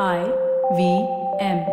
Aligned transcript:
I 0.00 0.24
V 0.76 1.06
M. 1.38 1.64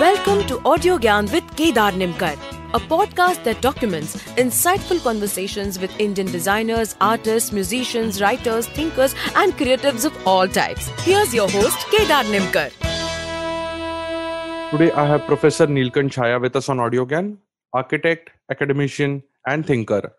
Welcome 0.00 0.46
to 0.46 0.58
Audio 0.64 0.96
Gyan 0.96 1.30
with 1.30 1.44
Kedar 1.54 1.92
Nimkar, 1.92 2.32
a 2.72 2.80
podcast 2.80 3.44
that 3.44 3.60
documents 3.60 4.16
insightful 4.38 5.02
conversations 5.02 5.78
with 5.78 5.92
Indian 6.00 6.28
designers, 6.28 6.96
artists, 7.02 7.52
musicians, 7.52 8.22
writers, 8.22 8.66
thinkers, 8.68 9.14
and 9.36 9.52
creatives 9.52 10.06
of 10.06 10.26
all 10.26 10.48
types. 10.48 10.88
Here's 11.02 11.34
your 11.34 11.50
host, 11.50 11.76
Kedar 11.90 12.24
Nimkar. 12.32 12.70
Today, 14.70 14.92
I 14.92 15.04
have 15.04 15.26
Professor 15.26 15.66
Neelkanth 15.66 16.10
Chhaya 16.10 16.40
with 16.40 16.56
us 16.56 16.70
on 16.70 16.78
AudioGyan, 16.78 17.36
architect, 17.74 18.30
academician, 18.50 19.22
and 19.46 19.66
thinker. 19.66 20.14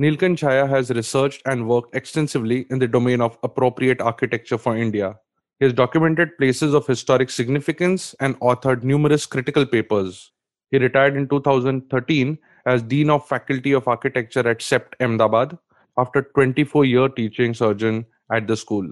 Neelkanth 0.00 0.38
Chhaya 0.38 0.66
has 0.66 0.88
researched 0.88 1.42
and 1.44 1.68
worked 1.68 1.94
extensively 1.94 2.66
in 2.70 2.78
the 2.78 2.88
domain 2.88 3.20
of 3.20 3.36
appropriate 3.42 4.00
architecture 4.00 4.56
for 4.56 4.74
India. 4.74 5.18
He 5.58 5.66
has 5.66 5.74
documented 5.74 6.38
places 6.38 6.72
of 6.72 6.86
historic 6.86 7.28
significance 7.28 8.14
and 8.18 8.40
authored 8.40 8.82
numerous 8.82 9.26
critical 9.26 9.66
papers. 9.66 10.32
He 10.70 10.78
retired 10.78 11.18
in 11.18 11.28
2013 11.28 12.38
as 12.64 12.82
Dean 12.82 13.10
of 13.10 13.28
Faculty 13.28 13.72
of 13.72 13.88
Architecture 13.88 14.48
at 14.48 14.60
CEPT 14.60 14.94
Ahmedabad 15.00 15.58
after 15.98 16.22
24 16.22 16.86
year 16.86 17.10
teaching 17.10 17.52
surgeon 17.52 18.06
at 18.32 18.46
the 18.46 18.56
school. 18.56 18.88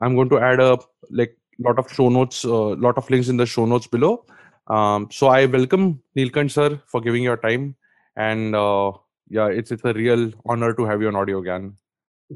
I'm 0.00 0.14
going 0.14 0.30
to 0.30 0.38
add 0.38 0.60
a 0.60 0.78
like 1.10 1.36
lot 1.58 1.78
of 1.78 1.92
show 1.92 2.08
notes, 2.08 2.42
a 2.42 2.54
uh, 2.54 2.76
lot 2.76 2.96
of 2.96 3.10
links 3.10 3.28
in 3.28 3.36
the 3.36 3.44
show 3.44 3.66
notes 3.66 3.86
below. 3.86 4.24
Um, 4.68 5.08
so 5.12 5.26
I 5.26 5.44
welcome 5.44 6.00
Neelkanth 6.16 6.52
sir 6.52 6.80
for 6.86 7.02
giving 7.02 7.22
your 7.22 7.36
time 7.36 7.76
and 8.16 8.56
uh, 8.56 8.92
yeah, 9.28 9.48
it's 9.48 9.70
it's 9.70 9.84
a 9.84 9.92
real 9.92 10.32
honor 10.44 10.72
to 10.74 10.84
have 10.84 11.00
you 11.00 11.08
on 11.08 11.14
AudioGyan. 11.14 11.74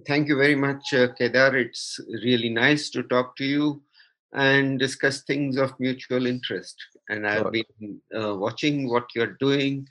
Thank 0.07 0.29
you 0.29 0.37
very 0.37 0.55
much, 0.55 0.93
uh, 0.95 1.09
Kedar. 1.19 1.57
It's 1.57 1.99
really 2.23 2.49
nice 2.49 2.91
to 2.91 3.03
talk 3.03 3.37
to 3.37 3.45
you 3.45 3.83
and 4.33 4.79
discuss 4.79 5.23
things 5.23 5.57
of 5.57 5.73
mutual 5.81 6.27
interest. 6.27 6.77
And 7.09 7.27
I've 7.27 7.43
sure. 7.43 7.51
been 7.51 8.01
uh, 8.17 8.37
watching 8.37 8.89
what 8.89 9.07
you're 9.15 9.37
doing, 9.41 9.89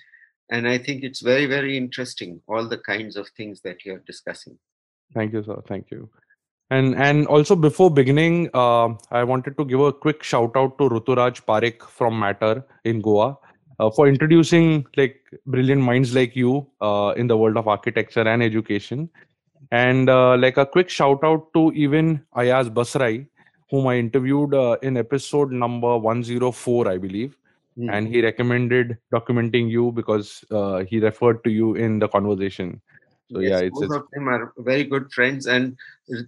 and 0.49 0.67
I 0.67 0.77
think 0.77 1.03
it's 1.03 1.21
very, 1.21 1.45
very 1.45 1.75
interesting. 1.75 2.41
All 2.47 2.67
the 2.67 2.77
kinds 2.77 3.17
of 3.17 3.27
things 3.35 3.61
that 3.61 3.83
you're 3.83 4.03
discussing. 4.05 4.57
Thank 5.13 5.33
you, 5.33 5.43
sir. 5.43 5.61
Thank 5.67 5.91
you. 5.91 6.09
And 6.71 6.95
and 6.95 7.25
also 7.27 7.55
before 7.55 7.89
beginning, 7.89 8.49
uh, 8.53 8.89
I 9.11 9.23
wanted 9.23 9.57
to 9.57 9.65
give 9.65 9.79
a 9.79 9.91
quick 9.91 10.23
shout 10.23 10.55
out 10.55 10.77
to 10.77 10.89
Ruturaj 10.89 11.43
Parikh 11.45 11.81
from 11.81 12.19
Matter 12.19 12.63
in 12.83 13.01
Goa 13.01 13.37
uh, 13.79 13.89
for 13.89 14.07
introducing 14.07 14.85
like 14.97 15.21
brilliant 15.45 15.81
minds 15.81 16.13
like 16.13 16.35
you 16.35 16.67
uh, 16.81 17.13
in 17.15 17.27
the 17.27 17.37
world 17.37 17.57
of 17.57 17.67
architecture 17.67 18.27
and 18.27 18.43
education. 18.43 19.09
And 19.71 20.09
uh, 20.09 20.35
like 20.37 20.57
a 20.57 20.65
quick 20.65 20.89
shout 20.89 21.23
out 21.23 21.53
to 21.53 21.71
even 21.73 22.21
Ayaz 22.35 22.69
Basrai, 22.69 23.27
whom 23.69 23.87
I 23.87 23.97
interviewed 23.97 24.53
uh, 24.53 24.77
in 24.81 24.97
episode 24.97 25.51
number 25.51 25.97
104, 25.97 26.87
I 26.87 26.97
believe. 26.97 27.37
Mm. 27.77 27.93
And 27.93 28.07
he 28.07 28.21
recommended 28.21 28.97
documenting 29.13 29.69
you 29.69 29.91
because 29.91 30.43
uh, 30.51 30.79
he 30.79 30.99
referred 30.99 31.43
to 31.43 31.51
you 31.51 31.75
in 31.75 31.99
the 31.99 32.07
conversation. 32.07 32.81
So 33.31 33.39
yes, 33.39 33.51
yeah, 33.51 33.67
it's, 33.67 33.79
both 33.79 33.83
it's, 33.83 33.95
of 33.95 34.03
them 34.11 34.27
are 34.27 34.53
very 34.57 34.83
good 34.83 35.13
friends, 35.13 35.45
and 35.45 35.77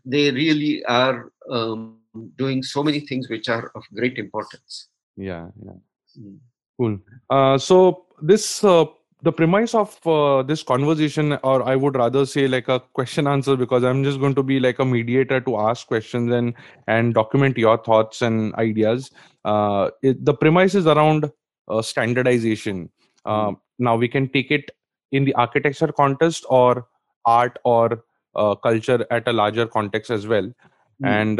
they 0.05 0.29
really 0.29 0.85
are 0.85 1.31
um, 1.49 1.97
doing 2.37 2.61
so 2.61 2.83
many 2.83 2.99
things 2.99 3.27
which 3.27 3.49
are 3.49 3.71
of 3.73 3.83
great 3.95 4.19
importance. 4.19 4.87
Yeah, 5.17 5.47
yeah. 5.65 5.73
Mm. 6.19 6.37
Cool. 6.81 6.97
Uh, 7.29 7.59
so 7.59 8.05
this 8.23 8.63
uh, 8.63 8.85
the 9.21 9.31
premise 9.31 9.75
of 9.75 9.95
uh, 10.07 10.41
this 10.41 10.63
conversation, 10.63 11.33
or 11.43 11.61
I 11.61 11.75
would 11.75 11.95
rather 11.95 12.25
say 12.25 12.47
like 12.47 12.69
a 12.69 12.79
question 12.79 13.27
answer, 13.27 13.55
because 13.55 13.83
I'm 13.83 14.03
just 14.03 14.19
going 14.19 14.33
to 14.33 14.41
be 14.41 14.59
like 14.59 14.79
a 14.79 14.85
mediator 14.85 15.39
to 15.41 15.57
ask 15.57 15.85
questions 15.85 16.31
and 16.31 16.55
and 16.87 17.13
document 17.13 17.55
your 17.55 17.77
thoughts 17.77 18.23
and 18.23 18.55
ideas. 18.55 19.11
Uh, 19.45 19.91
it, 20.01 20.25
the 20.25 20.33
premise 20.33 20.73
is 20.73 20.87
around 20.87 21.31
uh, 21.67 21.83
standardization. 21.83 22.89
Mm. 23.27 23.59
Now 23.77 23.95
we 23.95 24.07
can 24.07 24.27
take 24.29 24.49
it 24.49 24.71
in 25.11 25.23
the 25.23 25.35
architecture 25.35 25.91
context 25.91 26.45
or 26.49 26.87
art 27.27 27.59
or 27.63 28.03
uh, 28.35 28.55
culture 28.55 29.05
at 29.11 29.27
a 29.27 29.33
larger 29.33 29.67
context 29.67 30.09
as 30.09 30.25
well, 30.25 30.45
mm. 30.45 31.05
and 31.05 31.37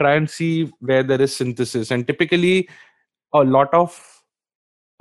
try 0.00 0.14
and 0.14 0.30
see 0.30 0.70
where 0.78 1.02
there 1.02 1.20
is 1.20 1.34
synthesis. 1.34 1.90
And 1.90 2.06
typically, 2.06 2.68
a 3.32 3.42
lot 3.42 3.74
of 3.74 4.13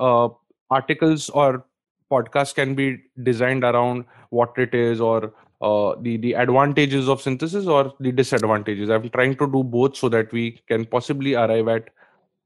uh, 0.03 0.29
articles 0.69 1.29
or 1.29 1.65
podcasts 2.11 2.53
can 2.53 2.75
be 2.75 2.97
designed 3.23 3.63
around 3.63 4.05
what 4.29 4.57
it 4.57 4.75
is 4.75 5.01
or 5.01 5.33
uh, 5.61 5.95
the 6.01 6.17
the 6.17 6.33
advantages 6.43 7.09
of 7.13 7.21
synthesis 7.25 7.67
or 7.75 7.93
the 7.99 8.11
disadvantages. 8.11 8.89
I'm 8.89 9.09
trying 9.09 9.35
to 9.37 9.49
do 9.57 9.63
both 9.63 9.95
so 9.95 10.09
that 10.15 10.31
we 10.31 10.61
can 10.67 10.85
possibly 10.85 11.35
arrive 11.35 11.67
at 11.75 11.89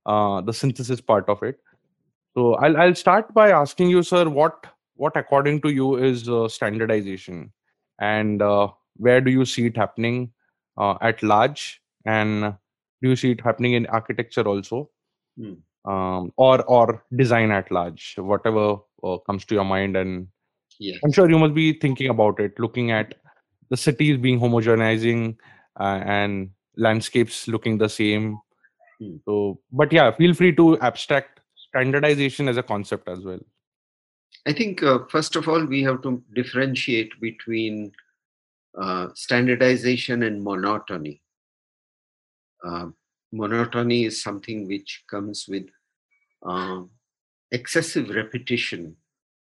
uh, 0.06 0.41
the 0.41 0.53
synthesis 0.53 1.01
part 1.01 1.28
of 1.35 1.44
it. 1.44 1.59
So 2.35 2.53
I'll 2.56 2.78
I'll 2.78 2.95
start 2.95 3.34
by 3.34 3.50
asking 3.51 3.89
you, 3.89 4.03
sir, 4.03 4.24
what 4.29 4.68
what 4.95 5.18
according 5.18 5.62
to 5.62 5.74
you 5.79 5.95
is 6.12 6.29
uh, 6.29 6.47
standardization, 6.47 7.51
and 8.00 8.41
uh, 8.41 8.68
where 8.97 9.22
do 9.22 9.31
you 9.31 9.45
see 9.45 9.66
it 9.72 9.78
happening 9.85 10.31
uh, 10.78 10.95
at 11.01 11.24
large, 11.24 11.81
and 12.06 12.53
do 13.01 13.09
you 13.09 13.16
see 13.16 13.31
it 13.31 13.41
happening 13.41 13.74
in 13.81 13.88
architecture 14.01 14.47
also? 14.56 14.89
Hmm 15.39 15.56
um, 15.88 16.34
or 16.36 16.64
or 16.66 17.03
design 17.16 17.52
at 17.52 17.72
large 17.72 18.16
whatever 18.18 18.78
uh, 19.03 19.18
comes 19.25 19.46
to 19.46 19.56
your 19.56 19.64
mind 19.64 19.96
and 19.96 20.28
yes. 20.80 21.00
i'm 21.03 21.12
sure 21.12 21.30
you 21.30 21.40
must 21.40 21.53
be 21.53 21.74
thinking 21.74 22.09
about 22.09 22.40
it 22.40 22.59
looking 22.59 22.92
at 22.92 23.16
the 23.70 23.78
cities 23.78 24.18
being 24.18 24.40
homogenizing 24.40 25.36
uh, 25.80 26.02
and 26.06 26.50
landscapes 26.75 27.48
looking 27.48 27.78
the 27.78 27.90
same 27.90 28.38
hmm. 29.00 29.16
so 29.25 29.59
but 29.72 29.92
yeah 29.92 30.12
feel 30.12 30.34
free 30.34 30.53
to 30.56 30.78
abstract 30.80 31.40
standardization 31.56 32.48
as 32.48 32.58
a 32.58 32.64
concept 32.64 33.08
as 33.08 33.24
well 33.24 33.40
i 34.46 34.54
think 34.54 34.84
uh, 34.84 35.00
first 35.09 35.36
of 35.36 35.48
all 35.48 35.66
we 35.66 35.81
have 35.84 36.02
to 36.02 36.22
differentiate 36.34 37.19
between 37.22 37.92
uh, 38.81 39.08
standardization 39.16 40.24
and 40.24 40.44
monotony 40.44 41.22
uh, 42.66 42.88
monotony 43.31 44.06
is 44.06 44.22
something 44.22 44.68
which 44.68 45.04
comes 45.09 45.46
with 45.48 45.66
uh, 46.44 46.81
excessive 47.52 48.09
repetition 48.09 48.96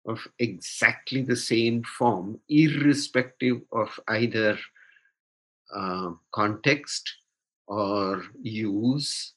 of 0.06 0.26
exactly 0.38 1.22
the 1.22 1.36
same 1.36 1.82
form, 1.84 2.40
irrespective 2.48 3.60
of 3.72 3.88
either 4.08 4.58
uh, 5.74 6.10
context 6.32 7.14
or 7.66 8.22
use 8.42 9.34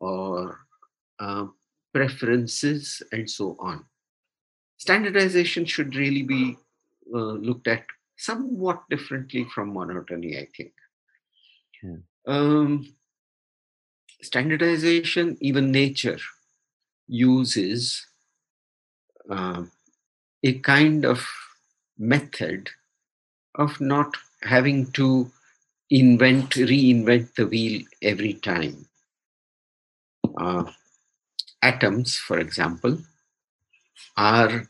or 0.00 0.58
uh, 1.20 1.46
preferences 1.92 3.02
and 3.12 3.30
so 3.30 3.56
on. 3.60 3.84
Standardization 4.76 5.64
should 5.64 5.96
really 5.96 6.22
be 6.22 6.56
uh, 7.14 7.32
looked 7.32 7.66
at 7.66 7.84
somewhat 8.16 8.82
differently 8.90 9.46
from 9.54 9.72
monotony, 9.72 10.36
I 10.36 10.48
think. 10.56 10.72
Hmm. 11.80 11.94
Um, 12.26 12.94
standardization, 14.22 15.38
even 15.40 15.70
nature, 15.70 16.18
uses 17.08 18.06
uh, 19.30 19.64
a 20.44 20.58
kind 20.60 21.04
of 21.04 21.26
method 21.98 22.70
of 23.56 23.80
not 23.80 24.16
having 24.42 24.90
to 24.92 25.30
invent, 25.90 26.50
reinvent 26.50 27.34
the 27.34 27.46
wheel 27.46 27.82
every 28.02 28.34
time. 28.34 28.86
Uh, 30.36 30.64
atoms, 31.62 32.16
for 32.16 32.38
example, 32.38 32.98
are 34.16 34.68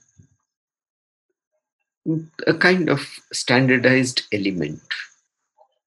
a 2.46 2.54
kind 2.54 2.88
of 2.88 3.06
standardized 3.32 4.22
element 4.32 4.80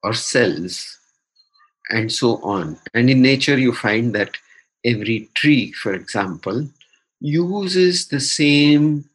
or 0.04 0.14
cells 0.14 1.00
and 1.90 2.12
so 2.12 2.38
on. 2.44 2.78
And 2.94 3.10
in 3.10 3.22
nature, 3.22 3.58
you 3.58 3.74
find 3.74 4.14
that 4.14 4.38
every 4.84 5.30
tree, 5.36 5.72
for 5.72 5.94
example, 5.94 6.68
uses 7.20 8.08
the 8.08 8.20
same 8.20 9.10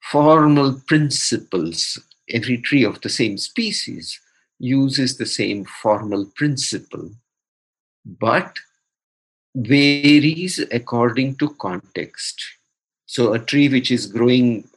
formal 0.00 0.80
principles. 0.86 1.98
Every 2.28 2.58
tree 2.58 2.84
of 2.84 3.00
the 3.00 3.08
same 3.08 3.38
species 3.38 4.20
uses 4.58 5.16
the 5.16 5.26
same 5.26 5.64
formal 5.64 6.26
principle, 6.36 7.10
but 8.04 8.58
varies 9.54 10.58
according 10.70 11.36
to 11.36 11.54
context. 11.54 12.42
So, 13.06 13.34
a 13.34 13.38
tree 13.38 13.68
which 13.68 13.90
is 13.90 14.06
growing 14.06 14.68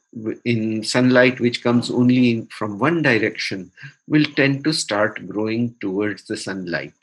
in 0.45 0.83
sunlight 0.83 1.39
which 1.39 1.61
comes 1.61 1.91
only 1.91 2.47
from 2.49 2.79
one 2.79 3.01
direction 3.01 3.71
will 4.07 4.23
tend 4.35 4.63
to 4.63 4.71
start 4.71 5.27
growing 5.27 5.75
towards 5.81 6.23
the 6.23 6.37
sunlight 6.37 6.93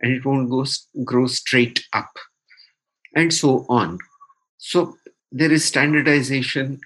and 0.00 0.12
it 0.12 0.24
won't 0.24 0.50
go 0.50 0.64
grow 1.04 1.26
straight 1.26 1.84
up 1.92 2.10
and 3.14 3.32
so 3.32 3.66
on 3.68 3.98
so 4.58 4.96
there 5.30 5.52
is 5.52 5.64
standardization 5.64 6.80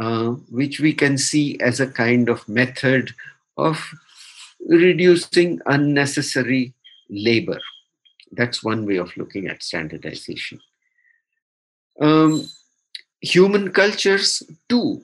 uh, 0.00 0.30
which 0.50 0.80
we 0.80 0.92
can 0.92 1.16
see 1.16 1.58
as 1.60 1.78
a 1.78 1.86
kind 1.86 2.28
of 2.28 2.48
method 2.48 3.12
of 3.56 3.94
reducing 4.66 5.60
unnecessary 5.66 6.74
labor. 7.08 7.60
That's 8.32 8.64
one 8.64 8.86
way 8.86 8.96
of 8.96 9.16
looking 9.16 9.46
at 9.46 9.62
standardization. 9.62 10.60
Um, 12.00 12.48
human 13.20 13.70
cultures, 13.70 14.42
too, 14.68 15.02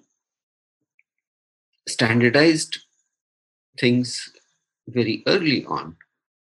standardized 1.86 2.78
things 3.78 4.32
very 4.88 5.22
early 5.26 5.64
on. 5.66 5.96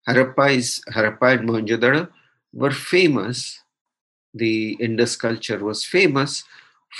Harappa, 0.08 0.56
is, 0.56 0.82
Harappa 0.90 1.38
and 1.40 1.50
Mohenjo-daro 1.50 2.10
were 2.54 2.72
famous, 2.72 3.60
the 4.34 4.74
Indus 4.80 5.16
culture 5.16 5.64
was 5.64 5.86
famous 5.86 6.44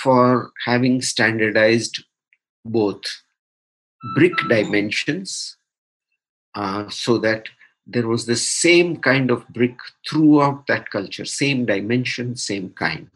for 0.02 0.52
having 0.64 1.00
standardized 1.02 2.04
both 2.64 3.02
brick 4.14 4.34
dimensions 4.48 5.56
uh, 6.54 6.88
so 6.88 7.18
that 7.18 7.48
there 7.86 8.08
was 8.08 8.26
the 8.26 8.36
same 8.36 8.96
kind 8.96 9.30
of 9.30 9.46
brick 9.48 9.76
throughout 10.08 10.66
that 10.66 10.90
culture, 10.90 11.24
same 11.24 11.64
dimension, 11.64 12.34
same 12.34 12.70
kind, 12.70 13.08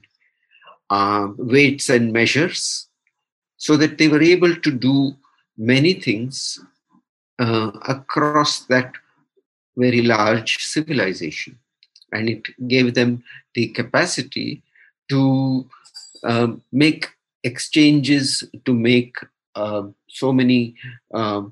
uh, 0.91 1.29
weights 1.37 1.89
and 1.89 2.13
measures, 2.13 2.89
so 3.57 3.77
that 3.77 3.99
they 3.99 4.09
were 4.09 4.23
able 4.23 4.55
to 4.55 4.71
do 4.71 5.13
many 5.59 5.95
things 5.95 6.59
uh, 7.39 7.73
across 7.89 8.61
that 8.67 8.93
very 9.77 10.03
large 10.03 10.59
civilization. 10.59 11.59
And 12.13 12.29
it 12.29 12.47
gave 12.67 12.95
them 12.95 13.23
the 13.55 13.69
capacity 13.69 14.63
to 15.09 15.69
um, 16.25 16.63
make 16.73 17.09
exchanges, 17.45 18.45
to 18.65 18.75
make 18.75 19.17
uh, 19.55 19.85
so 20.09 20.33
many 20.33 20.75
uh, 21.15 21.43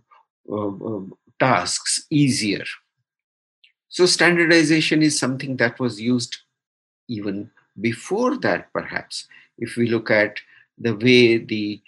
tasks 1.38 2.06
easier. 2.10 2.64
So, 3.88 4.06
standardization 4.06 5.02
is 5.02 5.18
something 5.18 5.56
that 5.56 5.78
was 5.80 6.00
used 6.00 6.38
even 7.08 7.50
before 7.80 8.36
that, 8.38 8.72
perhaps. 8.72 9.26
If 9.56 9.76
we 9.76 9.88
look 9.88 10.10
at 10.10 10.40
the 10.76 10.94
way 10.94 11.38
the 11.38 11.80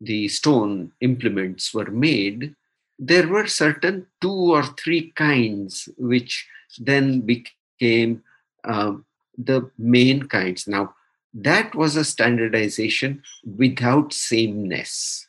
the 0.00 0.28
stone 0.28 0.92
implements 1.00 1.72
were 1.74 1.90
made, 1.90 2.54
there 2.98 3.28
were 3.28 3.46
certain 3.46 4.06
two 4.20 4.52
or 4.52 4.62
three 4.62 5.10
kinds 5.12 5.88
which 5.98 6.46
then 6.78 7.20
became 7.20 8.22
um, 8.64 9.04
the 9.36 9.70
main 9.78 10.28
kinds. 10.28 10.66
Now, 10.68 10.94
that 11.34 11.74
was 11.74 11.96
a 11.96 12.04
standardization 12.04 13.22
without 13.44 14.12
sameness. 14.12 15.26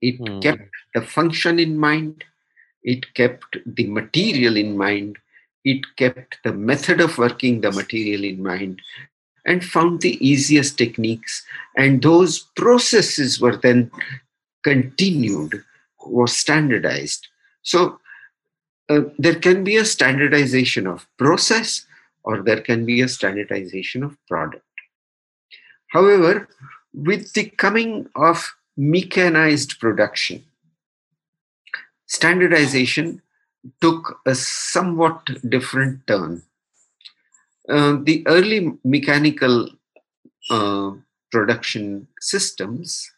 It 0.00 0.16
hmm. 0.16 0.40
kept 0.40 0.70
the 0.94 1.02
function 1.02 1.58
in 1.58 1.76
mind, 1.76 2.24
it 2.82 3.12
kept 3.14 3.58
the 3.66 3.86
material 3.86 4.56
in 4.56 4.76
mind, 4.76 5.18
it 5.64 5.84
kept 5.96 6.38
the 6.44 6.52
method 6.52 7.00
of 7.00 7.18
working 7.18 7.60
the 7.60 7.72
material 7.72 8.24
in 8.24 8.42
mind, 8.42 8.80
and 9.44 9.64
found 9.64 10.00
the 10.00 10.24
easiest 10.26 10.78
techniques. 10.78 11.44
And 11.76 12.02
those 12.02 12.38
processes 12.56 13.40
were 13.40 13.56
then 13.56 13.90
continued, 14.62 15.64
were 16.06 16.26
standardized. 16.26 17.28
So 17.62 18.00
uh, 18.88 19.02
there 19.18 19.34
can 19.34 19.64
be 19.64 19.76
a 19.76 19.84
standardization 19.84 20.86
of 20.86 21.06
process 21.16 21.86
or 22.24 22.42
there 22.42 22.60
can 22.60 22.84
be 22.84 23.00
a 23.00 23.08
standardization 23.08 24.02
of 24.02 24.16
product. 24.26 24.64
However, 25.88 26.48
with 26.92 27.32
the 27.32 27.44
coming 27.50 28.08
of 28.14 28.52
mechanized 28.76 29.78
production, 29.80 30.44
standardization 32.06 33.22
took 33.80 34.20
a 34.26 34.34
somewhat 34.34 35.28
different 35.48 36.06
turn. 36.06 36.42
Uh, 37.68 37.98
the 38.02 38.24
early 38.26 38.72
mechanical 38.84 39.68
uh, 40.50 40.90
production 41.30 42.08
systems 42.20 43.10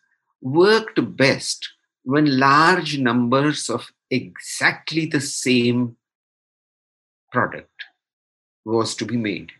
worked 0.42 0.98
best 1.16 1.68
when 2.04 2.38
large 2.38 2.98
numbers 2.98 3.70
of 3.70 3.90
exactly 4.10 5.06
the 5.06 5.20
same 5.20 5.96
product 7.30 7.84
was 8.64 8.94
to 8.96 9.04
be 9.04 9.16
made. 9.16 9.50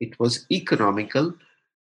It 0.00 0.18
was 0.18 0.46
economical 0.50 1.34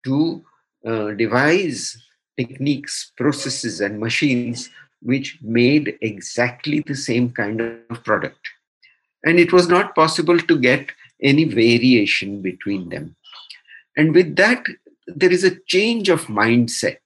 to 0.05 0.43
uh, 0.85 1.11
devise 1.11 1.97
techniques, 2.37 3.11
processes, 3.17 3.81
and 3.81 3.99
machines 3.99 4.69
which 5.01 5.37
made 5.41 5.97
exactly 6.01 6.79
the 6.81 6.95
same 6.95 7.31
kind 7.31 7.61
of 7.61 8.03
product. 8.03 8.49
And 9.23 9.39
it 9.39 9.53
was 9.53 9.67
not 9.67 9.95
possible 9.95 10.39
to 10.39 10.59
get 10.59 10.91
any 11.21 11.43
variation 11.43 12.41
between 12.41 12.89
them. 12.89 13.15
And 13.97 14.13
with 14.13 14.35
that, 14.35 14.65
there 15.07 15.31
is 15.31 15.43
a 15.43 15.59
change 15.67 16.09
of 16.09 16.25
mindset 16.25 16.99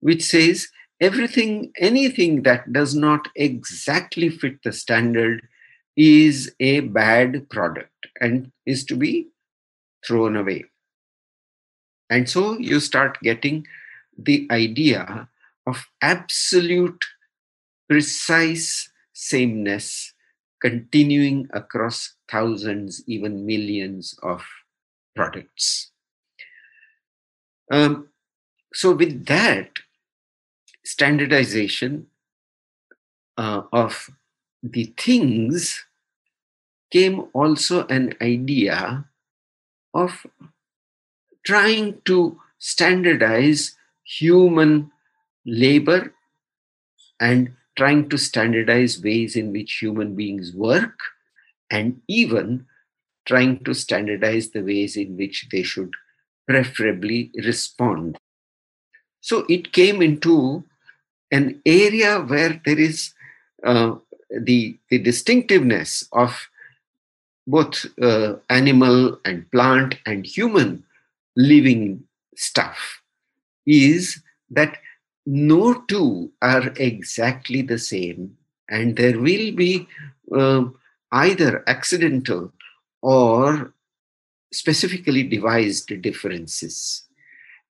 which 0.00 0.22
says 0.22 0.68
everything, 1.04 1.70
anything 1.78 2.42
that 2.44 2.72
does 2.72 2.94
not 2.94 3.28
exactly 3.36 4.30
fit 4.30 4.62
the 4.64 4.72
standard 4.72 5.46
is 5.96 6.54
a 6.60 6.80
bad 6.80 7.50
product 7.50 8.06
and 8.22 8.50
is 8.64 8.84
to 8.86 8.96
be 8.96 9.28
thrown 10.06 10.34
away. 10.34 10.64
And 12.08 12.28
so 12.28 12.58
you 12.58 12.80
start 12.80 13.18
getting 13.22 13.66
the 14.16 14.48
idea 14.50 15.28
of 15.66 15.86
absolute 16.00 17.04
precise 17.88 18.90
sameness 19.12 20.14
continuing 20.62 21.48
across 21.52 22.14
thousands, 22.30 23.04
even 23.06 23.44
millions 23.44 24.18
of 24.22 24.42
products. 25.14 25.90
Um, 27.70 28.08
so, 28.72 28.92
with 28.92 29.26
that 29.26 29.70
standardization 30.84 32.06
uh, 33.36 33.62
of 33.72 34.10
the 34.62 34.92
things 34.96 35.84
came 36.90 37.24
also 37.32 37.86
an 37.88 38.14
idea 38.22 39.04
of 39.92 40.26
trying 41.44 42.00
to 42.04 42.40
standardize 42.58 43.76
human 44.04 44.90
labor 45.44 46.14
and 47.20 47.52
trying 47.76 48.08
to 48.08 48.16
standardize 48.16 49.02
ways 49.02 49.36
in 49.36 49.52
which 49.52 49.78
human 49.80 50.14
beings 50.14 50.52
work 50.54 50.98
and 51.70 52.00
even 52.08 52.66
trying 53.26 53.62
to 53.64 53.74
standardize 53.74 54.50
the 54.50 54.60
ways 54.62 54.96
in 54.96 55.16
which 55.16 55.48
they 55.50 55.62
should 55.62 55.90
preferably 56.46 57.30
respond. 57.44 58.18
So 59.20 59.46
it 59.48 59.72
came 59.72 60.02
into 60.02 60.64
an 61.30 61.60
area 61.66 62.20
where 62.20 62.60
there 62.64 62.78
is 62.78 63.12
uh, 63.64 63.96
the, 64.30 64.78
the 64.90 64.98
distinctiveness 64.98 66.08
of 66.12 66.48
both 67.46 67.86
uh, 68.00 68.36
animal 68.48 69.18
and 69.24 69.50
plant 69.50 69.96
and 70.06 70.26
human 70.26 70.84
living 71.36 72.02
stuff 72.36 73.02
is 73.66 74.22
that 74.50 74.78
no 75.26 75.74
two 75.88 76.30
are 76.42 76.72
exactly 76.76 77.62
the 77.62 77.78
same, 77.78 78.36
and 78.68 78.96
there 78.96 79.18
will 79.18 79.52
be 79.52 79.88
uh, 80.34 80.64
either 81.12 81.64
accidental 81.66 82.52
or 83.00 83.72
specifically 84.52 85.22
devised 85.22 86.00
differences. 86.02 87.04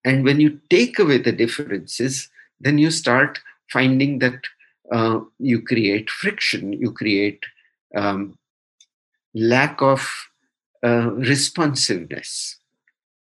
And 0.05 0.25
when 0.25 0.41
you 0.41 0.61
take 0.69 0.99
away 0.99 1.19
the 1.19 1.33
differences, 1.33 2.29
then 2.63 2.79
you 2.79 2.91
start 2.91 3.39
finding 3.71 4.19
that 4.21 4.41
uh, 4.91 5.21
you 5.39 5.63
create 5.63 6.11
friction, 6.11 6.73
you 6.73 6.93
create 6.93 7.43
um, 7.97 8.39
lack 9.35 9.81
of 9.81 10.09
uh, 10.85 11.11
responsiveness. 11.13 12.59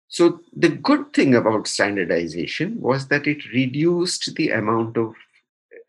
So 0.07 0.41
the 0.55 0.69
good 0.69 1.13
thing 1.13 1.35
about 1.35 1.67
standardization 1.67 2.79
was 2.79 3.07
that 3.07 3.27
it 3.27 3.51
reduced 3.53 4.35
the 4.35 4.49
amount 4.51 4.97
of 4.97 5.13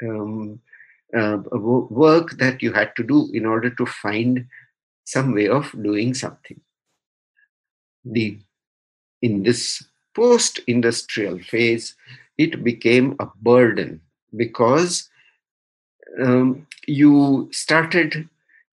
um, 0.02 0.61
uh, 1.16 1.38
work 1.52 2.33
that 2.38 2.62
you 2.62 2.73
had 2.73 2.95
to 2.97 3.02
do 3.02 3.30
in 3.33 3.47
order 3.47 3.71
to 3.71 3.87
find 3.87 4.47
some 5.04 5.35
way 5.35 5.49
of 5.49 5.71
doing 5.83 6.14
something. 6.14 6.61
The 8.04 8.38
in 9.23 9.42
this 9.42 9.85
post-industrial 10.14 11.40
phase, 11.40 11.95
it 12.38 12.64
became 12.64 13.16
a 13.18 13.26
burden 13.42 14.00
because 14.37 15.11
um, 16.23 16.66
you 16.87 17.49
started 17.52 18.28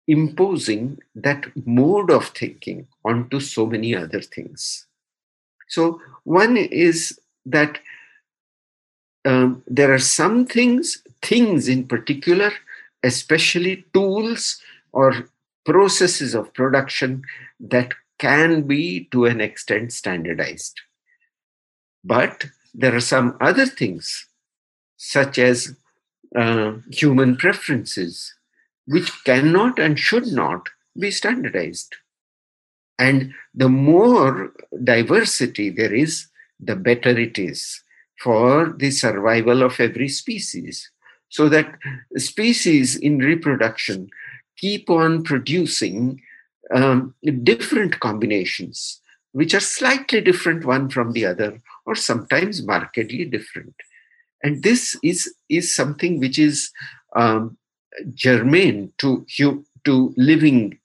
imposing 0.08 1.00
that 1.16 1.46
mode 1.66 2.12
of 2.12 2.28
thinking 2.28 2.88
onto 3.04 3.40
so 3.40 3.66
many 3.66 3.96
other 3.96 4.22
things 4.22 4.86
so, 5.68 6.02
one 6.24 6.58
is 6.58 7.20
that 7.46 7.80
um, 9.24 9.64
there 9.68 9.94
are 9.94 10.00
some 10.00 10.46
things, 10.46 11.02
things 11.22 11.68
in 11.68 11.88
particular, 11.88 12.52
especially 13.04 13.86
tools 13.94 14.62
or 14.92 15.28
processes 15.66 16.36
of 16.36 16.54
production 16.54 17.24
that 17.60 17.94
can 18.20 18.62
be 18.64 19.06
to 19.12 19.26
an 19.26 19.42
extent 19.42 19.92
standardized. 19.92 20.80
But 22.04 22.46
there 22.78 22.96
are 22.96 23.02
some 23.02 23.38
other 23.40 23.66
things, 23.66 24.28
such 24.98 25.38
as 25.38 25.76
uh, 26.36 26.74
human 26.92 27.38
preferences, 27.38 28.34
which 28.86 29.12
cannot 29.24 29.80
and 29.80 29.98
should 29.98 30.28
not 30.28 30.70
be 31.00 31.10
standardized. 31.12 31.96
And 33.00 33.34
the 33.54 33.70
more 33.70 34.52
diversity 34.84 35.70
there 35.70 35.94
is, 35.94 36.28
the 36.60 36.76
better 36.76 37.18
it 37.18 37.38
is 37.38 37.82
for 38.22 38.74
the 38.78 38.92
survival 38.92 39.64
of 39.64 39.80
every 39.80 40.08
species. 40.08 40.90
So 41.30 41.50
that 41.50 41.78
species 42.18 42.96
in 42.96 43.20
reproduction 43.20 44.10
keep 44.58 44.90
on 44.90 45.24
producing 45.24 46.22
um, 46.74 47.14
different 47.44 48.00
combinations, 48.00 49.02
which 49.36 49.54
are 49.54 49.60
slightly 49.60 50.22
different 50.22 50.64
one 50.64 50.90
from 50.90 51.12
the 51.12 51.26
other, 51.26 51.62
or 51.86 51.94
sometimes 51.94 52.66
markedly 52.66 53.26
different. 53.26 53.76
And 54.42 54.64
this 54.64 54.98
is, 55.04 55.36
is 55.50 55.76
something 55.76 56.22
which 56.22 56.40
is 56.40 56.72
um, 57.18 57.58
germane 58.14 58.94
to, 59.00 59.26
to 59.84 60.14
living 60.16 60.80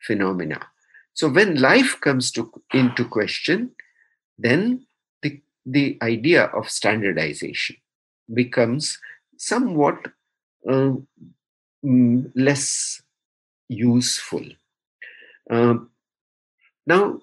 phenomena. 0.00 0.66
So 1.12 1.28
when 1.28 1.60
life 1.60 2.00
comes 2.00 2.32
to, 2.32 2.50
into 2.72 3.04
question, 3.04 3.70
then 4.38 4.86
the, 5.22 5.40
the 5.64 5.96
idea 6.02 6.46
of 6.46 6.68
standardization 6.68 7.76
becomes 8.32 8.98
somewhat 9.36 10.08
uh, 10.68 10.94
less 12.34 13.02
useful. 13.68 14.44
Um, 15.48 15.90
now, 16.86 17.20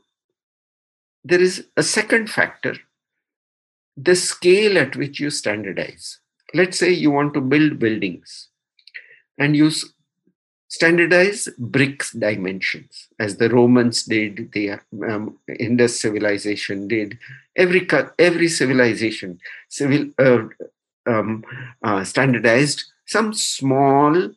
there 1.23 1.41
is 1.41 1.65
a 1.77 1.83
second 1.83 2.29
factor 2.29 2.75
the 3.97 4.15
scale 4.15 4.77
at 4.77 4.95
which 4.95 5.19
you 5.19 5.29
standardize. 5.29 6.19
Let's 6.53 6.79
say 6.79 6.91
you 6.91 7.11
want 7.11 7.33
to 7.33 7.41
build 7.41 7.79
buildings 7.79 8.49
and 9.37 9.55
you 9.55 9.71
standardize 10.69 11.49
bricks 11.57 12.13
dimensions 12.13 13.09
as 13.19 13.35
the 13.37 13.49
romans 13.49 14.03
did 14.03 14.51
the 14.53 14.79
um, 15.05 15.37
indus 15.59 15.99
civilization 15.99 16.87
did 16.87 17.17
every 17.57 17.85
every 18.17 18.47
civilization 18.47 19.37
civil 19.67 20.05
uh, 20.17 20.43
um, 21.07 21.43
uh, 21.83 22.05
standardized 22.05 22.85
some 23.05 23.33
small 23.33 24.31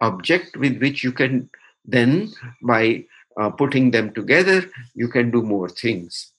object 0.00 0.56
with 0.56 0.80
which 0.80 1.04
you 1.04 1.12
can 1.12 1.48
then 1.84 2.28
by 2.60 3.04
uh, 3.40 3.50
putting 3.50 3.90
them 3.90 4.12
together 4.12 4.64
you 4.94 5.08
can 5.08 5.30
do 5.30 5.42
more 5.42 5.68
things. 5.68 6.32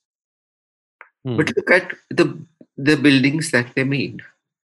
Hmm. 1.25 1.37
but 1.37 1.55
look 1.55 1.71
at 1.71 1.93
the 2.09 2.25
the 2.77 2.97
buildings 2.97 3.51
that 3.51 3.75
they 3.75 3.83
made. 3.83 4.21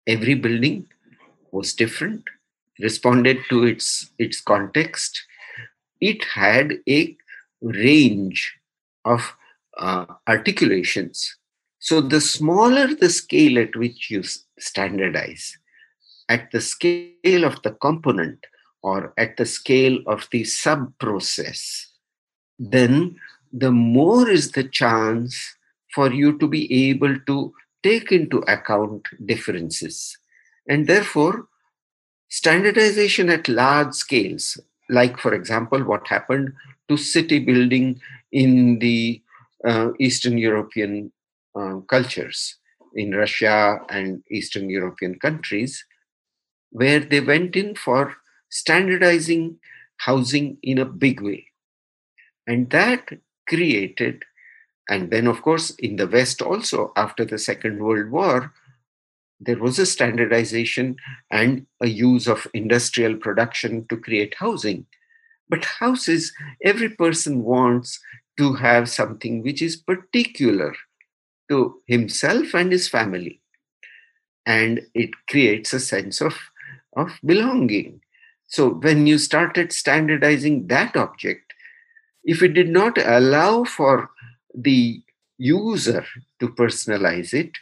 Every 0.07 0.35
building 0.35 0.87
was 1.51 1.73
different 1.73 2.25
responded 2.79 3.39
to 3.49 3.65
its 3.65 4.11
its 4.19 4.41
context. 4.41 5.23
It 6.01 6.25
had 6.25 6.75
a 6.89 7.17
range 7.63 8.59
of 9.05 9.35
uh, 9.79 10.07
articulations. 10.29 11.37
So 11.79 12.01
the 12.01 12.21
smaller 12.21 12.95
the 12.95 13.11
scale 13.11 13.59
at 13.59 13.77
which 13.77 14.11
you 14.11 14.23
standardize 14.59 15.57
at 16.29 16.51
the 16.51 16.61
scale 16.61 17.45
of 17.45 17.63
the 17.63 17.73
component 17.73 18.45
or 18.83 19.15
at 19.17 19.37
the 19.37 19.47
scale 19.47 19.99
of 20.07 20.29
the 20.33 20.45
sub 20.45 20.93
process 20.99 21.93
then 22.59 23.17
the 23.53 23.71
more 23.71 24.29
is 24.29 24.53
the 24.53 24.65
chance 24.65 25.57
for 25.95 26.13
you 26.13 26.39
to 26.39 26.47
be 26.47 26.91
able 26.91 27.19
to 27.21 27.53
take 27.83 28.13
into 28.13 28.39
account 28.49 29.07
differences 29.25 30.19
and 30.69 30.87
therefore 30.87 31.47
standardization 32.29 33.31
at 33.31 33.49
large 33.49 33.95
scales, 33.95 34.61
like, 34.91 35.19
for 35.19 35.33
example, 35.35 35.83
what 35.85 36.07
happened 36.09 36.53
to 36.89 36.97
city 36.97 37.39
building 37.39 38.01
in 38.33 38.79
the 38.79 39.23
uh, 39.65 39.91
Eastern 39.99 40.39
European 40.39 41.13
uh, 41.55 41.77
cultures, 41.89 42.57
in 42.95 43.15
Russia 43.15 43.79
and 43.91 44.23
Eastern 44.31 44.71
European 44.71 45.19
countries, 45.19 45.85
where 46.71 47.01
they 47.01 47.21
went 47.21 47.57
in 47.57 47.75
for 47.75 48.15
standardizing 48.49 49.59
housing 49.99 50.59
in 50.63 50.79
a 50.79 50.85
big 50.85 51.21
way. 51.21 51.47
And 52.47 52.71
that 52.71 53.11
created, 53.49 54.25
and 54.89 55.11
then, 55.11 55.27
of 55.27 55.43
course, 55.43 55.71
in 55.71 55.97
the 55.97 56.07
West 56.07 56.41
also, 56.43 56.93
after 56.97 57.25
the 57.25 57.39
Second 57.39 57.83
World 57.83 58.11
War, 58.11 58.53
there 59.41 59.59
was 59.59 59.79
a 59.79 59.87
standardization 59.87 60.97
and 61.31 61.67
a 61.81 61.89
use 61.89 62.27
of 62.27 62.47
industrial 62.55 63.17
production 63.17 63.87
to 63.89 63.97
create 63.97 64.35
housing. 64.39 64.87
But 65.49 65.65
houses, 65.65 66.33
every 66.65 66.89
person 66.89 67.45
wants 67.45 68.01
to 68.39 68.55
have 68.55 68.89
something 68.89 69.43
which 69.43 69.63
is 69.63 69.77
particular 69.77 70.75
to 71.51 71.81
himself 71.87 72.55
and 72.55 72.73
his 72.73 72.89
family. 72.89 73.41
And 74.45 74.87
it 74.95 75.11
creates 75.29 75.73
a 75.73 75.81
sense 75.81 76.21
of, 76.21 76.37
of 76.97 77.11
belonging. 77.25 78.01
So 78.47 78.71
when 78.71 79.07
you 79.07 79.19
started 79.19 79.73
standardizing 79.73 80.69
that 80.69 80.97
object, 80.97 81.46
if 82.27 82.43
it 82.43 82.53
did 82.55 82.69
not 82.69 82.99
allow 82.99 83.65
for 83.65 84.11
the 84.55 85.03
user 85.39 86.05
to 86.41 86.49
personalize 86.49 87.33
it, 87.33 87.53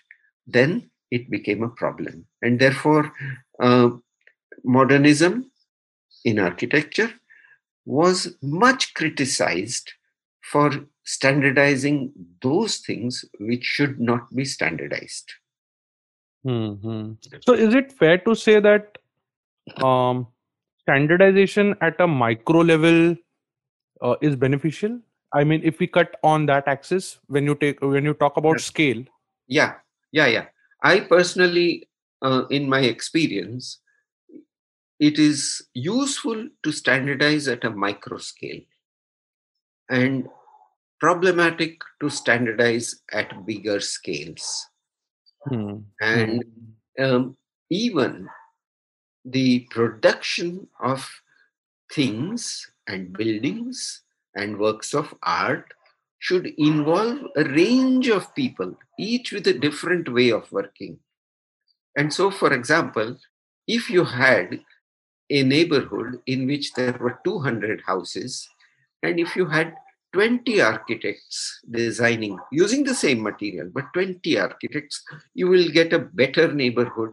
then 0.46 0.90
it 1.10 1.30
became 1.30 1.62
a 1.62 1.68
problem. 1.68 2.26
And 2.42 2.58
therefore, 2.58 3.12
uh, 3.60 3.90
modernism 4.64 5.50
in 6.24 6.38
architecture 6.38 7.12
was 7.84 8.34
much 8.42 8.94
criticized 8.94 9.92
for 10.40 10.70
standardizing 11.04 12.12
those 12.40 12.78
things 12.78 13.24
which 13.38 13.64
should 13.64 14.00
not 14.00 14.34
be 14.34 14.44
standardized. 14.44 15.32
Mm-hmm. 16.46 17.12
So, 17.46 17.52
is 17.52 17.74
it 17.74 17.92
fair 17.92 18.18
to 18.18 18.34
say 18.34 18.60
that 18.60 18.98
um, 19.82 20.26
standardization 20.80 21.74
at 21.80 22.00
a 22.00 22.06
micro 22.06 22.60
level 22.60 23.16
uh, 24.04 24.16
is 24.20 24.36
beneficial? 24.36 25.00
I 25.32 25.42
mean, 25.42 25.62
if 25.64 25.80
we 25.80 25.88
cut 25.88 26.14
on 26.22 26.46
that 26.46 26.68
axis, 26.68 27.18
when 27.26 27.44
you 27.44 27.56
take 27.56 27.80
when 27.80 28.04
you 28.04 28.14
talk 28.14 28.36
about 28.36 28.60
scale, 28.60 29.02
yeah, 29.48 29.74
yeah, 30.12 30.26
yeah. 30.26 30.46
I 30.82 31.00
personally, 31.00 31.88
uh, 32.22 32.44
in 32.50 32.68
my 32.68 32.80
experience, 32.80 33.80
it 35.00 35.18
is 35.18 35.66
useful 35.74 36.48
to 36.62 36.72
standardize 36.72 37.48
at 37.48 37.64
a 37.64 37.70
micro 37.70 38.18
scale 38.18 38.60
and 39.90 40.28
problematic 41.00 41.80
to 42.00 42.08
standardize 42.08 43.02
at 43.12 43.44
bigger 43.44 43.80
scales. 43.80 44.66
Hmm. 45.48 45.78
And 46.00 46.44
um, 46.98 47.36
even 47.70 48.28
the 49.24 49.66
production 49.70 50.68
of 50.80 51.10
things 51.92 52.70
and 52.86 53.12
buildings 53.12 54.02
and 54.34 54.58
works 54.58 54.94
of 54.94 55.14
art 55.22 55.72
should 56.18 56.46
involve 56.58 57.18
a 57.36 57.44
range 57.44 58.08
of 58.08 58.34
people, 58.34 58.74
each 58.98 59.32
with 59.32 59.46
a 59.46 59.58
different 59.58 60.12
way 60.12 60.30
of 60.30 60.50
working. 60.50 60.98
And 61.96 62.12
so, 62.12 62.30
for 62.30 62.52
example, 62.52 63.18
if 63.66 63.90
you 63.90 64.04
had 64.04 64.60
a 65.30 65.42
neighborhood 65.42 66.20
in 66.26 66.46
which 66.46 66.72
there 66.74 66.96
were 67.00 67.18
200 67.24 67.82
houses, 67.86 68.48
and 69.02 69.20
if 69.20 69.36
you 69.36 69.46
had 69.46 69.74
20 70.12 70.60
architects 70.60 71.60
designing 71.70 72.38
using 72.52 72.84
the 72.84 72.94
same 72.94 73.22
material, 73.22 73.68
but 73.72 73.92
20 73.92 74.38
architects, 74.38 75.02
you 75.34 75.48
will 75.48 75.68
get 75.68 75.92
a 75.92 75.98
better 75.98 76.52
neighborhood 76.52 77.10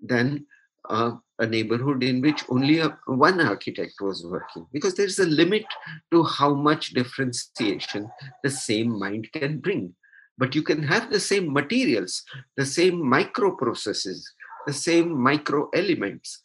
than 0.00 0.46
uh, 0.88 1.12
a 1.42 1.46
neighborhood 1.46 2.02
in 2.02 2.20
which 2.20 2.44
only 2.48 2.78
a, 2.78 2.96
one 3.06 3.40
architect 3.40 3.94
was 4.00 4.24
working 4.24 4.66
because 4.72 4.94
there's 4.94 5.18
a 5.18 5.26
limit 5.26 5.64
to 6.12 6.22
how 6.22 6.54
much 6.54 6.90
differentiation 6.90 8.08
the 8.44 8.50
same 8.50 8.98
mind 9.04 9.28
can 9.32 9.58
bring 9.58 9.92
but 10.38 10.54
you 10.54 10.62
can 10.62 10.82
have 10.82 11.10
the 11.10 11.20
same 11.20 11.52
materials 11.52 12.22
the 12.56 12.68
same 12.78 13.02
microprocesses 13.16 14.22
the 14.66 14.72
same 14.72 15.10
micro 15.28 15.68
elements 15.74 16.40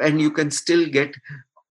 and 0.00 0.20
you 0.20 0.30
can 0.30 0.50
still 0.50 0.84
get 0.98 1.14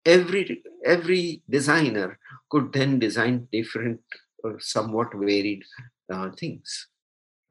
every 0.06 0.62
every 0.85 1.42
designer 1.49 2.18
could 2.50 2.73
then 2.73 2.99
design 2.99 3.47
different 3.52 4.00
or 4.42 4.59
somewhat 4.59 5.09
varied 5.14 5.62
uh, 6.12 6.30
things 6.40 6.88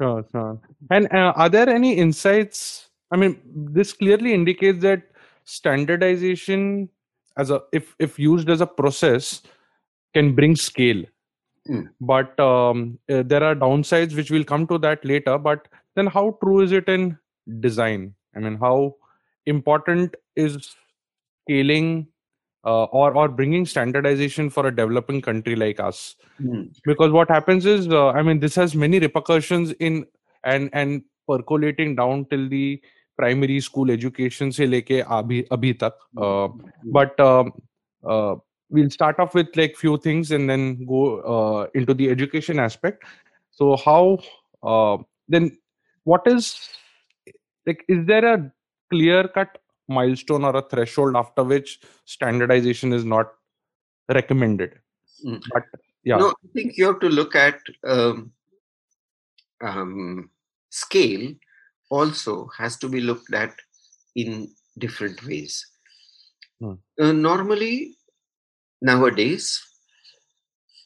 Sure, 0.02 0.26
sure. 0.32 0.60
And 0.90 1.06
uh, 1.14 1.34
are 1.36 1.50
there 1.50 1.70
any 1.70 1.94
insights? 1.94 2.90
I 3.14 3.16
mean, 3.16 3.40
this 3.46 3.94
clearly 3.94 4.34
indicates 4.34 4.82
that 4.82 5.04
standardization, 5.46 6.90
as 7.38 7.52
a 7.52 7.62
if 7.72 7.96
if 8.00 8.18
used 8.18 8.50
as 8.50 8.62
a 8.62 8.68
process, 8.68 9.42
can 10.14 10.34
bring 10.34 10.56
scale. 10.56 11.04
Hmm. 11.68 11.84
But 12.02 12.38
um, 12.40 13.00
uh, 13.10 13.24
there 13.24 13.44
are 13.44 13.56
downsides, 13.56 14.16
which 14.16 14.32
we'll 14.32 14.44
come 14.44 14.66
to 14.68 14.80
that 14.80 15.06
later. 15.06 15.38
But 15.38 15.68
then, 15.96 16.08
how 16.08 16.38
true 16.44 16.62
is 16.62 16.72
it 16.72 16.90
in 16.90 17.18
design? 17.60 18.16
I 18.36 18.40
mean, 18.40 18.58
how 18.58 18.96
important 19.46 20.16
is 20.36 20.76
scaling 21.46 22.08
uh, 22.66 22.86
or 22.86 23.16
or 23.16 23.28
bringing 23.28 23.68
standardization 23.68 24.50
for 24.50 24.68
a 24.68 24.76
developing 24.76 25.22
country 25.22 25.56
like 25.56 25.80
us? 25.80 26.16
Hmm. 26.40 26.64
because 26.84 27.12
what 27.12 27.30
happens 27.30 27.66
is 27.68 27.88
uh, 27.90 28.08
i 28.10 28.24
mean 28.24 28.40
this 28.40 28.56
has 28.56 28.74
many 28.74 29.00
repercussions 29.00 29.72
in 29.74 30.04
and 30.44 30.72
and 30.74 31.04
percolating 31.28 31.96
down 31.96 32.26
till 32.32 32.50
the 32.50 32.82
primary 33.18 33.60
school 33.60 33.92
education 33.92 34.52
se 34.52 34.66
leke 34.66 34.98
abhi 35.20 35.48
abhi 35.58 35.78
tak 35.84 35.94
uh, 36.18 36.48
but 36.98 37.20
um, 37.20 37.54
uh, 38.04 38.36
we'll 38.70 38.90
start 38.90 39.20
off 39.20 39.36
with 39.36 39.56
like 39.56 39.76
few 39.78 39.98
things 39.98 40.32
and 40.32 40.50
then 40.50 40.86
go 40.86 41.02
uh, 41.34 41.68
into 41.76 41.94
the 41.94 42.10
education 42.10 42.60
aspect. 42.60 43.04
So 43.52 43.78
how 43.78 44.20
uh, 44.64 44.98
then 45.28 45.58
what 46.04 46.26
is 46.26 46.58
like 47.66 47.86
is 47.88 48.06
there 48.06 48.26
a 48.34 48.52
clear 48.90 49.28
cut 49.28 49.60
milestone 49.88 50.44
or 50.44 50.56
a 50.56 50.68
threshold 50.70 51.16
after 51.16 51.44
which 51.44 51.80
standardization 52.06 52.94
is 52.94 53.06
not 53.06 53.34
recommended? 54.10 54.80
Mm. 55.26 55.42
but 55.54 55.64
yeah. 56.04 56.18
No, 56.18 56.30
I 56.30 56.48
think 56.54 56.78
you 56.78 56.86
have 56.88 57.00
to 57.00 57.10
look 57.10 57.36
at 57.36 57.60
um, 57.84 58.32
um, 59.62 60.30
scale 60.70 61.34
also 61.98 62.50
has 62.58 62.78
to 62.78 62.90
be 62.90 63.02
looked 63.02 63.34
at 63.34 63.54
in 64.16 64.50
different 64.78 65.24
ways. 65.26 65.54
Hmm. 66.60 66.74
Uh, 67.00 67.12
normally, 67.12 67.98
nowadays, 68.82 69.46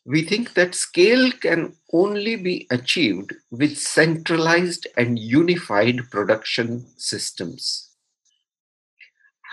we 0.05 0.21
think 0.23 0.53
that 0.53 0.73
scale 0.73 1.31
can 1.31 1.75
only 1.93 2.35
be 2.35 2.67
achieved 2.71 3.33
with 3.51 3.77
centralized 3.77 4.87
and 4.97 5.19
unified 5.19 5.99
production 6.11 6.85
systems. 6.97 7.89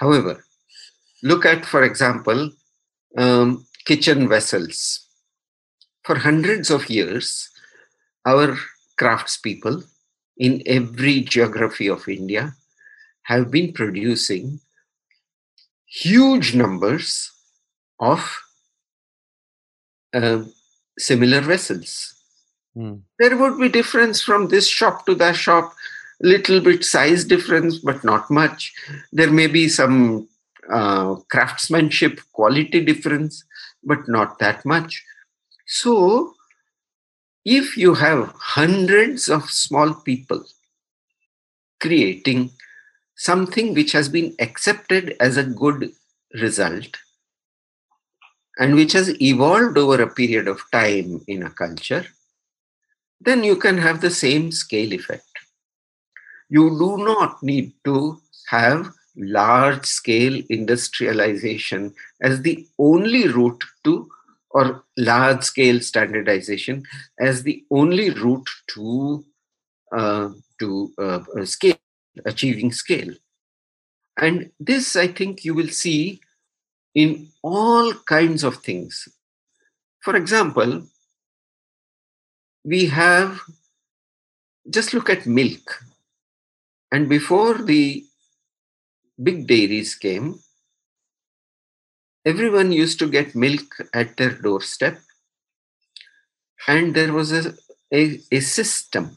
However, 0.00 0.44
look 1.22 1.44
at, 1.44 1.64
for 1.66 1.82
example, 1.82 2.50
um, 3.16 3.66
kitchen 3.84 4.28
vessels 4.28 5.08
for 6.04 6.16
hundreds 6.18 6.70
of 6.70 6.88
years, 6.88 7.50
our 8.26 8.56
craftspeople 9.00 9.84
in 10.36 10.62
every 10.66 11.20
geography 11.20 11.88
of 11.88 12.08
India 12.08 12.54
have 13.22 13.50
been 13.50 13.72
producing 13.72 14.60
huge 15.86 16.54
numbers 16.54 17.30
of 18.00 18.42
uh, 20.12 20.42
similar 20.98 21.40
vessels. 21.40 22.14
Hmm. 22.74 22.96
There 23.18 23.36
would 23.36 23.58
be 23.58 23.68
difference 23.68 24.20
from 24.22 24.48
this 24.48 24.68
shop 24.68 25.06
to 25.06 25.14
that 25.16 25.36
shop, 25.36 25.72
little 26.20 26.60
bit 26.60 26.84
size 26.84 27.24
difference, 27.24 27.78
but 27.78 28.02
not 28.04 28.30
much. 28.30 28.72
There 29.12 29.30
may 29.30 29.46
be 29.46 29.68
some 29.68 30.28
uh, 30.70 31.16
craftsmanship 31.30 32.20
quality 32.32 32.84
difference, 32.84 33.44
but 33.84 34.08
not 34.08 34.38
that 34.40 34.64
much. 34.64 35.04
So, 35.66 36.34
if 37.44 37.76
you 37.76 37.94
have 37.94 38.32
hundreds 38.38 39.28
of 39.28 39.50
small 39.50 39.92
people 39.94 40.42
creating 41.80 42.50
something 43.16 43.74
which 43.74 43.92
has 43.92 44.08
been 44.08 44.34
accepted 44.38 45.14
as 45.20 45.36
a 45.36 45.44
good 45.44 45.92
result 46.40 46.96
and 48.58 48.74
which 48.74 48.92
has 48.92 49.20
evolved 49.20 49.76
over 49.76 50.02
a 50.02 50.14
period 50.14 50.48
of 50.48 50.62
time 50.72 51.20
in 51.28 51.42
a 51.42 51.50
culture, 51.50 52.06
then 53.20 53.44
you 53.44 53.56
can 53.56 53.76
have 53.76 54.00
the 54.00 54.10
same 54.10 54.50
scale 54.50 54.92
effect. 54.92 55.26
You 56.48 56.70
do 56.70 57.04
not 57.04 57.42
need 57.42 57.72
to 57.84 58.20
have 58.48 58.92
large 59.16 59.84
scale 59.84 60.42
industrialization 60.48 61.94
as 62.22 62.42
the 62.42 62.66
only 62.78 63.28
route 63.28 63.62
to 63.84 64.08
or 64.54 64.84
large 64.96 65.42
scale 65.42 65.80
standardization 65.80 66.84
as 67.18 67.42
the 67.42 67.64
only 67.70 68.10
route 68.10 68.48
to 68.68 69.24
uh, 69.92 70.30
to 70.60 70.92
uh, 70.98 71.20
uh, 71.38 71.44
scale 71.44 71.76
achieving 72.24 72.72
scale. 72.72 73.12
And 74.16 74.50
this 74.60 74.94
i 74.94 75.08
think 75.08 75.44
you 75.44 75.54
will 75.54 75.68
see 75.68 76.20
in 76.94 77.28
all 77.42 77.92
kinds 77.92 78.44
of 78.44 78.56
things. 78.56 79.08
For 80.00 80.16
example 80.16 80.84
we 82.64 82.86
have 82.86 83.40
just 84.70 84.94
look 84.94 85.10
at 85.10 85.26
milk. 85.26 85.82
And 86.92 87.08
before 87.08 87.58
the 87.58 88.04
big 89.22 89.46
dairies 89.46 89.94
came 89.94 90.38
everyone 92.24 92.72
used 92.72 92.98
to 92.98 93.08
get 93.08 93.34
milk 93.34 93.76
at 93.92 94.16
their 94.16 94.30
doorstep. 94.30 94.98
And 96.66 96.94
there 96.94 97.12
was 97.12 97.32
a, 97.32 97.54
a, 97.92 98.20
a 98.32 98.40
system 98.40 99.16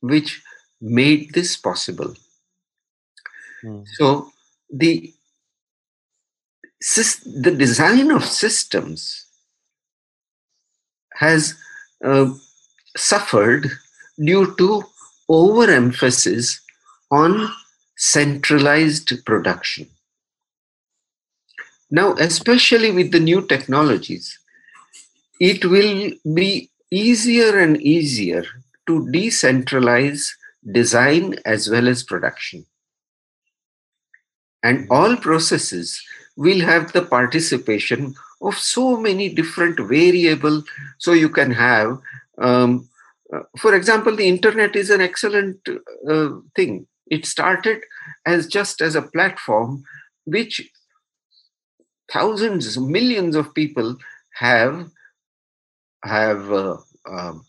which 0.00 0.42
made 0.80 1.32
this 1.34 1.56
possible. 1.56 2.14
Hmm. 3.62 3.82
so 3.84 4.32
the 4.72 5.12
the 6.80 7.54
design 7.56 8.10
of 8.10 8.24
systems 8.24 9.26
has 11.14 11.54
uh, 12.02 12.32
suffered 12.96 13.70
due 14.18 14.54
to 14.56 14.82
overemphasis 15.28 16.58
on 17.10 17.50
centralized 17.96 19.12
production 19.26 19.86
now, 21.90 22.14
especially 22.14 22.92
with 22.92 23.10
the 23.10 23.20
new 23.20 23.46
technologies, 23.46 24.38
it 25.40 25.64
will 25.64 26.12
be 26.34 26.70
easier 26.90 27.58
and 27.58 27.80
easier 27.80 28.44
to 28.86 29.06
decentralize 29.06 30.30
design 30.70 31.36
as 31.44 31.68
well 31.68 31.88
as 31.88 32.02
production. 32.02 32.66
And 34.62 34.86
all 34.90 35.16
processes 35.16 36.00
will 36.36 36.60
have 36.60 36.92
the 36.92 37.02
participation 37.02 38.14
of 38.42 38.56
so 38.56 38.96
many 38.96 39.28
different 39.28 39.78
variable. 39.80 40.62
So 40.98 41.12
you 41.12 41.28
can 41.28 41.50
have, 41.50 41.98
um, 42.38 42.88
uh, 43.32 43.40
for 43.58 43.74
example, 43.74 44.14
the 44.14 44.28
internet 44.28 44.76
is 44.76 44.90
an 44.90 45.00
excellent 45.00 45.58
uh, 46.08 46.30
thing. 46.54 46.86
It 47.06 47.26
started 47.26 47.80
as 48.26 48.46
just 48.46 48.80
as 48.80 48.94
a 48.94 49.02
platform 49.02 49.82
which 50.24 50.70
thousands, 52.10 52.78
millions 52.78 53.36
of 53.36 53.54
people 53.54 53.96
have 54.34 54.90
have 56.04 56.50
uh, 56.52 56.76
um, 57.08 57.44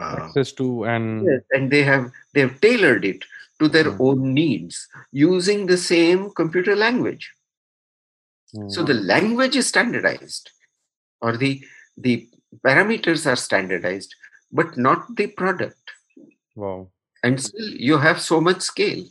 uh, 0.00 0.16
access 0.18 0.52
to 0.52 0.84
and 0.84 1.26
and 1.52 1.70
they 1.70 1.82
have 1.82 2.10
they 2.34 2.40
have 2.40 2.60
tailored 2.60 3.04
it 3.04 3.24
to 3.60 3.68
their 3.68 3.94
Hmm. 3.94 4.00
own 4.00 4.34
needs 4.34 4.88
using 5.12 5.66
the 5.66 5.76
same 5.78 6.30
computer 6.30 6.76
language. 6.76 7.32
So 8.68 8.82
Hmm. 8.82 8.86
the 8.86 8.94
language 8.94 9.56
is 9.56 9.66
standardized, 9.66 10.50
or 11.20 11.36
the 11.36 11.64
the 11.96 12.28
parameters 12.64 13.26
are 13.30 13.36
standardized, 13.36 14.14
but 14.52 14.76
not 14.76 15.16
the 15.16 15.26
product. 15.28 15.90
wow 16.54 16.90
And 17.22 17.40
still, 17.42 17.68
you 17.68 17.98
have 17.98 18.20
so 18.20 18.40
much 18.40 18.62
scale. 18.62 19.04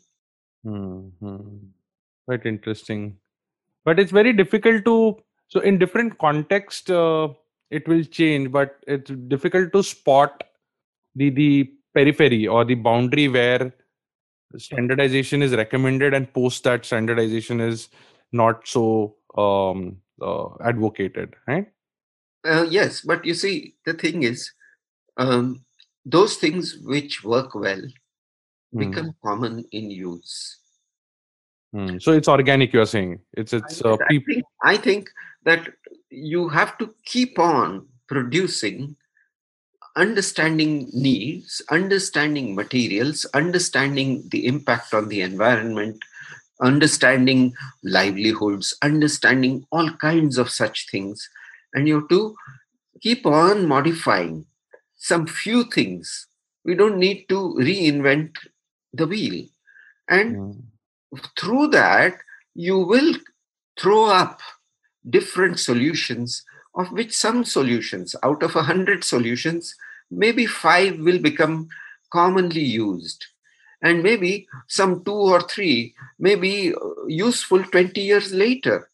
Hmm, 0.64 1.10
hmm. 1.20 1.58
quite 2.26 2.46
interesting 2.46 3.18
but 3.86 4.00
it's 4.00 4.12
very 4.12 4.34
difficult 4.34 4.86
to 4.86 5.18
so 5.48 5.60
in 5.62 5.78
different 5.78 6.18
context 6.20 6.92
uh, 6.92 7.28
it 7.72 7.88
will 7.88 8.04
change 8.04 8.52
but 8.52 8.78
it's 8.88 9.12
difficult 9.36 9.72
to 9.74 9.84
spot 9.84 10.44
the 11.16 11.30
the 11.30 11.72
periphery 11.94 12.48
or 12.48 12.66
the 12.66 12.76
boundary 12.76 13.28
where 13.28 13.74
standardization 14.58 15.42
is 15.42 15.56
recommended 15.56 16.14
and 16.14 16.34
post 16.34 16.64
that 16.64 16.86
standardization 16.86 17.62
is 17.62 17.90
not 18.32 18.68
so 18.68 19.16
um 19.38 19.98
uh, 20.22 20.48
advocated 20.64 21.36
right 21.48 21.68
Uh, 22.46 22.66
yes, 22.70 23.02
but 23.02 23.26
you 23.26 23.34
see, 23.34 23.76
the 23.86 23.94
thing 23.94 24.24
is, 24.24 24.52
um, 25.18 25.66
those 26.06 26.38
things 26.38 26.78
which 26.84 27.24
work 27.24 27.56
well 27.56 27.82
Hmm, 28.74 28.80
become 28.80 29.16
common 29.24 29.66
in 29.72 29.90
use. 29.92 30.60
Hmm. 31.76 31.98
so 32.00 32.12
it's 32.12 32.28
organic 32.28 32.74
you're 32.74 32.86
saying 32.86 33.20
it's 33.34 33.54
it's 33.54 33.82
uh, 33.84 33.98
I, 34.10 34.20
think, 34.28 34.44
I 34.64 34.78
think 34.78 35.10
that 35.44 35.70
you 36.10 36.48
have 36.50 36.78
to 36.80 36.94
keep 37.06 37.40
on 37.40 37.88
producing 38.08 38.96
understanding 39.96 40.90
needs, 40.94 41.62
understanding 41.70 42.56
materials, 42.56 43.26
understanding 43.34 44.28
the 44.30 44.46
impact 44.46 44.94
on 44.94 45.08
the 45.08 45.22
environment, 45.22 46.04
understanding 46.62 47.54
livelihoods, 47.84 48.74
understanding 48.82 49.66
all 49.72 49.90
kinds 49.92 50.38
of 50.38 50.50
such 50.50 50.90
things. 50.90 51.30
And 51.74 51.88
you 51.88 52.02
have 52.02 52.10
to 52.10 52.36
keep 53.02 53.26
on 53.26 53.68
modifying 53.68 54.46
some 54.98 55.28
few 55.28 55.64
things. 55.64 56.28
We 56.64 56.76
don't 56.76 56.98
need 56.98 57.28
to 57.30 57.56
reinvent 57.60 58.36
the 58.94 59.08
wheel. 59.08 59.48
And 60.08 60.36
Mm. 60.36 60.62
Through 61.38 61.68
that, 61.68 62.16
you 62.54 62.78
will 62.78 63.16
throw 63.80 64.06
up 64.06 64.42
different 65.10 65.60
solutions, 65.60 66.44
of 66.76 66.92
which 66.92 67.14
some 67.14 67.44
solutions, 67.44 68.16
out 68.24 68.44
of 68.44 68.56
a 68.56 68.64
hundred 68.64 69.04
solutions, 69.04 69.76
maybe 70.10 70.46
five 70.46 70.98
will 71.00 71.20
become 71.20 71.68
commonly 72.12 72.64
used. 72.64 73.26
And 73.82 74.02
maybe 74.02 74.48
some 74.68 75.04
two 75.04 75.12
or 75.12 75.42
three 75.42 75.94
may 76.18 76.36
be 76.36 76.74
uh, 76.74 77.06
useful 77.08 77.64
20 77.64 78.02
years 78.02 78.34
later 78.34 78.90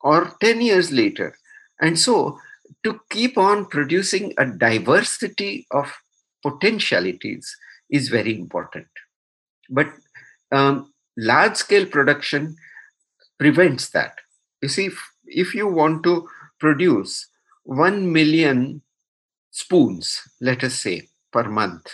or 0.00 0.32
10 0.40 0.60
years 0.62 0.90
later. 0.90 1.36
And 1.80 1.98
so, 1.98 2.38
to 2.82 3.00
keep 3.10 3.36
on 3.36 3.66
producing 3.66 4.32
a 4.38 4.46
diversity 4.46 5.66
of 5.70 5.92
potentialities 6.42 7.54
is 7.90 8.08
very 8.08 8.34
important. 8.38 8.86
But 9.68 9.88
um, 10.50 10.89
large 11.16 11.56
scale 11.56 11.86
production 11.86 12.56
prevents 13.38 13.90
that. 13.90 14.14
You 14.62 14.68
see, 14.68 14.86
if, 14.86 15.10
if 15.26 15.54
you 15.54 15.66
want 15.68 16.02
to 16.04 16.28
produce 16.58 17.26
1 17.64 18.12
million 18.12 18.82
spoons, 19.50 20.22
let 20.40 20.62
us 20.64 20.74
say, 20.74 21.08
per 21.32 21.44
month, 21.48 21.86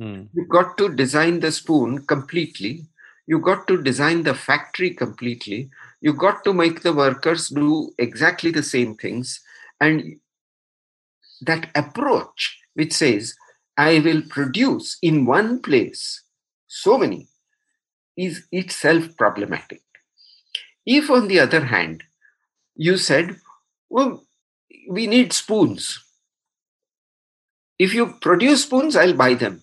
Mm. 0.00 0.28
you 0.32 0.46
got 0.46 0.78
to 0.78 0.88
design 0.88 1.40
the 1.40 1.52
spoon 1.52 2.06
completely. 2.06 2.86
You 3.26 3.38
got 3.38 3.66
to 3.68 3.82
design 3.82 4.22
the 4.22 4.34
factory 4.34 4.90
completely. 4.90 5.70
You 6.00 6.14
got 6.14 6.42
to 6.44 6.54
make 6.54 6.80
the 6.80 6.94
workers 6.94 7.50
do 7.50 7.92
exactly 7.98 8.50
the 8.50 8.62
same 8.62 8.94
things. 8.94 9.40
And 9.78 10.18
that 11.42 11.70
approach, 11.74 12.58
which 12.74 12.94
says, 12.94 13.34
I 13.76 14.00
will 14.00 14.22
produce 14.22 14.96
in 15.02 15.26
one 15.26 15.60
place 15.60 16.22
so 16.66 16.96
many, 16.96 17.28
is 18.16 18.44
itself 18.52 19.16
problematic. 19.16 19.82
If, 20.86 21.10
on 21.10 21.28
the 21.28 21.40
other 21.40 21.64
hand, 21.64 22.02
you 22.74 22.96
said, 22.96 23.36
well, 23.88 24.24
we 24.88 25.06
need 25.06 25.32
spoons. 25.32 26.02
If 27.78 27.94
you 27.94 28.14
produce 28.20 28.62
spoons, 28.64 28.96
I'll 28.96 29.14
buy 29.14 29.34
them. 29.34 29.62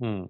Mm. 0.00 0.28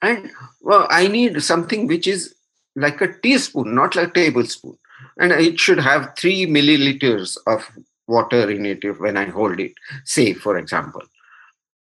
And 0.00 0.30
well, 0.60 0.86
I 0.90 1.06
need 1.06 1.42
something 1.42 1.86
which 1.86 2.06
is 2.06 2.34
like 2.76 3.00
a 3.00 3.12
teaspoon, 3.20 3.74
not 3.74 3.94
like 3.94 4.08
a 4.08 4.12
tablespoon. 4.12 4.78
And 5.18 5.32
it 5.32 5.58
should 5.58 5.78
have 5.78 6.14
three 6.16 6.46
milliliters 6.46 7.36
of 7.46 7.68
water 8.06 8.50
in 8.50 8.66
it 8.66 8.84
if, 8.84 8.98
when 9.00 9.16
I 9.16 9.26
hold 9.26 9.60
it, 9.60 9.72
say, 10.04 10.32
for 10.32 10.58
example. 10.58 11.02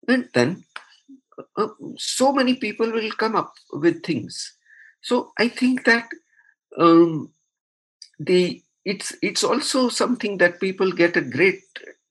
And 0.08 0.28
then 0.34 0.64
so 1.98 2.32
many 2.34 2.56
people 2.56 2.92
will 2.92 3.12
come 3.12 3.36
up 3.36 3.54
with 3.74 4.04
things. 4.04 4.56
So 5.02 5.32
I 5.38 5.48
think 5.48 5.86
that 5.86 6.08
um, 6.78 7.32
the 8.20 8.62
it's 8.86 9.16
it's 9.22 9.44
also 9.44 9.90
something 9.90 10.38
that 10.38 10.60
people 10.60 10.92
get 10.92 11.16
a 11.18 11.22
great 11.22 11.62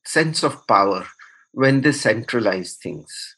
sense 0.04 0.42
of 0.42 0.66
power 0.66 1.06
when 1.52 1.80
they 1.80 1.92
centralize 1.92 2.74
things 2.74 3.36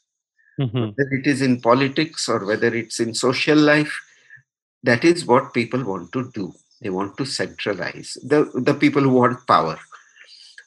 Mhm. 0.59 0.93
whether 0.97 1.13
it 1.13 1.27
is 1.27 1.41
in 1.41 1.61
politics 1.61 2.27
or 2.29 2.45
whether 2.45 2.75
it's 2.75 2.99
in 2.99 3.13
social 3.13 3.57
life 3.57 3.93
that 4.83 5.03
is 5.03 5.25
what 5.25 5.53
people 5.53 5.83
want 5.83 6.11
to 6.11 6.29
do 6.31 6.53
they 6.81 6.89
want 6.89 7.17
to 7.17 7.25
centralize 7.25 8.17
the 8.23 8.51
the 8.55 8.73
people 8.73 9.01
who 9.01 9.09
want 9.09 9.45
power 9.47 9.79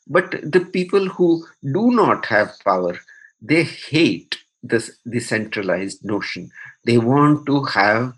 but 0.06 0.30
the 0.42 0.60
people 0.60 1.06
who 1.08 1.46
do 1.72 1.90
not 1.90 2.26
have 2.26 2.58
power 2.64 2.98
they 3.40 3.62
hate 3.64 4.38
this 4.64 4.98
decentralized 5.08 6.04
notion. 6.04 6.50
They 6.86 6.98
want 6.98 7.46
to 7.46 7.64
have 7.64 8.14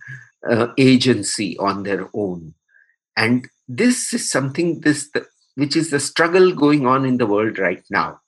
uh, 0.49 0.69
agency 0.79 1.59
on 1.59 1.83
their 1.83 2.09
own. 2.15 2.55
And 3.17 3.49
this 3.69 4.15
is 4.15 4.31
something 4.31 4.81
this 4.81 5.11
the, 5.11 5.27
which 5.57 5.77
is 5.77 5.91
the 5.91 6.01
struggle 6.01 6.53
going 6.55 6.87
on 6.87 7.05
in 7.05 7.19
the 7.19 7.27
world 7.27 7.59
right 7.59 7.83
now. 7.91 8.21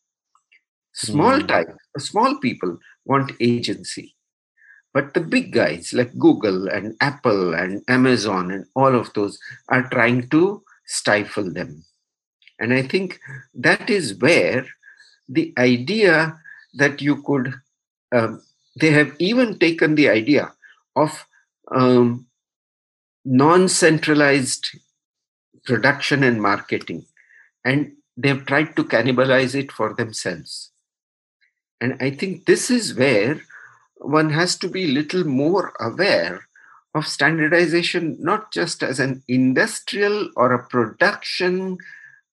Small 0.94 1.40
Hmm. 1.40 1.46
type 1.46 1.76
small 1.98 2.38
people 2.40 2.78
want 3.04 3.32
agency. 3.40 4.16
But 4.92 5.14
the 5.14 5.20
big 5.20 5.52
guys 5.52 5.92
like 5.92 6.18
google 6.18 6.68
and 6.68 6.96
apple 7.00 7.54
and 7.54 7.82
amazon 7.88 8.50
and 8.50 8.66
all 8.74 8.94
of 8.94 9.12
those 9.14 9.38
are 9.68 9.88
trying 9.90 10.28
to 10.30 10.64
stifle 10.86 11.52
them. 11.52 11.84
And 12.58 12.72
i 12.74 12.82
think 12.82 13.20
that 13.54 13.88
is 13.90 14.18
where 14.18 14.66
the 15.28 15.54
idea 15.58 16.40
that 16.74 17.00
you 17.00 17.22
could 17.22 17.54
um, 18.12 18.42
they 18.80 18.90
have 18.90 19.14
even 19.18 19.58
taken 19.58 19.94
the 19.94 20.08
idea 20.08 20.52
of 20.96 21.26
um, 21.70 22.26
non-centralized 23.24 24.68
production 25.64 26.22
and 26.22 26.40
marketing 26.40 27.04
and 27.64 27.92
they've 28.16 28.46
tried 28.46 28.74
to 28.74 28.84
cannibalize 28.84 29.54
it 29.54 29.70
for 29.70 29.94
themselves. 29.94 30.70
And 31.80 31.96
i 32.00 32.10
think 32.10 32.46
this 32.46 32.70
is 32.70 32.94
where 32.94 33.40
one 33.96 34.30
has 34.30 34.56
to 34.58 34.68
be 34.68 34.86
little 34.86 35.24
more 35.24 35.72
aware 35.80 36.48
of 36.94 37.06
standardization 37.06 38.16
not 38.18 38.52
just 38.52 38.82
as 38.82 38.98
an 38.98 39.22
industrial 39.28 40.30
or 40.36 40.52
a 40.52 40.66
production 40.66 41.78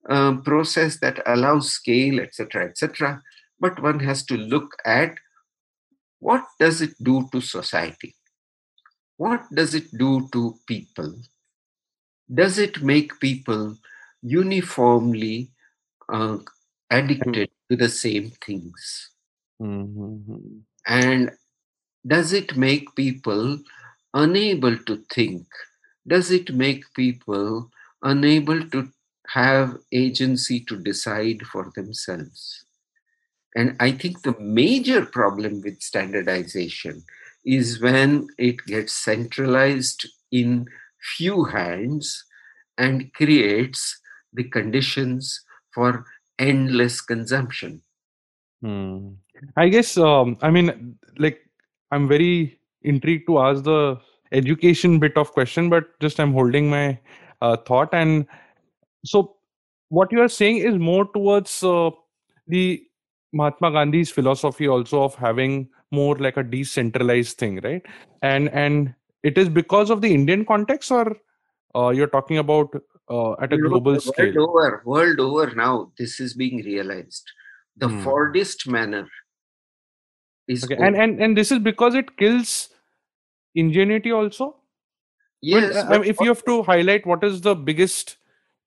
uh, 0.10 0.34
process 0.38 0.98
that 0.98 1.22
allows 1.26 1.72
scale 1.72 2.20
etc 2.20 2.66
etc 2.66 3.22
but 3.60 3.82
one 3.82 4.00
has 4.00 4.24
to 4.24 4.38
look 4.38 4.76
at 4.86 5.18
what 6.20 6.46
does 6.60 6.82
it 6.82 6.96
do 7.02 7.28
to 7.32 7.42
society? 7.42 8.16
What 9.18 9.44
does 9.54 9.76
it 9.76 9.86
do 9.98 10.28
to 10.34 10.60
people? 10.68 11.16
Does 12.34 12.58
it 12.58 12.82
make 12.82 13.20
people 13.20 13.78
uniformly 14.22 15.52
uh, 16.10 16.38
addicted 16.90 17.50
to 17.70 17.78
the 17.78 17.90
same 17.90 18.32
things? 18.46 19.12
Mhm. 19.62 20.64
and 20.86 21.32
does 22.06 22.34
it 22.34 22.58
make 22.58 22.94
people 22.96 23.60
unable 24.14 24.78
to 24.80 24.98
think? 25.14 25.48
Does 26.08 26.32
it 26.32 26.54
make 26.54 26.84
people 26.94 27.72
unable 28.02 28.70
to 28.70 28.92
have 29.30 29.80
agency 29.92 30.60
to 30.66 30.78
decide 30.78 31.46
for 31.48 31.72
themselves 31.76 32.65
and 33.56 33.76
i 33.80 33.92
think 33.92 34.22
the 34.22 34.36
major 34.40 35.06
problem 35.06 35.62
with 35.62 35.82
standardization 35.82 37.04
is 37.46 37.82
when 37.82 38.28
it 38.38 38.58
gets 38.66 38.94
centralized 38.94 40.08
in 40.32 40.66
few 41.16 41.44
hands 41.46 42.24
and 42.78 43.14
creates 43.14 44.02
the 44.34 44.44
conditions 44.44 45.42
for 45.74 46.06
endless 46.40 47.02
consumption 47.02 47.82
Hmm. 48.62 49.10
I 49.58 49.70
guess 49.70 49.98
um, 49.98 50.38
I 50.42 50.50
mean 50.50 50.98
like 51.20 51.40
I'm 51.92 52.08
very 52.08 52.60
intrigued 52.82 53.28
to 53.28 53.40
ask 53.40 53.64
the 53.64 53.98
education 54.32 55.00
bit 55.00 55.18
of 55.18 55.32
question, 55.34 55.70
but 55.70 56.00
just 56.00 56.20
I'm 56.20 56.34
holding 56.34 56.70
my 56.70 57.00
uh, 57.42 57.58
thought. 57.58 57.90
And 57.94 58.26
so, 59.04 59.36
what 59.90 60.12
you 60.12 60.22
are 60.22 60.30
saying 60.30 60.58
is 60.58 60.76
more 60.78 61.06
towards 61.14 61.64
uh, 61.64 61.92
the 62.48 62.84
Mahatma 63.36 63.72
Gandhi's 63.72 64.12
philosophy 64.12 64.68
also 64.68 65.04
of 65.04 65.16
having 65.16 65.70
more 65.92 66.16
like 66.16 66.38
a 66.38 66.44
decentralized 66.44 67.38
thing, 67.38 67.60
right? 67.64 67.86
And 68.22 68.50
and 68.50 68.94
it 69.24 69.38
is 69.38 69.50
because 69.50 69.90
of 69.90 70.02
the 70.02 70.14
Indian 70.14 70.46
context, 70.46 70.92
or 70.92 71.18
uh, 71.76 71.90
you're 71.90 72.08
talking 72.08 72.38
about 72.38 72.74
uh, 73.10 73.34
at 73.34 73.54
a 73.54 73.58
global 73.58 73.92
world 73.94 74.02
scale. 74.02 74.38
over, 74.50 74.82
world 74.86 75.20
over 75.20 75.54
now, 75.56 75.92
this 75.98 76.20
is 76.20 76.34
being 76.34 76.64
realized. 76.64 77.32
The 77.78 77.88
Hmm. 77.88 78.04
Fordist 78.04 78.68
manner 78.68 79.08
is 80.48 80.64
Okay, 80.66 80.76
over. 80.76 80.86
and 80.88 80.96
and 80.96 81.22
and 81.22 81.38
this 81.38 81.52
is 81.52 81.60
because 81.60 81.96
it 81.96 82.18
kills 82.18 82.70
ingenuity 83.56 84.12
also. 84.12 84.56
Yes, 85.42 85.76
uh, 85.76 85.86
I 85.90 85.98
mean, 86.00 86.10
if 86.10 86.22
you 86.22 86.28
have 86.30 86.44
to 86.46 86.64
highlight 86.64 87.06
what 87.06 87.24
is 87.24 87.42
the 87.42 87.56
biggest 87.56 88.18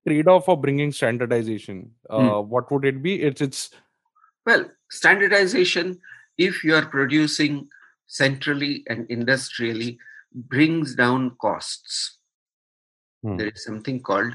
trade-off 0.06 0.48
of 0.48 0.60
bringing 0.62 0.92
standardization, 0.92 1.92
uh, 2.10 2.40
what 2.40 2.70
would 2.70 2.84
it 2.84 3.02
be? 3.02 3.22
It's 3.22 3.40
it's 3.40 3.70
well, 4.48 4.64
standardization, 4.90 6.00
if 6.38 6.64
you 6.64 6.74
are 6.74 6.86
producing 6.86 7.68
centrally 8.06 8.82
and 8.88 9.04
industrially, 9.10 9.98
brings 10.32 10.94
down 10.94 11.36
costs. 11.38 12.16
Hmm. 13.22 13.36
There 13.36 13.48
is 13.48 13.62
something 13.62 14.00
called 14.00 14.32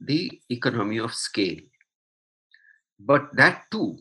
the 0.00 0.40
economy 0.48 0.96
of 0.96 1.12
scale. 1.12 1.60
But 2.98 3.36
that 3.36 3.64
too 3.70 3.98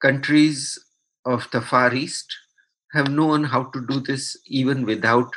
countries 0.00 0.78
of 1.24 1.48
the 1.50 1.60
Far 1.60 1.92
East 1.92 2.32
have 2.92 3.08
known 3.10 3.42
how 3.42 3.64
to 3.72 3.84
do 3.88 3.98
this 3.98 4.36
even 4.46 4.86
without 4.86 5.32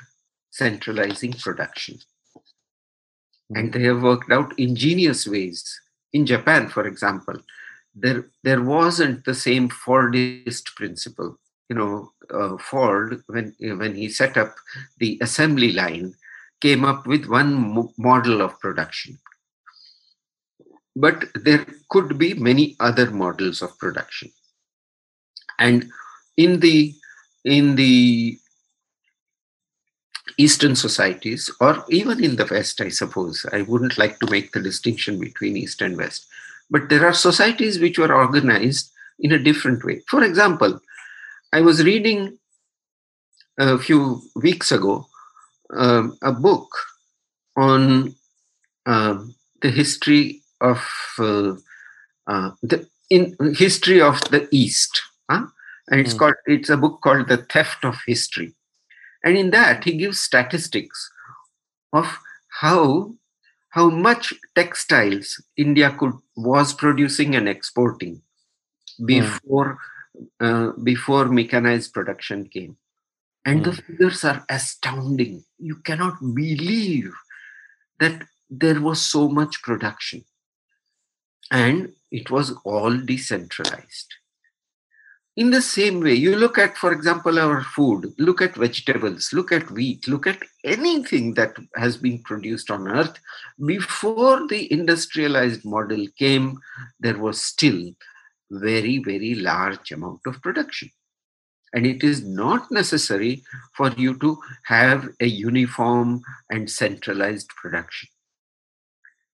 centralizing 0.52 1.34
production. 1.34 1.98
And 3.56 3.74
they 3.74 3.84
have 3.84 4.04
worked 4.04 4.32
out 4.32 4.58
ingenious 4.60 5.28
ways. 5.28 5.60
In 6.14 6.28
Japan, 6.28 6.70
for 6.70 6.86
example, 6.86 7.42
there, 7.96 8.26
there 8.44 8.62
wasn't 8.62 9.26
the 9.26 9.36
same 9.36 9.70
Fordist 9.70 10.76
principle. 10.76 11.38
You 11.70 11.76
know, 11.76 12.12
uh, 12.30 12.58
Ford, 12.58 13.24
when, 13.28 13.56
when 13.60 13.96
he 13.96 14.10
set 14.10 14.38
up 14.38 14.56
the 14.98 15.18
assembly 15.22 15.72
line, 15.72 16.14
came 16.62 16.86
up 16.86 17.06
with 17.08 17.26
one 17.26 17.54
mo- 17.54 17.94
model 17.98 18.42
of 18.42 18.60
production. 18.60 19.20
But 20.96 21.26
there 21.36 21.66
could 21.90 22.18
be 22.18 22.34
many 22.34 22.76
other 22.80 23.10
models 23.12 23.62
of 23.62 23.78
production. 23.80 24.32
And 25.60 25.92
in 26.38 26.60
the 26.60 26.94
in 27.44 27.76
the 27.76 28.38
Eastern 30.38 30.76
societies, 30.76 31.52
or 31.60 31.84
even 31.90 32.24
in 32.24 32.38
the 32.38 32.48
West, 32.50 32.82
I 32.82 32.90
suppose. 32.90 33.46
I 33.52 33.64
wouldn't 33.64 33.98
like 33.98 34.20
to 34.20 34.30
make 34.30 34.52
the 34.52 34.62
distinction 34.62 35.20
between 35.20 35.58
East 35.58 35.82
and 35.82 35.98
West. 35.98 36.26
But 36.74 36.90
there 36.90 37.06
are 37.06 37.14
societies 37.14 37.80
which 37.80 38.00
were 38.00 38.14
organized 38.14 38.92
in 39.20 39.32
a 39.32 39.44
different 39.50 39.86
way. 39.86 40.02
For 40.10 40.24
example, 40.24 40.80
I 41.54 41.62
was 41.62 41.84
reading 41.86 42.40
a 43.60 43.78
few 43.78 44.22
weeks 44.36 44.72
ago 44.72 45.06
um, 45.70 46.18
a 46.24 46.32
book 46.32 46.70
on 47.56 48.16
um, 48.88 49.36
the 49.62 49.70
history 49.70 50.42
of 50.62 50.82
uh, 51.20 51.54
uh, 52.28 52.50
the 52.64 52.88
in 53.10 53.36
history 53.56 54.02
of 54.02 54.20
the 54.32 54.48
East, 54.50 55.00
huh? 55.30 55.46
and 55.90 56.02
it's 56.02 56.16
Mm. 56.16 56.20
called 56.20 56.36
it's 56.48 56.72
a 56.72 56.78
book 56.78 57.02
called 57.04 57.28
The 57.28 57.38
Theft 57.38 57.86
of 57.86 57.98
History, 58.08 58.56
and 59.24 59.38
in 59.38 59.52
that 59.52 59.84
he 59.84 59.94
gives 59.96 60.20
statistics 60.22 61.12
of 61.92 62.18
how 62.62 63.14
how 63.74 63.90
much 63.90 64.34
textiles 64.54 65.42
India 65.58 65.90
could 65.98 66.14
was 66.36 66.74
producing 66.74 67.36
and 67.36 67.50
exporting 67.50 68.22
before 69.04 69.80
uh, 70.40 70.72
before 70.84 71.26
mechanized 71.26 71.92
production 71.92 72.48
came. 72.48 72.78
And 73.46 73.64
the 73.66 73.72
Mm. 73.72 73.84
figures 73.86 74.24
are 74.24 74.46
astounding. 74.48 75.44
You 75.58 75.78
cannot 75.78 76.20
believe 76.36 77.12
that 78.00 78.28
there 78.50 78.80
was 78.80 79.02
so 79.02 79.28
much 79.28 79.62
production. 79.64 80.24
And 81.50 81.94
it 82.12 82.30
was 82.30 82.52
all 82.64 82.96
decentralized 82.96 84.14
in 85.36 85.50
the 85.50 85.62
same 85.62 86.00
way 86.00 86.14
you 86.14 86.36
look 86.36 86.58
at 86.58 86.78
for 86.78 86.92
example 86.92 87.40
our 87.40 87.64
food 87.64 88.14
look 88.20 88.42
at 88.42 88.56
vegetables 88.56 89.34
look 89.34 89.52
at 89.52 89.70
wheat 89.72 90.08
look 90.08 90.28
at 90.28 90.38
anything 90.64 91.34
that 91.34 91.56
has 91.76 91.98
been 91.98 92.20
produced 92.20 92.70
on 92.70 92.88
earth. 92.88 93.20
Before 93.66 94.48
the 94.48 94.72
industrialized 94.72 95.66
model 95.66 96.06
came 96.18 96.60
there 97.00 97.18
was 97.18 97.42
still 97.42 97.92
very 98.52 99.00
very 99.00 99.36
large 99.36 99.92
amount 99.92 100.22
of 100.28 100.42
production. 100.42 100.92
And 101.76 101.88
it 101.88 102.04
is 102.04 102.24
not 102.24 102.70
necessary 102.72 103.42
for 103.76 103.90
you 103.94 104.16
to 104.20 104.38
have 104.66 105.10
a 105.20 105.26
uniform 105.26 106.22
and 106.52 106.70
centralized 106.70 107.50
production. 107.50 108.10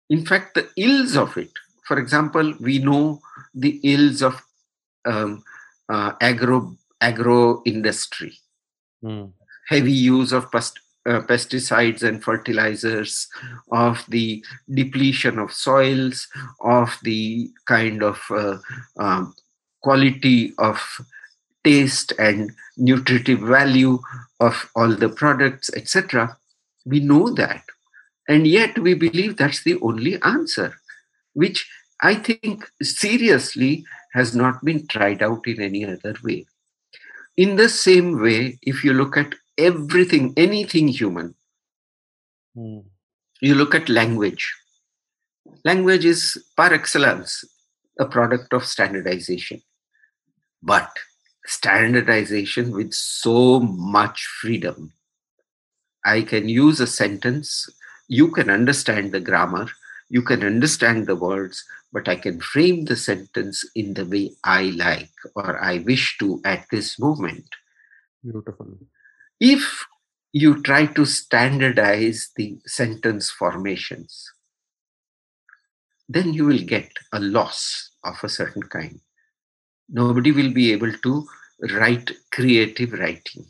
In 0.08 0.24
fact 0.24 0.54
the 0.54 0.68
ills 0.76 1.16
of 1.16 1.36
it 1.36 1.50
for 1.88 1.98
example 1.98 2.54
we 2.60 2.78
know 2.78 3.20
the 3.52 3.80
ills 3.82 4.22
of 4.22 4.40
um, 5.04 5.42
uh, 5.88 6.12
agro 6.20 6.76
agro 7.00 7.62
industry 7.64 8.32
Mm. 9.04 9.32
heavy 9.68 9.92
use 9.92 10.32
of 10.32 10.50
pest, 10.50 10.80
uh, 11.06 11.20
pesticides 11.20 12.02
and 12.02 12.22
fertilizers, 12.24 13.28
of 13.70 14.04
the 14.08 14.42
depletion 14.74 15.38
of 15.38 15.52
soils, 15.52 16.26
of 16.60 16.98
the 17.04 17.48
kind 17.66 18.02
of 18.02 18.20
uh, 18.30 18.58
um, 18.98 19.34
quality 19.82 20.52
of 20.58 20.82
taste 21.62 22.12
and 22.18 22.50
nutritive 22.76 23.38
value 23.40 23.98
of 24.40 24.68
all 24.74 24.88
the 24.88 25.08
products, 25.08 25.70
etc. 25.76 26.36
We 26.84 27.00
know 27.00 27.30
that. 27.34 27.62
And 28.28 28.46
yet 28.46 28.78
we 28.78 28.94
believe 28.94 29.36
that's 29.36 29.62
the 29.62 29.78
only 29.80 30.20
answer, 30.22 30.74
which 31.34 31.68
I 32.02 32.14
think 32.16 32.68
seriously 32.82 33.84
has 34.12 34.34
not 34.34 34.64
been 34.64 34.86
tried 34.86 35.22
out 35.22 35.46
in 35.46 35.60
any 35.60 35.84
other 35.84 36.14
way. 36.22 36.46
In 37.36 37.56
the 37.56 37.68
same 37.68 38.20
way, 38.20 38.58
if 38.62 38.84
you 38.84 38.92
look 38.92 39.16
at 39.16 39.34
everything, 39.56 40.32
anything 40.36 40.88
human, 40.88 41.34
Mm. 42.56 42.84
you 43.40 43.54
look 43.54 43.74
at 43.74 43.88
language. 43.88 44.52
Language 45.64 46.04
is 46.04 46.44
par 46.56 46.72
excellence 46.72 47.44
a 47.98 48.06
product 48.06 48.52
of 48.52 48.64
standardization. 48.64 49.62
But 50.62 50.90
standardization 51.46 52.72
with 52.72 52.92
so 52.92 53.60
much 53.60 54.26
freedom. 54.40 54.92
I 56.04 56.22
can 56.22 56.48
use 56.48 56.80
a 56.80 56.86
sentence, 56.86 57.68
you 58.08 58.30
can 58.30 58.50
understand 58.50 59.12
the 59.12 59.20
grammar, 59.20 59.68
you 60.10 60.22
can 60.22 60.42
understand 60.42 61.06
the 61.06 61.16
words, 61.16 61.64
but 61.92 62.08
I 62.08 62.16
can 62.16 62.40
frame 62.40 62.84
the 62.84 62.96
sentence 62.96 63.64
in 63.74 63.94
the 63.94 64.06
way 64.06 64.32
I 64.44 64.64
like 64.76 65.10
or 65.34 65.62
I 65.62 65.78
wish 65.78 66.16
to 66.18 66.40
at 66.44 66.66
this 66.70 66.98
moment. 66.98 67.46
Beautiful. 68.22 68.78
If 69.40 69.84
you 70.32 70.62
try 70.62 70.86
to 70.86 71.04
standardize 71.04 72.30
the 72.36 72.58
sentence 72.66 73.30
formations, 73.30 74.32
then 76.08 76.32
you 76.32 76.46
will 76.46 76.64
get 76.64 76.90
a 77.12 77.20
loss 77.20 77.90
of 78.04 78.16
a 78.22 78.28
certain 78.28 78.62
kind. 78.62 79.00
Nobody 79.88 80.32
will 80.32 80.52
be 80.52 80.72
able 80.72 80.92
to 80.92 81.26
write 81.74 82.12
creative 82.32 82.92
writing. 82.92 83.46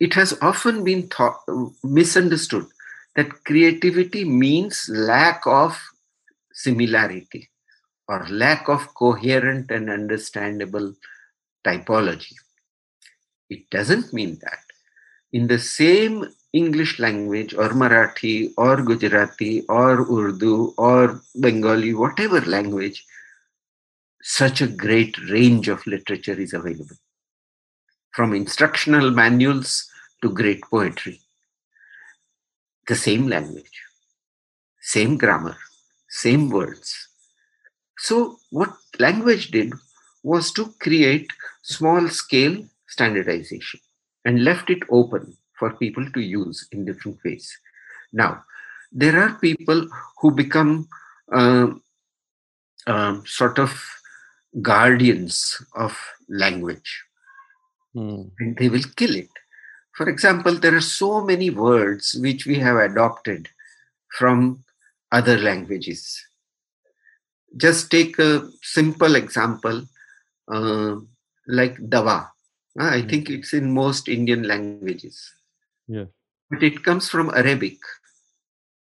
It 0.00 0.14
has 0.14 0.36
often 0.42 0.84
been 0.84 1.08
thought, 1.08 1.40
misunderstood 1.84 2.66
that 3.16 3.44
creativity 3.44 4.24
means 4.24 4.88
lack 4.88 5.42
of 5.46 5.78
similarity 6.52 7.50
or 8.08 8.26
lack 8.30 8.68
of 8.68 8.94
coherent 8.94 9.70
and 9.70 9.90
understandable 9.90 10.94
typology. 11.64 12.34
It 13.48 13.68
doesn't 13.70 14.12
mean 14.12 14.38
that. 14.42 14.60
In 15.32 15.46
the 15.46 15.58
same 15.58 16.26
English 16.52 16.98
language 16.98 17.54
or 17.54 17.70
Marathi 17.70 18.52
or 18.56 18.82
Gujarati 18.82 19.64
or 19.68 20.00
Urdu 20.00 20.74
or 20.76 21.22
Bengali, 21.34 21.94
whatever 21.94 22.40
language, 22.42 23.04
such 24.22 24.60
a 24.60 24.66
great 24.66 25.18
range 25.30 25.68
of 25.68 25.86
literature 25.86 26.38
is 26.38 26.52
available. 26.52 26.96
From 28.12 28.34
instructional 28.34 29.10
manuals 29.10 29.90
to 30.22 30.30
great 30.30 30.62
poetry. 30.62 31.20
The 32.88 32.96
same 32.96 33.28
language, 33.28 33.82
same 34.80 35.16
grammar, 35.16 35.56
same 36.08 36.50
words. 36.50 37.08
So, 37.98 38.38
what 38.50 38.70
language 38.98 39.50
did 39.50 39.72
was 40.22 40.52
to 40.52 40.74
create 40.80 41.28
small 41.62 42.08
scale 42.08 42.64
standardization 42.88 43.80
and 44.24 44.44
left 44.44 44.70
it 44.70 44.82
open 44.90 45.36
for 45.58 45.74
people 45.74 46.10
to 46.12 46.20
use 46.20 46.68
in 46.72 46.84
different 46.84 47.18
ways. 47.24 47.56
Now, 48.12 48.44
there 48.90 49.18
are 49.20 49.34
people 49.38 49.88
who 50.20 50.30
become 50.32 50.88
um, 51.32 51.82
sort 53.26 53.58
of 53.58 53.80
guardians 54.60 55.62
of 55.74 55.96
language 56.28 57.04
Mm. 57.94 58.30
and 58.38 58.56
they 58.56 58.70
will 58.70 58.84
kill 58.96 59.14
it. 59.14 59.28
For 59.96 60.08
example, 60.08 60.54
there 60.58 60.74
are 60.74 60.80
so 60.80 61.20
many 61.20 61.50
words 61.50 62.14
which 62.14 62.46
we 62.46 62.56
have 62.58 62.76
adopted 62.76 63.48
from 64.18 64.64
other 65.10 65.38
languages. 65.38 66.20
Just 67.56 67.90
take 67.90 68.18
a 68.18 68.48
simple 68.62 69.14
example 69.14 69.84
uh, 70.48 70.96
like 71.46 71.76
dawa. 71.76 72.30
Uh, 72.80 72.88
I 72.88 73.02
Mm. 73.02 73.10
think 73.10 73.30
it's 73.30 73.52
in 73.52 73.72
most 73.72 74.08
Indian 74.08 74.44
languages, 74.44 75.16
Yes. 75.86 76.08
but 76.50 76.62
it 76.62 76.82
comes 76.82 77.08
from 77.10 77.28
Arabic. 77.30 77.76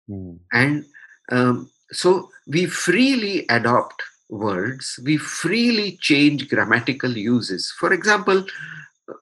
Mm. 0.08 0.38
And 0.52 0.84
um, 1.30 1.70
so 1.92 2.30
we 2.46 2.64
freely 2.64 3.44
adopt 3.50 4.02
words, 4.30 4.98
we 5.04 5.18
freely 5.18 5.98
change 6.00 6.48
grammatical 6.48 7.12
uses. 7.14 7.70
For 7.78 7.92
example, 7.92 8.46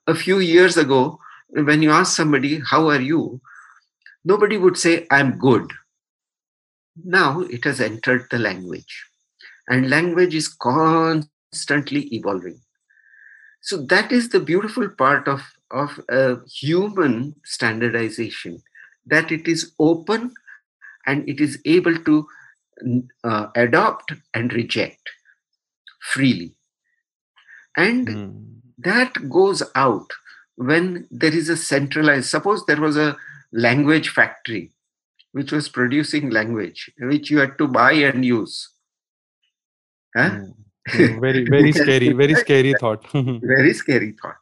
a 0.07 0.15
few 0.15 0.39
years 0.39 0.77
ago, 0.77 1.19
when 1.53 1.83
you 1.83 1.91
ask 1.91 2.17
somebody, 2.17 2.61
How 2.61 2.89
are 2.89 3.01
you? 3.01 3.41
nobody 4.25 4.57
would 4.57 4.77
say, 4.77 5.07
I'm 5.11 5.39
good. 5.39 5.71
Now 7.05 7.41
it 7.41 7.65
has 7.65 7.81
entered 7.81 8.27
the 8.31 8.39
language. 8.39 9.07
And 9.69 9.91
language 9.91 10.35
is 10.35 10.49
constantly 10.49 12.03
evolving. 12.15 12.61
So 13.63 13.79
that 13.87 14.13
is 14.13 14.29
the 14.29 14.41
beautiful 14.41 14.89
part 14.91 15.29
of, 15.29 15.41
of 15.71 16.01
a 16.09 16.37
human 16.49 17.35
standardization, 17.45 18.63
that 19.07 19.33
it 19.33 19.49
is 19.49 19.73
open 19.79 20.35
and 21.07 21.29
it 21.29 21.41
is 21.41 21.61
able 21.65 21.97
to 21.99 22.27
uh, 23.25 23.49
adopt 23.57 24.13
and 24.35 24.53
reject 24.53 25.11
freely. 26.01 26.55
And 27.77 28.09
Mm. 28.09 28.61
that 28.79 29.29
goes 29.31 29.63
out 29.75 30.11
when 30.67 31.07
there 31.11 31.35
is 31.35 31.49
a 31.49 31.57
centralized, 31.57 32.29
suppose 32.29 32.65
there 32.67 32.81
was 32.81 32.97
a 32.97 33.17
language 33.53 34.09
factory 34.09 34.73
which 35.33 35.51
was 35.51 35.69
producing 35.69 36.31
language, 36.31 36.91
which 36.99 37.31
you 37.31 37.39
had 37.39 37.57
to 37.59 37.67
buy 37.67 37.93
and 37.93 38.25
use. 38.25 38.69
Huh? 40.15 40.31
Mm. 40.31 41.21
Very, 41.21 41.45
very 41.45 41.73
scary, 41.83 42.13
very 42.13 42.35
scary 42.35 42.75
thought. 42.79 43.07
very 43.13 43.73
scary 43.73 44.15
thought 44.21 44.37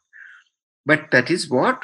but 0.85 1.11
that 1.11 1.29
is 1.29 1.49
what 1.49 1.83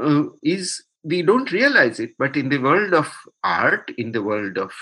uh, 0.00 0.24
is 0.42 0.84
we 1.02 1.22
don't 1.22 1.52
realize 1.52 2.00
it 2.00 2.12
but 2.18 2.36
in 2.36 2.48
the 2.48 2.58
world 2.58 2.94
of 2.94 3.12
art 3.42 3.90
in 3.98 4.12
the 4.12 4.22
world 4.22 4.58
of 4.58 4.72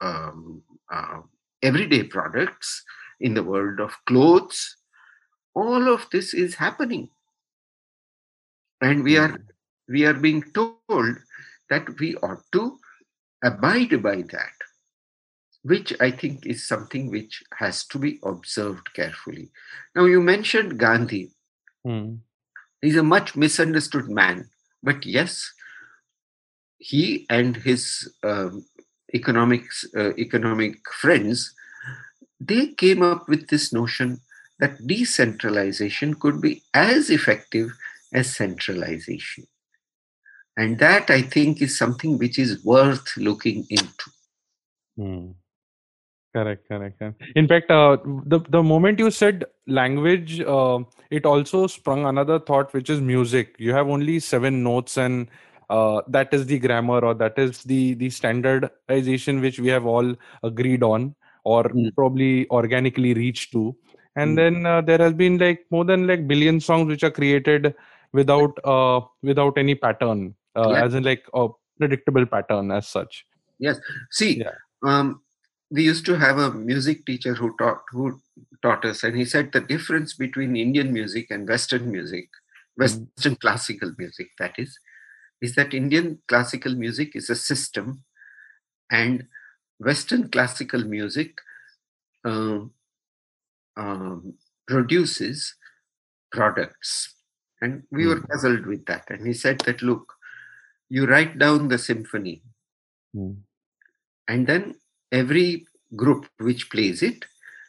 um, 0.00 0.62
uh, 0.92 1.20
everyday 1.62 2.02
products 2.02 2.84
in 3.20 3.34
the 3.34 3.42
world 3.42 3.80
of 3.80 3.96
clothes 4.06 4.76
all 5.54 5.92
of 5.92 6.06
this 6.12 6.34
is 6.34 6.54
happening 6.54 7.08
and 8.80 9.02
we 9.02 9.16
are 9.16 9.38
we 9.88 10.04
are 10.04 10.14
being 10.14 10.42
told 10.52 11.16
that 11.70 11.88
we 11.98 12.14
ought 12.16 12.42
to 12.52 12.78
abide 13.44 14.02
by 14.02 14.16
that 14.16 14.56
which 15.62 15.92
i 16.00 16.10
think 16.10 16.46
is 16.46 16.66
something 16.66 17.10
which 17.10 17.42
has 17.58 17.84
to 17.86 17.98
be 17.98 18.18
observed 18.22 18.92
carefully 18.94 19.50
now 19.94 20.04
you 20.04 20.20
mentioned 20.20 20.78
gandhi 20.78 21.30
Mm. 21.86 22.18
He's 22.82 22.96
a 22.96 23.02
much 23.02 23.36
misunderstood 23.36 24.08
man. 24.08 24.48
But 24.82 25.04
yes, 25.04 25.50
he 26.78 27.26
and 27.28 27.56
his 27.56 28.12
um, 28.22 28.64
economics, 29.14 29.84
uh, 29.96 30.14
economic 30.16 30.76
friends, 30.90 31.54
they 32.40 32.68
came 32.68 33.02
up 33.02 33.28
with 33.28 33.48
this 33.48 33.72
notion 33.72 34.20
that 34.60 34.86
decentralization 34.86 36.14
could 36.14 36.40
be 36.40 36.62
as 36.74 37.10
effective 37.10 37.70
as 38.12 38.34
centralization. 38.34 39.44
And 40.56 40.78
that 40.80 41.10
I 41.10 41.22
think 41.22 41.62
is 41.62 41.78
something 41.78 42.18
which 42.18 42.38
is 42.38 42.64
worth 42.64 43.16
looking 43.16 43.66
into. 43.70 44.10
Hmm. 44.96 45.30
Correct, 46.34 46.68
correct. 46.68 46.98
correct. 46.98 47.22
In 47.36 47.48
fact, 47.48 47.70
uh, 47.70 47.96
the 48.26 48.40
the 48.48 48.62
moment 48.62 48.98
you 48.98 49.10
said 49.10 49.44
language, 49.66 50.40
uh, 50.40 50.80
it 51.10 51.24
also 51.24 51.66
sprung 51.66 52.04
another 52.04 52.38
thought, 52.38 52.72
which 52.74 52.90
is 52.90 53.00
music. 53.00 53.54
You 53.58 53.72
have 53.72 53.88
only 53.88 54.18
seven 54.20 54.62
notes, 54.62 54.98
and 54.98 55.28
uh, 55.70 56.02
that 56.08 56.34
is 56.34 56.46
the 56.46 56.58
grammar, 56.58 56.98
or 57.04 57.14
that 57.14 57.38
is 57.38 57.62
the 57.62 57.94
the 57.94 58.10
standardization 58.10 59.40
which 59.40 59.58
we 59.58 59.68
have 59.68 59.86
all 59.86 60.14
agreed 60.42 60.82
on, 60.82 61.14
or 61.44 61.64
Mm. 61.64 61.94
probably 61.96 62.48
organically 62.50 63.14
reached 63.14 63.52
to. 63.52 63.74
And 64.16 64.32
Mm. 64.32 64.36
then 64.36 64.66
uh, 64.66 64.80
there 64.82 64.98
has 64.98 65.14
been 65.14 65.38
like 65.38 65.64
more 65.70 65.84
than 65.84 66.06
like 66.06 66.28
billion 66.28 66.60
songs 66.60 66.88
which 66.88 67.04
are 67.04 67.10
created 67.10 67.74
without 68.12 68.58
uh 68.64 69.00
without 69.22 69.58
any 69.58 69.74
pattern, 69.74 70.34
uh, 70.56 70.70
Yeah. 70.70 70.84
as 70.84 70.94
in 70.94 71.04
like 71.04 71.24
a 71.34 71.48
predictable 71.78 72.26
pattern 72.26 72.70
as 72.70 72.88
such. 72.88 73.24
Yes. 73.58 73.80
See, 74.10 74.38
Yeah. 74.38 74.54
um, 74.82 75.22
we 75.70 75.82
used 75.84 76.06
to 76.06 76.16
have 76.18 76.38
a 76.38 76.50
music 76.52 77.04
teacher 77.06 77.34
who 77.34 77.54
taught 77.58 77.82
who 77.90 78.20
taught 78.62 78.84
us, 78.84 79.04
and 79.04 79.16
he 79.16 79.24
said 79.24 79.52
the 79.52 79.60
difference 79.60 80.14
between 80.14 80.56
Indian 80.56 80.92
music 80.92 81.30
and 81.30 81.48
Western 81.48 81.90
music, 81.90 82.28
Western 82.76 83.36
classical 83.36 83.92
music, 83.98 84.28
that 84.38 84.54
is, 84.58 84.78
is 85.42 85.54
that 85.56 85.74
Indian 85.74 86.20
classical 86.28 86.74
music 86.74 87.14
is 87.14 87.28
a 87.28 87.36
system, 87.36 88.04
and 88.90 89.26
Western 89.78 90.28
classical 90.30 90.84
music 90.84 91.38
um, 92.24 92.72
um, 93.76 94.34
produces 94.66 95.54
products. 96.32 97.14
And 97.60 97.82
we 97.90 98.06
were 98.06 98.20
Mm. 98.20 98.28
puzzled 98.28 98.66
with 98.66 98.84
that. 98.86 99.10
And 99.10 99.26
he 99.26 99.32
said 99.34 99.60
that, 99.60 99.82
look, 99.82 100.14
you 100.88 101.06
write 101.06 101.38
down 101.38 101.68
the 101.68 101.78
symphony, 101.78 102.42
Hmm. 103.14 103.32
and 104.26 104.46
then 104.46 104.76
every 105.10 105.66
group 105.96 106.26
which 106.38 106.70
plays 106.70 107.02
it 107.02 107.24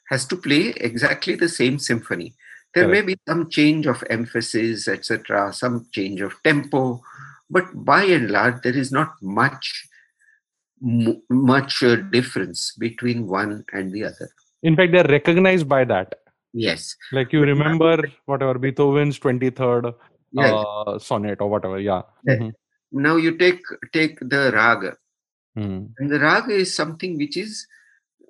has 0.09 0.25
to 0.27 0.35
play 0.37 0.69
exactly 0.89 1.35
the 1.35 1.49
same 1.49 1.79
symphony. 1.79 2.35
There 2.75 2.87
may 2.87 3.01
be 3.01 3.15
some 3.27 3.49
change 3.49 3.87
of 3.87 4.03
emphasis, 4.09 4.87
etc., 4.87 5.51
some 5.53 5.87
change 5.91 6.21
of 6.21 6.33
tempo, 6.43 7.01
but 7.49 7.65
by 7.83 8.03
and 8.03 8.29
large, 8.29 8.61
there 8.61 8.77
is 8.77 8.91
not 8.91 9.13
much 9.21 9.87
mu- 10.79 11.21
much 11.29 11.81
uh, 11.83 11.95
difference 11.95 12.73
between 12.77 13.27
one 13.27 13.65
and 13.73 13.91
the 13.91 14.03
other. 14.05 14.29
In 14.61 14.75
fact, 14.75 14.91
they're 14.91 15.03
recognized 15.03 15.67
by 15.67 15.83
that. 15.85 16.15
Yes, 16.53 16.95
Like 17.11 17.31
you 17.31 17.41
remember 17.41 18.03
whatever 18.25 18.57
Beethoven's 18.57 19.19
23rd 19.19 19.93
yes. 20.31 20.51
uh, 20.51 20.97
sonnet 20.97 21.41
or 21.41 21.49
whatever. 21.49 21.79
Yeah. 21.79 22.01
Yeah. 22.25 22.37
Mhm. 22.37 22.53
now 22.91 23.15
you 23.17 23.37
take 23.37 23.61
take 23.93 24.17
the 24.19 24.51
raga, 24.53 24.97
Hmm. 25.55 25.93
and 25.99 26.09
the 26.09 26.19
raga 26.19 26.53
is 26.53 26.73
something 26.73 27.17
which 27.17 27.37
is 27.37 27.67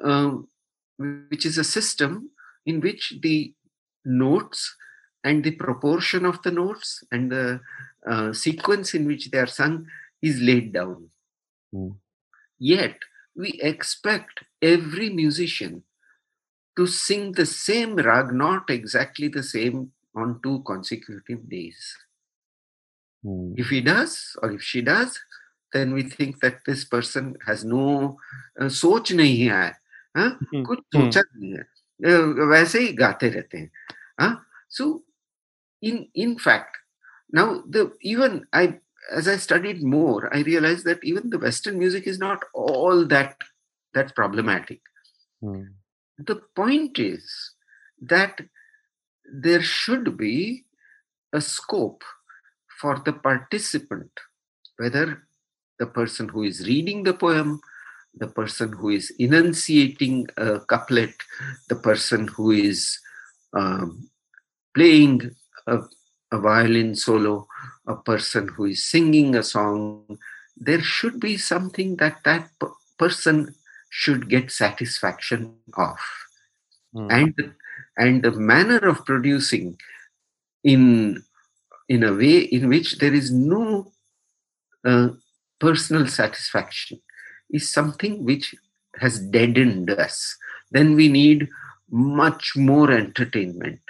um, 0.04 0.48
which 0.98 1.46
is 1.46 1.58
a 1.58 1.64
system 1.64 2.30
in 2.66 2.82
which 2.82 3.14
the 3.22 3.54
notes 4.06 4.76
and 5.24 5.44
the 5.44 5.52
proportion 5.52 6.26
of 6.26 6.42
the 6.44 6.52
notes 6.52 7.04
and 7.12 7.32
the 7.32 7.62
uh, 8.08 8.34
sequence 8.34 8.94
in 8.94 9.06
which 9.08 9.32
they 9.32 9.38
are 9.38 9.48
sung 9.48 9.86
is 10.22 10.42
laid 10.42 10.74
down. 10.74 11.10
Hmm. 11.72 11.92
Yet 12.58 12.98
we 13.36 13.52
expect 13.64 14.44
every 14.62 15.10
musician 15.10 15.84
to 16.79 16.87
sing 16.87 17.33
the 17.33 17.47
same 17.47 17.95
rag, 17.97 18.33
not 18.33 18.69
exactly 18.71 19.29
the 19.29 19.43
same 19.43 19.93
on 20.17 20.41
two 20.43 20.63
consecutive 20.67 21.49
days. 21.49 21.97
Hmm. 23.23 23.55
If 23.57 23.69
he 23.69 23.81
does 23.81 24.37
or 24.43 24.53
if 24.53 24.63
she 24.63 24.83
does, 24.83 25.19
then 25.73 25.93
we 25.95 26.03
think 26.03 26.41
that 26.41 26.65
this 26.67 26.85
person 26.85 27.37
has 27.47 27.65
no 27.65 28.17
uh, 28.61 28.69
सोच 28.69 29.13
नहीं 29.13 29.49
है 29.49 29.73
हाँ? 30.17 30.39
Hmm. 30.53 30.65
कुछ 30.67 30.79
Hmm. 30.95 31.11
सोचा 31.11 31.23
नहीं 31.37 31.53
है 31.53 31.65
अ, 32.05 32.49
वैसे 32.51 32.79
ही 32.81 32.93
गाते 32.95 33.29
रहते 33.35 33.59
हैं 33.59 33.71
हाँ? 34.21 34.45
so 34.69 35.03
in 35.83 36.09
in 36.15 36.39
fact 36.39 36.77
now 37.33 37.63
the 37.69 37.91
even 38.03 38.47
I 38.53 38.79
as 39.13 39.27
I 39.29 39.37
studied 39.37 39.83
more 39.83 40.29
I 40.35 40.43
realized 40.43 40.85
that 40.87 41.03
even 41.03 41.31
the 41.31 41.39
Western 41.39 41.79
music 41.79 42.07
is 42.07 42.19
not 42.19 42.45
all 42.55 43.05
that 43.07 43.37
that 43.95 44.15
problematic 44.15 44.81
Hmm. 45.43 45.65
the 46.20 46.42
point 46.56 47.00
is 47.00 47.54
that 48.02 48.42
there 49.32 49.62
should 49.62 50.18
be 50.18 50.66
a 51.34 51.42
scope 51.42 52.04
for 52.82 53.02
the 53.06 53.14
participant, 53.14 54.12
whether 54.78 55.24
the 55.80 55.86
person 55.86 56.28
who 56.28 56.44
is 56.44 56.68
reading 56.68 57.04
the 57.04 57.14
poem, 57.14 57.62
the 58.16 58.28
person 58.28 58.74
who 58.74 58.90
is 58.90 59.12
enunciating 59.20 60.28
a 60.38 60.60
couplet, 60.60 61.14
the 61.70 61.76
person 61.76 62.28
who 62.28 62.52
is 62.52 63.00
um, 63.54 64.10
playing 64.74 65.32
a, 65.68 65.80
a 66.32 66.40
violin 66.40 66.96
solo, 66.96 67.48
a 67.88 67.96
person 67.96 68.48
who 68.50 68.66
is 68.66 68.84
singing 68.84 69.36
a 69.36 69.44
song, 69.44 70.18
there 70.58 70.82
should 70.82 71.20
be 71.20 71.38
something 71.38 71.96
that 71.98 72.18
that 72.26 72.50
person 72.98 73.56
should 73.90 74.30
get 74.30 74.52
satisfaction 74.52 75.56
of. 75.76 75.98
Hmm. 76.94 77.08
and 77.12 77.54
and 77.98 78.24
the 78.24 78.32
manner 78.32 78.80
of 78.80 79.06
producing 79.06 79.78
in 80.64 81.24
in 81.88 82.04
a 82.04 82.14
way 82.14 82.40
in 82.40 82.68
which 82.68 82.98
there 82.98 83.14
is 83.14 83.32
no 83.32 83.92
uh, 84.86 85.10
personal 85.60 86.08
satisfaction 86.08 87.00
is 87.52 87.72
something 87.72 88.24
which 88.24 88.56
has 88.96 89.20
deadened 89.20 89.90
us. 89.92 90.36
Then 90.72 90.96
we 90.96 91.10
need 91.10 91.48
much 91.90 92.56
more 92.56 92.92
entertainment. 92.92 93.82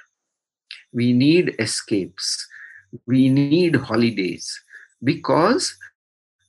We 0.93 1.13
need 1.13 1.55
escapes. 1.59 2.47
We 3.05 3.29
need 3.29 3.75
holidays 3.75 4.61
because 5.03 5.75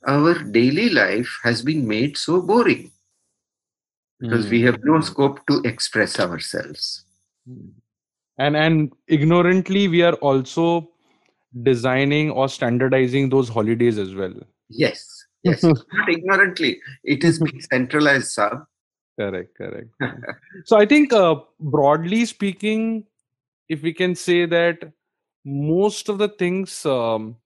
our 0.07 0.35
daily 0.35 0.89
life 0.89 1.39
has 1.43 1.63
been 1.63 1.87
made 1.87 2.17
so 2.17 2.41
boring 2.41 2.91
because 4.21 4.49
we 4.51 4.61
Hmm. 4.61 4.67
have 4.67 4.79
no 4.85 5.01
scope 5.01 5.41
to 5.49 5.61
express 5.65 6.19
ourselves 6.21 7.05
and 8.39 8.57
and 8.57 8.93
ignorantly 9.09 9.89
we 9.89 10.03
are 10.03 10.15
also 10.31 10.67
designing 11.63 12.31
or 12.31 12.49
standardizing 12.49 13.29
those 13.29 13.49
holidays 13.49 13.99
as 13.99 14.15
well 14.15 14.35
Yes, 14.69 15.05
yes. 15.43 15.63
Not 15.93 16.09
ignorantly. 16.09 16.81
It 17.03 17.25
is 17.25 17.41
being 17.41 17.61
centralized, 17.61 18.31
sir. 18.33 18.67
correct 19.19 19.57
correct 19.57 19.91
so 20.65 20.77
i 20.79 20.87
think 20.87 21.13
uh, 21.13 21.35
broadly 21.75 22.25
speaking 22.25 23.05
if 23.69 23.83
we 23.83 23.93
can 23.93 24.15
say 24.15 24.47
that 24.47 24.85
most 25.45 26.09
of 26.09 26.19
the 26.19 26.29
things 26.43 26.85
um, 26.87 27.37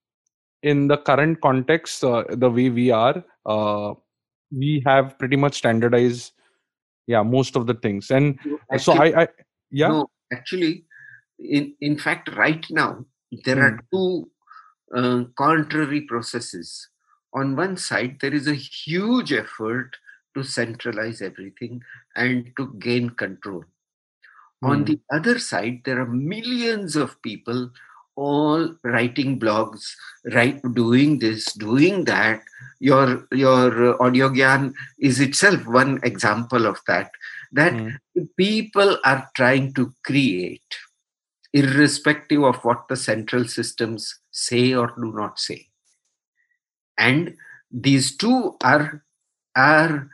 in 0.63 0.87
the 0.89 0.97
current 1.09 1.41
context 1.41 2.05
uh, 2.05 2.23
the 2.45 2.51
way 2.59 2.69
we 2.71 2.91
are 2.91 3.25
uh, 3.55 3.93
we 4.63 4.83
have 4.87 5.19
pretty 5.19 5.37
much 5.37 5.55
standardized 5.63 6.33
yeah 7.07 7.23
most 7.23 7.57
of 7.57 7.67
the 7.67 7.75
things 7.75 8.11
and 8.11 8.39
so 8.79 8.93
i 8.95 9.23
i 9.23 9.29
yeah 9.71 9.89
No, 9.89 10.11
actually, 10.33 10.85
in, 11.39 11.75
in 11.81 11.99
fact, 11.99 12.29
right 12.37 12.65
now, 12.71 13.05
there 13.45 13.61
are 13.63 13.81
two 13.93 14.31
uh, 14.95 15.25
contrary 15.37 16.03
processes. 16.03 16.89
On 17.35 17.57
one 17.57 17.77
side, 17.77 18.19
there 18.21 18.35
is 18.35 18.47
a 18.47 18.55
huge 18.55 19.33
effort 19.33 19.97
to 20.37 20.43
centralize 20.45 21.23
everything 21.23 21.83
and 22.17 22.53
to 22.57 22.75
gain 22.79 23.11
control. 23.11 23.65
On 24.63 24.79
Hmm. 24.79 24.85
the 24.85 25.01
other 25.13 25.39
side, 25.39 25.83
there 25.85 26.01
are 26.01 26.07
millions 26.07 26.97
of 26.97 27.21
people 27.23 27.71
all 28.17 28.75
writing 28.85 29.39
blogs, 29.39 29.93
right, 30.33 30.61
doing 30.75 31.19
this, 31.19 31.53
doing 31.55 32.05
that. 32.05 32.43
Your 32.81 33.27
your 33.33 34.03
audio 34.03 34.29
gyan 34.31 34.73
is 34.99 35.21
itself 35.21 35.67
one 35.67 36.01
example 36.03 36.67
of 36.67 36.79
that. 36.87 37.11
That 37.53 37.81
Hmm. 37.81 37.89
people 38.37 38.99
are 39.05 39.31
trying 39.35 39.73
to 39.75 39.93
create, 40.05 40.77
irrespective 41.53 42.43
of 42.43 42.57
what 42.65 42.89
the 42.89 42.97
central 42.97 43.45
systems 43.47 44.19
say 44.31 44.75
or 44.75 44.93
do 45.01 45.13
not 45.13 45.39
say. 45.39 45.69
And 46.99 47.37
these 47.71 48.17
two 48.17 48.57
are 48.63 49.05
are 49.57 50.11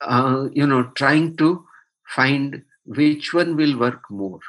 uh, 0.00 0.48
you 0.52 0.66
know 0.66 0.84
trying 0.94 1.36
to 1.38 1.66
find 2.06 2.62
which 2.84 3.32
one 3.34 3.56
will 3.56 3.78
work 3.78 4.02
more. 4.10 4.40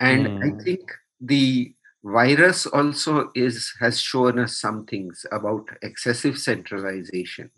And 0.00 0.32
I 0.42 0.50
Hmm. 0.50 0.64
think 0.64 0.80
the 1.20 1.74
virus 2.04 2.66
also 2.66 3.30
is 3.34 3.72
has 3.80 4.00
shown 4.00 4.38
us 4.38 4.60
some 4.60 4.84
things 4.84 5.24
about 5.32 5.66
excessive 5.82 6.38
centralization 6.38 7.50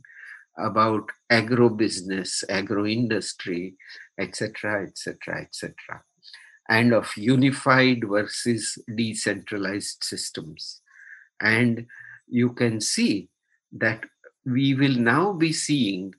about 0.59 1.11
agro 1.31 1.69
business 1.69 2.45
agro 2.49 2.87
industry 2.87 3.75
etc 4.19 4.83
etc 4.85 5.41
etc 5.41 5.75
and 6.69 6.93
of 6.93 7.17
unified 7.17 8.05
versus 8.09 8.79
decentralized 8.97 10.03
systems. 10.03 10.81
And 11.41 11.87
you 12.27 12.53
can 12.53 12.81
see 12.81 13.29
that 13.73 14.05
we 14.45 14.75
will 14.75 14.95
now 14.95 15.33
be 15.33 15.53
seeing 15.53 16.15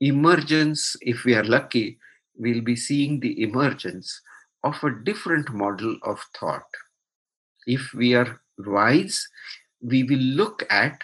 emergence 0.00 0.96
if 1.00 1.24
we 1.24 1.34
are 1.34 1.44
lucky 1.44 1.98
we'll 2.36 2.62
be 2.62 2.74
seeing 2.74 3.20
the 3.20 3.40
emergence 3.42 4.20
of 4.64 4.82
a 4.84 4.90
different 5.04 5.52
model 5.52 5.96
of 6.02 6.20
thought 6.38 6.66
if 7.66 7.92
we 7.94 8.14
are 8.14 8.40
wise, 8.58 9.28
we 9.80 10.02
will 10.04 10.18
look 10.18 10.64
at 10.70 11.02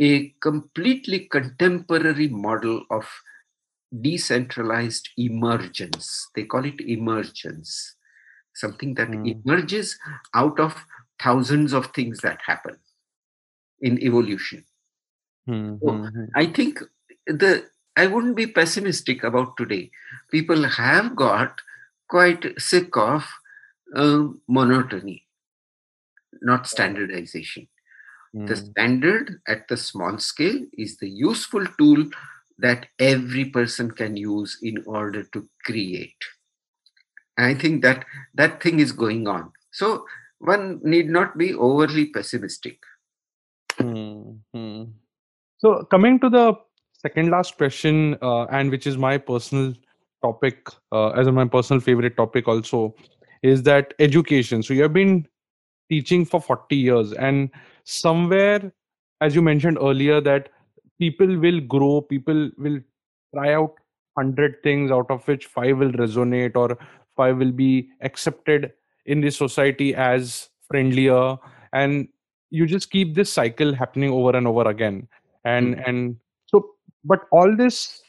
a 0.00 0.30
completely 0.40 1.20
contemporary 1.26 2.28
model 2.28 2.84
of 2.90 3.08
decentralized 4.00 5.10
emergence. 5.18 6.28
They 6.34 6.44
call 6.44 6.64
it 6.64 6.80
emergence, 6.80 7.96
something 8.54 8.94
that 8.94 9.14
Hmm. 9.14 9.40
emerges 9.44 9.98
out 10.34 10.60
of 10.60 10.76
thousands 11.22 11.72
of 11.72 11.88
things 11.88 12.20
that 12.20 12.40
happen 12.46 12.78
in 13.80 13.98
evolution. 14.02 14.64
Hmm, 15.46 15.78
Oh, 15.82 16.00
hmm, 16.02 16.08
hmm. 16.14 16.30
I 16.34 16.46
think 16.46 16.80
the 17.26 17.68
I 17.96 18.06
wouldn't 18.06 18.36
be 18.36 18.46
pessimistic 18.46 19.24
about 19.24 19.56
today. 19.56 19.90
People 20.30 20.62
have 20.68 21.16
got 21.16 21.60
quite 22.08 22.60
sick 22.60 22.96
of 22.96 23.24
um, 23.96 24.40
monotony, 24.48 25.26
not 26.42 26.66
standardization. 26.66 27.68
The 28.46 28.56
Hmm. 28.56 28.56
standard 28.56 29.40
at 29.46 29.68
the 29.68 29.76
small 29.76 30.18
scale 30.18 30.60
is 30.76 30.96
the 30.98 31.08
useful 31.08 31.66
tool 31.78 32.06
that 32.58 32.86
every 32.98 33.46
person 33.46 33.90
can 33.90 34.16
use 34.16 34.58
in 34.62 34.82
order 34.86 35.24
to 35.32 35.48
create. 35.64 36.16
I 37.38 37.54
think 37.54 37.82
that 37.82 38.04
that 38.34 38.62
thing 38.62 38.80
is 38.80 38.92
going 38.92 39.26
on. 39.28 39.52
So 39.72 40.06
one 40.38 40.80
need 40.82 41.08
not 41.08 41.38
be 41.38 41.54
overly 41.54 42.06
pessimistic. 42.10 42.78
Hmm, 43.80 44.32
hmm. 44.52 44.84
So 45.58 45.84
coming 45.84 46.18
to 46.20 46.28
the 46.30 46.54
second 46.92 47.30
last 47.30 47.56
question, 47.56 48.16
uh, 48.22 48.44
and 48.46 48.70
which 48.70 48.86
is 48.86 48.96
my 48.96 49.18
personal 49.18 49.74
topic, 50.22 50.68
uh, 50.92 51.10
as 51.10 51.28
my 51.28 51.44
personal 51.46 51.80
favorite 51.80 52.16
topic 52.16 52.48
also, 52.48 52.94
is 53.42 53.62
that 53.64 53.94
education. 53.98 54.62
So 54.62 54.74
you 54.74 54.82
have 54.82 54.92
been 54.92 55.26
teaching 55.88 56.24
for 56.24 56.40
40 56.40 56.76
years, 56.76 57.12
and 57.12 57.50
somewhere, 57.84 58.72
as 59.20 59.34
you 59.34 59.42
mentioned 59.42 59.78
earlier, 59.80 60.20
that 60.20 60.50
people 60.98 61.38
will 61.38 61.60
grow, 61.60 62.00
people 62.00 62.50
will 62.58 62.80
try 63.34 63.54
out 63.54 63.74
100 64.14 64.62
things, 64.62 64.90
out 64.90 65.10
of 65.10 65.26
which 65.28 65.46
five 65.46 65.78
will 65.78 65.92
resonate 65.92 66.56
or 66.56 66.76
five 67.16 67.38
will 67.38 67.52
be 67.52 67.88
accepted 68.02 68.72
in 69.06 69.20
the 69.20 69.30
society 69.30 69.94
as 69.94 70.48
friendlier. 70.68 71.36
And 71.72 72.08
you 72.50 72.66
just 72.66 72.90
keep 72.90 73.14
this 73.14 73.32
cycle 73.32 73.74
happening 73.74 74.10
over 74.10 74.36
and 74.36 74.46
over 74.46 74.68
again 74.68 75.06
and 75.44 75.76
Mm. 75.76 75.88
and 75.88 76.16
so 76.46 76.70
but 77.04 77.26
all 77.30 77.54
this 77.56 78.02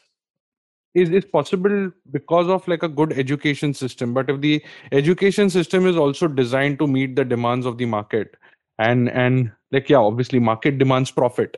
is 0.94 1.10
is 1.10 1.24
possible 1.24 1.90
because 2.10 2.48
of 2.48 2.66
like 2.66 2.82
a 2.82 2.88
good 2.88 3.12
education 3.12 3.72
system 3.74 4.12
but 4.14 4.28
if 4.28 4.40
the 4.40 4.62
education 4.92 5.48
system 5.50 5.86
is 5.86 5.96
also 5.96 6.26
designed 6.26 6.78
to 6.78 6.86
meet 6.86 7.14
the 7.16 7.24
demands 7.24 7.66
of 7.66 7.78
the 7.78 7.86
market 7.86 8.36
and 8.78 9.08
and 9.10 9.52
like 9.72 9.88
yeah 9.88 9.98
obviously 9.98 10.38
market 10.40 10.78
demands 10.78 11.10
profit 11.10 11.56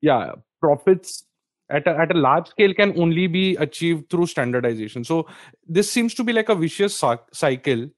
yeah 0.00 0.32
profits 0.60 1.24
at 1.70 1.86
a, 1.86 1.96
at 1.98 2.14
a 2.14 2.18
large 2.18 2.48
scale 2.48 2.74
can 2.74 2.92
only 3.00 3.26
be 3.26 3.56
achieved 3.56 4.08
through 4.10 4.26
standardization 4.26 5.04
so 5.04 5.26
this 5.68 5.90
seems 5.90 6.14
to 6.14 6.24
be 6.24 6.32
like 6.32 6.48
a 6.48 6.54
vicious 6.54 6.96
cycle 7.32 7.88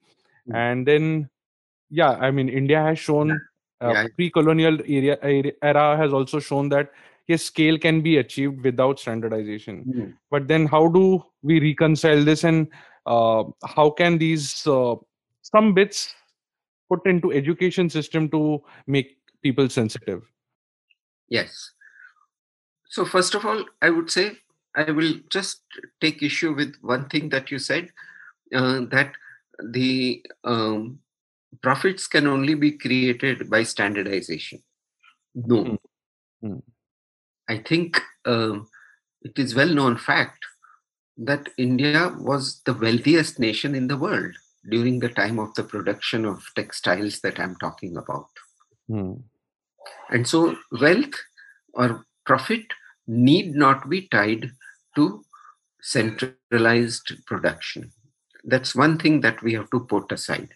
Mm. 0.47 0.55
and 0.55 0.87
then 0.87 1.29
yeah 1.89 2.11
i 2.27 2.29
mean 2.29 2.49
india 2.49 2.79
has 2.79 2.99
shown 2.99 3.31
uh, 3.81 3.91
Yeah. 3.93 4.07
pre-colonial 4.15 4.77
era- 4.87 5.17
era 5.69 5.97
has 5.97 6.13
also 6.13 6.39
shown 6.39 6.69
that 6.69 6.91
yes 7.27 7.43
scale 7.43 7.77
can 7.77 8.01
be 8.01 8.17
achieved 8.17 8.63
without 8.63 8.99
standardization 8.99 9.83
Mm. 9.85 10.13
but 10.31 10.47
then 10.47 10.65
how 10.65 10.87
do 10.87 11.23
we 11.41 11.59
reconcile 11.59 12.23
this 12.23 12.43
and 12.43 12.67
uh, 13.05 13.43
how 13.75 13.89
can 13.89 14.17
these 14.17 14.65
uh, 14.67 14.95
some 15.41 15.73
bits 15.73 16.13
put 16.89 17.05
into 17.05 17.31
education 17.31 17.89
system 17.89 18.29
to 18.29 18.63
make 18.87 19.17
people 19.41 19.69
sensitive 19.69 20.23
Yes. 21.29 21.71
So, 22.87 23.05
first 23.05 23.35
of 23.35 23.45
all, 23.45 23.65
I 23.81 23.89
would 23.89 24.11
say 24.11 24.37
I 24.75 24.91
will 24.91 25.13
just 25.29 25.63
take 26.01 26.21
issue 26.21 26.53
with 26.53 26.75
one 26.81 27.09
thing 27.09 27.29
that 27.29 27.51
you 27.51 27.59
said 27.59 27.89
uh, 28.53 28.81
that 28.91 29.13
the 29.71 30.23
um, 30.43 30.99
profits 31.61 32.07
can 32.07 32.27
only 32.27 32.53
be 32.53 32.71
created 32.71 33.49
by 33.49 33.63
standardization. 33.63 34.61
No. 35.33 35.77
Hmm. 36.41 36.59
I 37.49 37.57
think 37.57 38.01
um, 38.25 38.67
it 39.21 39.37
is 39.37 39.55
well 39.55 39.73
known 39.73 39.97
fact 39.97 40.39
that 41.17 41.49
India 41.57 42.13
was 42.19 42.61
the 42.65 42.73
wealthiest 42.73 43.39
nation 43.39 43.75
in 43.75 43.87
the 43.87 43.97
world 43.97 44.35
during 44.69 44.99
the 44.99 45.09
time 45.09 45.39
of 45.39 45.53
the 45.55 45.63
production 45.63 46.25
of 46.25 46.43
textiles 46.55 47.21
that 47.21 47.39
I'm 47.39 47.55
talking 47.57 47.97
about. 47.97 48.29
Hmm. 48.87 49.13
And 50.09 50.27
so 50.27 50.55
wealth 50.71 51.13
or 51.73 52.05
profit 52.25 52.65
need 53.07 53.55
not 53.55 53.89
be 53.89 54.07
tied 54.07 54.51
to 54.95 55.23
centralized 55.81 57.13
production. 57.25 57.91
That's 58.43 58.75
one 58.75 58.97
thing 58.97 59.21
that 59.21 59.41
we 59.43 59.53
have 59.53 59.69
to 59.71 59.79
put 59.79 60.11
aside. 60.11 60.49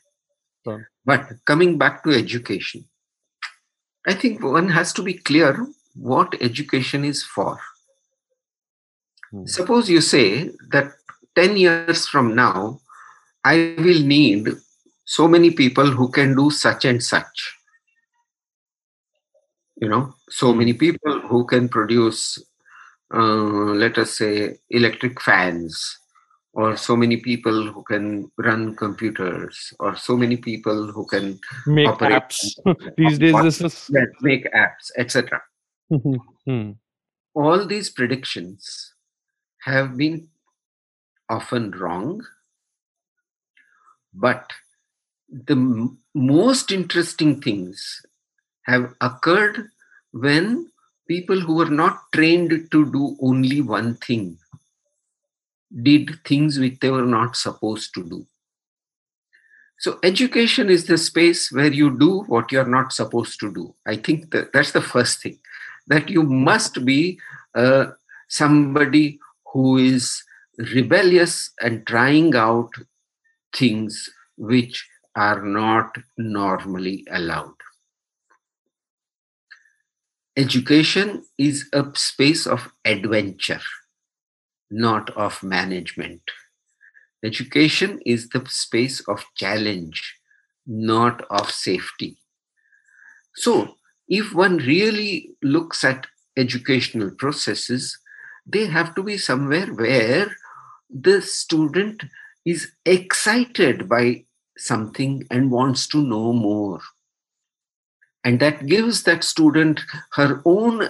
Sure. 0.65 0.89
But 1.05 1.27
coming 1.45 1.77
back 1.77 2.03
to 2.03 2.11
education, 2.11 2.85
I 4.07 4.13
think 4.13 4.43
one 4.43 4.69
has 4.69 4.91
to 4.93 5.03
be 5.03 5.13
clear 5.13 5.67
what 5.95 6.35
education 6.41 7.03
is 7.05 7.23
for. 7.23 7.59
Hmm. 9.31 9.45
Suppose 9.45 9.89
you 9.89 10.01
say 10.01 10.51
that 10.71 10.93
10 11.35 11.57
years 11.57 12.07
from 12.07 12.35
now, 12.35 12.79
I 13.45 13.75
will 13.77 14.01
need 14.01 14.47
so 15.05 15.27
many 15.27 15.51
people 15.51 15.89
who 15.89 16.09
can 16.09 16.35
do 16.35 16.51
such 16.51 16.85
and 16.85 17.01
such 17.01 17.59
you 19.81 19.87
know 19.87 20.13
so 20.29 20.51
Hmm. 20.51 20.59
many 20.59 20.73
people 20.73 21.19
who 21.21 21.45
can 21.45 21.69
produce 21.69 22.37
uh, 23.13 23.73
let 23.83 23.97
us 23.97 24.17
say 24.17 24.57
electric 24.69 25.19
fans 25.21 25.97
or 26.53 26.75
so 26.75 26.95
many 26.95 27.17
people 27.17 27.71
who 27.71 27.83
can 27.83 28.29
run 28.37 28.75
computers 28.75 29.73
or 29.79 29.95
so 29.95 30.17
many 30.17 30.37
people 30.37 30.91
who 30.91 31.05
can 31.05 31.39
make 31.65 31.87
apps 32.09 32.39
these 32.97 33.17
days 33.17 33.41
this 33.41 33.61
is 33.61 33.89
make 34.21 34.45
apps 34.53 34.91
etc 34.97 35.41
Hmm. 35.89 36.71
all 37.33 37.65
these 37.65 37.89
predictions 37.89 38.93
have 39.63 39.97
been 39.97 40.29
often 41.29 41.71
wrong. 41.71 42.25
But 44.13 44.53
the 45.29 45.53
m- 45.53 45.99
most 46.13 46.71
interesting 46.71 47.41
things 47.41 48.05
have 48.63 48.95
occurred 49.01 49.71
when 50.11 50.71
people 51.07 51.41
who 51.41 51.55
were 51.55 51.69
not 51.69 52.11
trained 52.13 52.71
to 52.71 52.91
do 52.91 53.17
only 53.21 53.61
one 53.61 53.95
thing 53.95 54.39
did 55.81 56.23
things 56.23 56.59
which 56.59 56.79
they 56.79 56.91
were 56.91 57.07
not 57.07 57.35
supposed 57.35 57.91
to 57.95 58.03
do. 58.07 58.27
So, 59.79 59.97
education 60.03 60.69
is 60.69 60.85
the 60.87 60.97
space 60.97 61.51
where 61.51 61.71
you 61.71 61.97
do 61.97 62.21
what 62.23 62.51
you're 62.51 62.65
not 62.67 62.91
supposed 62.93 63.39
to 63.39 63.51
do. 63.53 63.73
I 63.85 63.95
think 63.95 64.31
that 64.31 64.51
that's 64.53 64.73
the 64.73 64.81
first 64.81 65.21
thing 65.21 65.39
that 65.89 66.09
you 66.09 66.23
must 66.23 66.85
be 66.85 67.19
uh, 67.55 67.87
somebody 68.29 69.19
who 69.51 69.77
is 69.77 70.23
rebellious 70.57 71.51
and 71.61 71.85
trying 71.85 72.35
out 72.35 72.71
things 73.55 74.09
which 74.37 74.87
are 75.15 75.41
not 75.43 75.97
normally 76.17 77.05
allowed. 77.11 77.55
Education 80.37 81.23
is 81.37 81.67
a 81.73 81.85
space 81.95 82.47
of 82.47 82.71
adventure, 82.85 83.61
not 84.71 85.09
of 85.17 85.43
management. 85.43 86.21
Education 87.23 87.99
is 88.05 88.29
the 88.29 88.45
space 88.47 89.01
of 89.01 89.25
challenge, 89.35 90.15
not 90.65 91.25
of 91.29 91.51
safety. 91.51 92.19
So, 93.35 93.75
if 94.09 94.33
one 94.33 94.57
really 94.57 95.31
looks 95.43 95.83
at 95.83 96.07
educational 96.35 97.11
processes, 97.11 97.97
they 98.45 98.65
have 98.65 98.95
to 98.95 99.03
be 99.03 99.17
somewhere 99.17 99.67
where 99.67 100.27
the 100.89 101.21
student 101.21 102.03
is 102.45 102.71
excited 102.85 103.87
by 103.87 104.25
something 104.57 105.25
and 105.29 105.51
wants 105.51 105.87
to 105.87 106.01
know 106.01 106.33
more. 106.33 106.81
And 108.23 108.39
that 108.39 108.65
gives 108.65 109.03
that 109.03 109.23
student 109.23 109.81
her 110.13 110.41
own 110.43 110.89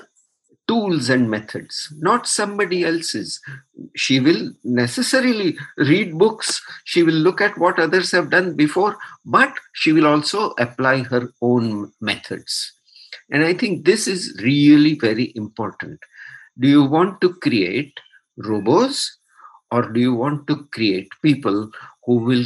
tools 0.68 1.10
and 1.10 1.30
methods, 1.30 1.92
not 1.98 2.28
somebody 2.28 2.84
else's. 2.86 3.42
She 3.96 4.20
will 4.20 4.52
necessarily 4.64 5.58
read 5.78 6.18
books, 6.18 6.62
she 6.86 7.04
will 7.04 7.16
look 7.16 7.42
at 7.42 7.58
what 7.58 7.80
others 7.80 8.12
have 8.12 8.30
done 8.30 8.56
before, 8.56 8.96
but 9.26 9.54
she 9.74 9.92
will 9.92 10.06
also 10.06 10.54
apply 10.60 11.04
her 11.04 11.34
own 11.42 11.92
methods. 12.00 12.79
And 13.30 13.44
I 13.44 13.54
think 13.54 13.86
this 13.86 14.08
is 14.08 14.40
really 14.44 14.96
very 14.96 15.32
important. 15.36 16.00
Do 16.60 16.68
you 16.68 16.84
want 16.84 17.22
to 17.22 17.34
create 17.36 17.94
robots 18.38 19.18
or 19.72 19.92
do 19.92 20.00
you 20.00 20.14
want 20.14 20.48
to 20.48 20.68
create 20.72 21.10
people 21.22 21.70
who 22.06 22.16
will 22.16 22.46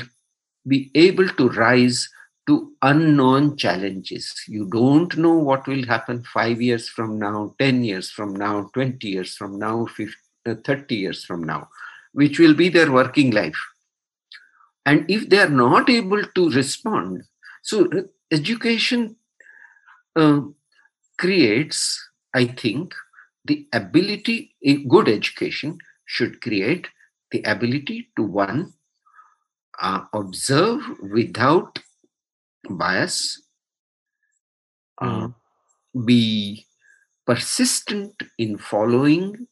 be 0.68 0.92
able 0.96 1.28
to 1.28 1.50
rise 1.50 2.10
to 2.48 2.74
unknown 2.82 3.56
challenges. 3.56 4.34
You 4.48 4.66
don't 4.66 5.16
know 5.18 5.34
what 5.34 5.68
will 5.68 5.86
happen 5.86 6.24
five 6.24 6.62
years 6.62 6.90
from 6.90 7.18
now, 7.18 7.56
10 7.60 7.84
years 7.84 8.10
from 8.10 8.36
now, 8.36 8.70
20 8.74 9.08
years 9.08 9.36
from 9.36 9.58
now, 9.58 9.86
50, 9.86 10.14
uh, 10.46 10.56
30 10.66 10.96
years 10.96 11.24
from 11.24 11.44
now, 11.44 11.70
which 12.12 12.40
will 12.40 12.54
be 12.54 12.70
their 12.70 12.92
working 12.92 13.32
life. 13.32 13.58
And 14.86 15.10
if 15.10 15.30
they 15.30 15.40
are 15.40 15.50
not 15.50 15.90
able 15.90 16.24
to 16.24 16.50
respond, 16.52 17.24
so 17.62 17.86
uh, 17.92 18.02
education 18.32 19.16
uh, 20.16 20.42
creates, 21.18 22.10
I 22.34 22.46
think, 22.46 22.94
the 23.46 23.68
ability, 23.74 24.56
a 24.64 24.84
good 24.84 25.10
education 25.10 25.78
should 26.06 26.42
create 26.42 26.88
the 27.32 27.42
ability 27.44 28.10
to 28.16 28.24
one, 28.24 28.74
uh, 29.82 30.02
observe 30.14 30.82
without 31.12 31.80
bias, 32.70 33.42
uh, 35.02 35.30
be 36.06 36.66
persistent 37.26 38.14
in 38.38 38.58
following 38.58 39.48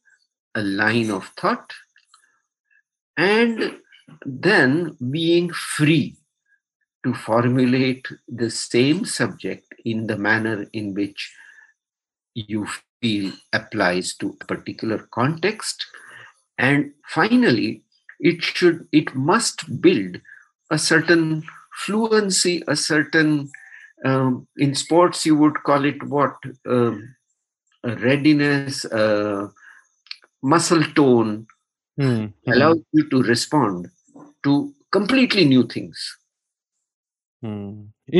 a 0.54 0.62
line 0.62 1.10
of 1.10 1.30
thought, 1.38 1.72
and 3.16 3.78
then 4.24 4.96
being 5.10 5.50
free 5.50 6.16
to 7.04 7.14
formulate 7.14 8.06
the 8.28 8.50
same 8.50 9.04
subject 9.04 9.71
in 9.84 10.06
the 10.06 10.16
manner 10.16 10.66
in 10.72 10.94
which 10.94 11.32
you 12.34 12.66
feel 12.66 13.32
applies 13.52 14.14
to 14.14 14.36
a 14.40 14.44
particular 14.44 15.08
context. 15.12 15.86
And 16.58 16.92
finally 17.08 17.82
it 18.20 18.42
should 18.42 18.86
it 18.92 19.14
must 19.14 19.80
build 19.80 20.20
a 20.70 20.78
certain 20.78 21.42
fluency 21.84 22.62
a 22.68 22.76
certain 22.76 23.50
um, 24.04 24.46
in 24.56 24.74
sports 24.74 25.26
you 25.26 25.36
would 25.36 25.62
call 25.64 25.84
it 25.84 26.02
what 26.04 26.36
um, 26.66 27.14
a 27.84 27.96
readiness 27.96 28.84
uh, 28.86 29.48
muscle 30.42 30.82
tone 30.94 31.46
Hmm, 31.98 32.26
hmm, 32.46 32.52
allows 32.52 32.80
you 32.92 33.08
to 33.10 33.22
respond 33.22 33.88
to 34.44 34.74
completely 34.90 35.44
new 35.44 35.66
things 35.66 36.16
hmm. 37.42 38.18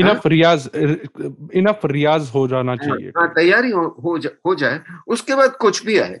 Enough 1.59 1.85
रियाज 1.85 2.29
हो 2.35 2.47
जाना 2.47 2.75
चाहिए। 2.75 3.11
तैयारी 3.17 3.69
हो 3.71 3.85
हो 4.45 4.55
जाए 4.55 4.81
उसके 5.07 5.35
बाद 5.35 5.55
कुछ 5.61 5.85
भी 5.85 5.97
आए। 5.99 6.19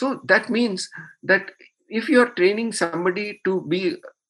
So 0.00 0.14
that 0.32 0.50
means 0.50 0.90
that 1.24 1.56
if 1.90 2.10
you 2.12 2.20
are 2.20 2.28
training 2.36 2.72
somebody 2.72 3.32
to 3.44 3.58
be 3.72 3.80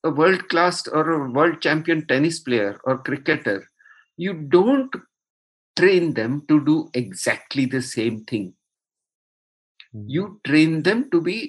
a 0.04 0.08
world 0.18 0.42
class 0.50 0.88
और 0.88 1.10
वर्ल्ड 1.36 1.58
चैंपियन 1.58 2.00
टेनिस 2.12 2.38
प्लेयर 2.38 2.78
और 2.88 3.02
cricketer 3.06 3.62
you 4.18 4.32
don't 4.56 4.96
train 5.76 6.12
them 6.12 6.38
to 6.48 6.58
do 6.68 6.78
exactly 6.96 7.66
the 7.66 7.80
same 7.86 8.20
thing 8.32 8.52
you 10.10 10.26
train 10.44 10.80
them 10.82 11.02
to 11.12 11.20
be 11.20 11.40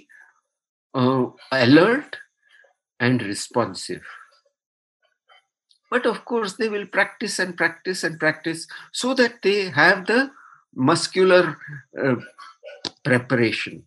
alert 0.96 2.16
and 3.00 3.24
responsive 3.24 4.02
but 5.90 6.06
of 6.06 6.26
course 6.26 6.54
they 6.54 6.70
will 6.70 6.86
practice 6.86 7.40
and 7.40 7.58
practice 7.58 8.04
and 8.04 8.20
practice 8.20 8.68
so 8.92 9.14
that 9.14 9.42
they 9.42 9.70
have 9.70 10.06
the 10.08 10.32
muscular 10.76 11.58
uh, 12.02 12.16
preparation. 13.04 13.84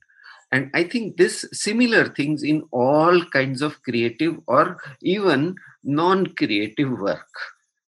And 0.52 0.70
i 0.74 0.82
think 0.82 1.16
this 1.16 1.46
similar 1.52 2.08
things 2.08 2.42
in 2.42 2.62
all 2.72 3.24
kinds 3.26 3.62
of 3.62 3.82
creative 3.82 4.40
or 4.46 4.78
even 5.00 5.54
non 5.84 6.26
creative 6.34 6.90
work 6.98 7.28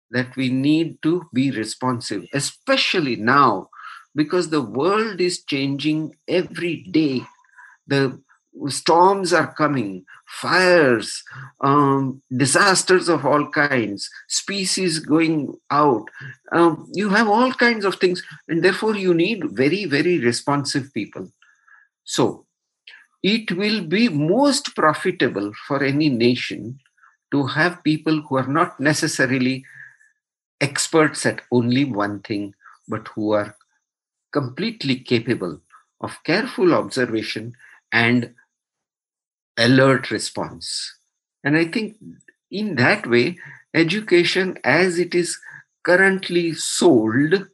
that 0.09 0.35
we 0.35 0.49
need 0.49 1.01
to 1.01 1.23
be 1.33 1.51
responsive 1.51 2.25
especially 2.33 3.15
now 3.15 3.69
because 4.15 4.49
the 4.49 4.61
world 4.61 5.21
is 5.21 5.43
changing 5.43 6.15
every 6.27 6.83
day. 6.91 7.23
The 7.87 8.21
storms 8.67 9.33
are 9.33 9.53
coming 9.53 10.05
fires 10.27 11.23
um, 11.61 12.21
disasters 12.35 13.09
of 13.09 13.25
all 13.25 13.49
kinds 13.49 14.09
species 14.27 14.99
going 14.99 15.53
out. 15.69 16.09
Um, 16.51 16.87
you 16.93 17.09
have 17.09 17.27
all 17.27 17.53
kinds 17.53 17.85
of 17.85 17.95
things 17.95 18.23
and 18.47 18.63
therefore 18.63 18.95
you 18.95 19.13
need 19.13 19.43
very 19.51 19.85
very 19.85 20.19
responsive 20.19 20.93
people. 20.93 21.31
So 22.03 22.45
it 23.23 23.51
will 23.51 23.83
be 23.83 24.09
most 24.09 24.75
profitable 24.75 25.53
for 25.67 25.83
any 25.83 26.09
nation 26.09 26.79
to 27.31 27.45
have 27.45 27.83
people 27.83 28.21
who 28.21 28.37
are 28.37 28.47
not 28.47 28.79
necessarily 28.79 29.63
experts 30.59 31.25
at 31.25 31.41
only 31.51 31.85
one 31.85 32.19
thing 32.21 32.53
but 32.87 33.07
who 33.09 33.31
are 33.31 33.55
completely 34.31 34.95
capable 34.95 35.59
of 36.01 36.23
careful 36.23 36.73
observation 36.73 37.53
and 37.91 38.33
alert 39.61 40.11
response. 40.11 40.95
And 41.43 41.57
I 41.57 41.65
think 41.65 41.97
in 42.51 42.75
that 42.75 43.07
way, 43.07 43.37
education 43.73 44.57
as 44.63 44.99
it 44.99 45.15
is 45.15 45.39
currently 45.83 46.53
sold 46.53 47.47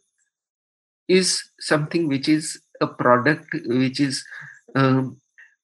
is 1.08 1.44
something 1.60 2.08
which 2.08 2.28
is 2.28 2.62
a 2.82 2.88
product 2.88 3.48
which 3.66 4.00
is 4.00 4.24
um, 4.76 5.18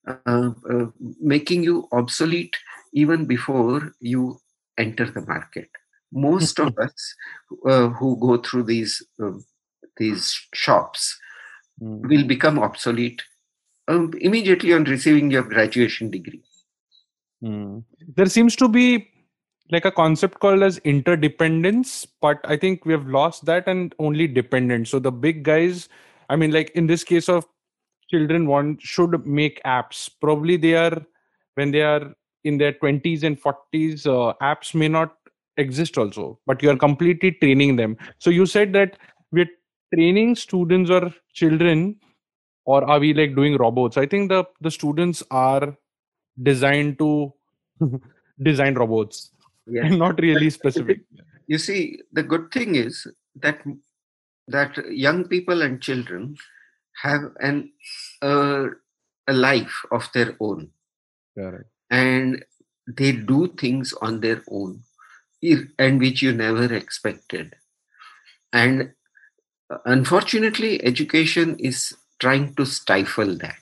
uh, 0.08 0.52
uh, 0.70 0.86
making 1.22 1.64
you 1.64 1.88
obsolete 1.92 2.56
even 2.94 3.26
before 3.26 3.94
you 4.00 4.40
enter 4.78 5.06
the 5.10 5.22
market. 5.22 5.70
Most 6.12 6.60
of 6.60 6.78
us 6.80 7.16
uh, 7.68 7.90
who 7.90 8.20
go 8.20 8.38
through 8.38 8.64
these 8.64 9.02
um, 9.20 9.44
these 9.98 10.36
shops 10.54 11.20
Hmm. 11.80 12.08
will 12.08 12.24
become 12.26 12.60
obsolete 12.60 13.24
um, 13.88 14.14
immediately 14.20 14.74
on 14.74 14.84
receiving 14.86 15.32
your 15.32 15.44
graduation 15.44 16.10
degree. 16.10 16.42
Hmm. 17.42 17.80
There 18.16 18.28
seems 18.28 18.56
to 18.58 18.68
be 18.68 19.10
like 19.72 19.86
a 19.86 19.92
concept 19.92 20.40
called 20.40 20.64
as 20.64 20.78
interdependence, 20.80 22.06
but 22.22 22.40
I 22.44 22.58
think 22.58 22.86
we 22.86 22.94
have 22.94 23.08
lost 23.08 23.46
that 23.46 23.68
and 23.68 23.94
only 24.00 24.28
dependent. 24.28 24.88
So 24.88 25.00
the 25.00 25.12
big 25.12 25.44
guys, 25.44 25.90
I 26.30 26.36
mean, 26.36 26.52
like 26.52 26.72
in 26.72 26.88
this 26.88 27.04
case 27.04 27.30
of 27.30 27.46
children 28.10 28.48
one 28.48 28.78
should 28.80 29.26
make 29.26 29.62
apps. 29.64 30.10
Probably 30.22 30.58
they 30.58 30.76
are 30.76 31.02
when 31.56 31.72
they 31.72 31.82
are 31.82 32.14
in 32.44 32.58
their 32.58 32.74
20s 32.74 33.24
and 33.24 33.42
40s 33.42 34.06
uh, 34.06 34.34
apps 34.42 34.76
may 34.76 34.88
not 34.88 35.16
exist 35.58 35.98
also 35.98 36.40
but 36.48 36.62
you 36.64 36.70
are 36.70 36.76
completely 36.76 37.32
training 37.32 37.76
them 37.76 37.96
so 38.18 38.30
you 38.30 38.46
said 38.46 38.74
that 38.74 38.98
we're 39.32 39.50
training 39.94 40.36
students 40.36 40.90
or 40.90 41.14
children 41.34 41.96
or 42.66 42.84
are 42.90 43.00
we 43.00 43.14
like 43.14 43.36
doing 43.36 43.58
robots? 43.58 43.98
I 43.98 44.06
think 44.06 44.30
the 44.30 44.44
the 44.62 44.72
students 44.72 45.24
are 45.32 45.76
designed 46.42 46.98
to 47.00 47.34
design 48.42 48.76
robots 48.76 49.32
Yes. 49.66 49.86
and 49.92 50.00
not 50.00 50.20
really 50.20 50.50
specific. 50.50 51.00
you 51.48 51.58
see 51.58 52.00
the 52.12 52.24
good 52.24 52.52
thing 52.52 52.76
is 52.76 53.08
that 53.36 53.62
that 54.48 54.76
young 54.92 55.24
people 55.28 55.62
and 55.62 55.82
children 55.82 56.36
have 57.02 57.22
an 57.40 57.72
uh, 58.22 58.66
a 59.28 59.34
life 59.34 59.86
of 59.92 60.10
their 60.14 60.36
own. 60.40 60.70
Correct. 61.38 61.70
And 61.90 62.44
they 62.88 63.14
do 63.14 63.48
things 63.48 63.94
on 64.02 64.20
their 64.20 64.44
own 64.50 64.84
and 65.80 66.00
which 66.00 66.22
you 66.22 66.34
never 66.34 66.74
expected. 66.74 67.56
And 68.52 68.94
uh, 69.70 69.78
unfortunately 69.86 70.84
education 70.84 71.58
is 71.60 71.96
trying 72.20 72.56
to 72.56 72.66
stifle 72.66 73.38
that. 73.38 73.58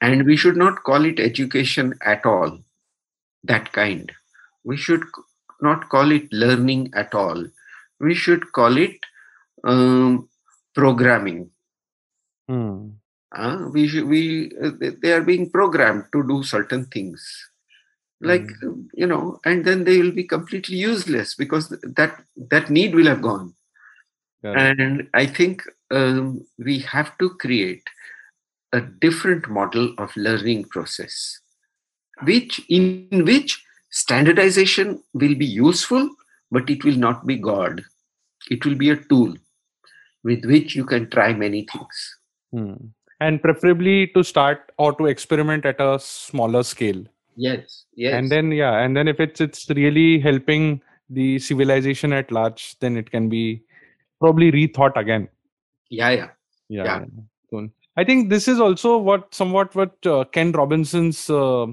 And 0.00 0.24
we 0.26 0.36
should 0.36 0.56
not 0.56 0.82
call 0.84 1.04
it 1.04 1.18
education 1.18 1.94
at 2.04 2.26
all 2.26 2.58
that 3.44 3.72
kind. 3.72 4.12
We 4.64 4.76
should 4.76 5.02
not 5.60 5.88
call 5.88 6.10
it 6.12 6.30
learning 6.32 6.92
at 6.94 7.14
all. 7.14 7.46
We 8.00 8.14
should 8.14 8.52
call 8.52 8.76
it 8.76 8.98
um, 9.64 10.28
programming. 10.74 11.50
Hmm. 12.48 12.90
uh, 13.32 13.68
we 13.72 13.88
should, 13.88 14.04
we 14.06 14.52
uh, 14.62 14.70
they- 15.02 15.12
are 15.12 15.22
being 15.22 15.50
programmed 15.50 16.04
to 16.12 16.22
do 16.26 16.42
certain 16.42 16.86
things. 16.86 17.48
Like 18.20 18.48
you 18.94 19.06
know 19.06 19.40
and 19.44 19.64
then 19.64 19.84
they 19.84 20.00
will 20.00 20.12
be 20.12 20.24
completely 20.24 20.76
useless 20.76 21.34
because 21.34 21.68
that 21.82 22.22
that 22.36 22.70
need 22.70 22.94
will 22.94 23.06
have 23.06 23.20
gone. 23.22 23.54
And 24.54 25.08
i 25.14 25.26
think 25.26 25.62
um, 25.90 26.44
we 26.58 26.78
have 26.80 27.16
to 27.18 27.30
create 27.30 27.82
a 28.72 28.80
different 28.80 29.48
model 29.48 29.94
of 29.98 30.16
learning 30.16 30.64
process 30.64 31.40
which 32.22 32.60
in 32.68 33.24
which 33.24 33.64
standardization 33.90 35.02
will 35.14 35.34
be 35.34 35.46
useful 35.46 36.08
but 36.50 36.70
it 36.70 36.84
will 36.84 36.96
not 36.96 37.26
be 37.26 37.36
god. 37.36 37.82
It 38.50 38.64
will 38.64 38.76
be 38.76 38.90
a 38.90 38.96
tool 38.96 39.34
with 40.22 40.44
which 40.44 40.76
you 40.76 40.84
can 40.84 41.10
try 41.10 41.32
many 41.32 41.66
things. 41.72 42.18
Hmm. 42.52 42.74
and 43.20 43.40
preferably 43.42 44.06
to 44.14 44.22
start 44.22 44.70
or 44.78 44.92
to 44.98 45.06
experiment 45.06 45.66
at 45.66 45.80
a 45.80 45.98
smaller 45.98 46.62
scale. 46.62 47.02
Yes 47.36 47.84
yes. 47.94 48.14
And 48.14 48.30
then 48.30 48.52
yeah 48.52 48.78
and 48.78 48.96
then 48.96 49.08
if 49.08 49.20
it's 49.20 49.40
it's 49.40 49.68
really 49.70 50.20
helping 50.20 50.80
the 51.10 51.38
civilization 51.38 52.12
at 52.12 52.30
large 52.30 52.78
then 52.80 52.96
it 52.96 53.10
can 53.10 53.28
be 53.28 53.62
probably 54.20 54.50
rethought 54.52 54.96
again 54.96 55.28
yeah 55.90 56.10
yeah 56.10 56.28
yeah, 56.68 56.84
Yeah. 56.84 57.04
Cool. 57.50 57.68
i 57.96 58.04
think 58.04 58.28
this 58.30 58.48
is 58.48 58.60
also 58.60 58.98
what 58.98 59.34
somewhat 59.34 59.74
what 59.74 59.94
uh, 60.06 60.24
ken 60.24 60.52
robinson's 60.52 61.30
uh, 61.30 61.66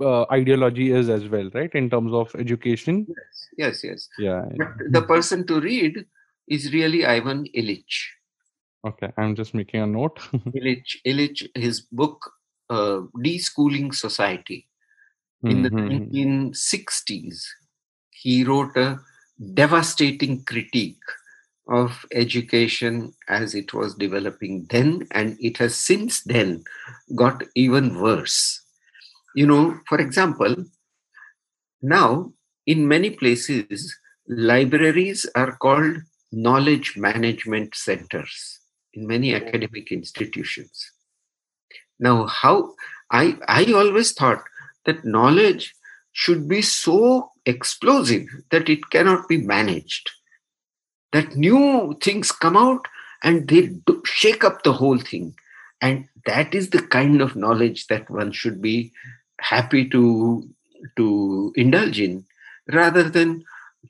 uh, 0.00 0.24
ideology 0.32 0.92
is 0.92 1.08
as 1.08 1.28
well 1.28 1.50
right 1.54 1.74
in 1.74 1.90
terms 1.90 2.12
of 2.12 2.34
education 2.38 3.06
yes 3.08 3.48
yes 3.58 3.84
yes 3.84 4.08
yeah, 4.18 4.44
yeah. 4.50 4.56
But 4.64 4.92
the 4.92 5.02
person 5.02 5.46
to 5.48 5.60
read 5.60 6.04
is 6.48 6.72
really 6.72 7.04
Ivan 7.04 7.44
Illich. 7.54 7.98
okay 8.86 9.12
i'm 9.18 9.34
just 9.34 9.52
making 9.54 9.80
a 9.82 9.86
note 9.86 10.20
Illich, 10.54 10.96
Illich 11.06 11.48
his 11.54 11.80
book, 11.80 12.32
uh, 12.70 13.02
Deschooling 13.16 13.94
Society, 13.94 14.66
in 15.44 15.62
the 15.62 15.70
Mhm, 15.70 16.10
mhm. 16.10 16.10
1960s, 16.12 17.46
he 18.10 18.44
wrote 18.44 18.76
a 18.76 19.00
devastating 19.54 20.44
critique 20.44 21.02
of 21.70 22.04
education 22.12 23.14
as 23.28 23.54
it 23.54 23.72
was 23.72 23.94
developing 23.94 24.66
then, 24.70 25.06
and 25.12 25.38
it 25.40 25.56
has 25.58 25.76
since 25.76 26.22
then 26.24 26.64
got 27.14 27.44
even 27.54 28.00
worse. 28.00 28.60
You 29.34 29.46
know, 29.46 29.80
for 29.88 29.98
example, 29.98 30.56
now 31.80 32.32
in 32.66 32.88
many 32.88 33.10
places, 33.10 33.96
libraries 34.28 35.26
are 35.34 35.56
called 35.56 35.96
knowledge 36.32 36.96
management 36.96 37.74
centers 37.74 38.60
in 38.94 39.06
many 39.06 39.34
academic 39.34 39.92
institutions. 39.92 40.92
Now, 41.98 42.26
how 42.26 42.74
I, 43.10 43.36
I 43.46 43.64
always 43.72 44.12
thought 44.12 44.42
that 44.86 45.04
knowledge 45.04 45.74
should 46.12 46.48
be 46.48 46.62
so 46.62 47.30
explosive 47.46 48.26
that 48.50 48.68
it 48.68 48.90
cannot 48.90 49.28
be 49.28 49.38
managed. 49.38 50.10
That 51.12 51.36
new 51.36 51.96
things 52.02 52.32
come 52.32 52.56
out 52.56 52.86
and 53.22 53.48
they 53.48 53.70
shake 54.04 54.44
up 54.44 54.62
the 54.62 54.72
whole 54.72 54.98
thing. 54.98 55.34
And 55.80 56.06
that 56.26 56.54
is 56.54 56.70
the 56.70 56.82
kind 56.82 57.20
of 57.20 57.36
knowledge 57.36 57.86
that 57.88 58.08
one 58.10 58.32
should 58.32 58.60
be 58.60 58.92
happy 59.40 59.88
to, 59.88 60.48
to 60.96 61.52
indulge 61.56 62.00
in 62.00 62.24
rather 62.72 63.08
than 63.08 63.44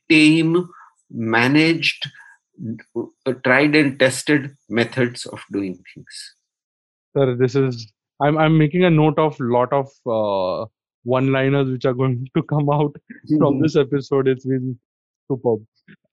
tame, 0.09 0.69
managed, 1.11 2.09
uh, 2.97 3.33
tried 3.45 3.75
and 3.75 3.99
tested 3.99 4.57
methods 4.69 5.27
of 5.27 5.41
doing 5.51 5.83
things. 5.95 6.35
Sir, 7.17 7.35
this 7.35 7.55
is 7.57 7.93
I'm 8.23 8.37
I'm 8.39 8.59
making 8.59 8.85
a 8.85 8.91
note 8.91 9.19
of 9.19 9.39
lot 9.41 9.73
of 9.73 9.89
uh, 10.07 10.67
one-liners 11.05 11.71
which 11.71 11.85
are 11.85 11.95
going 12.03 12.29
to 12.37 12.43
come 12.43 12.71
out 12.71 12.95
from 13.39 13.61
this 13.61 13.77
episode. 13.77 14.29
It's 14.29 14.47
been 14.47 14.79
superb. 15.31 15.65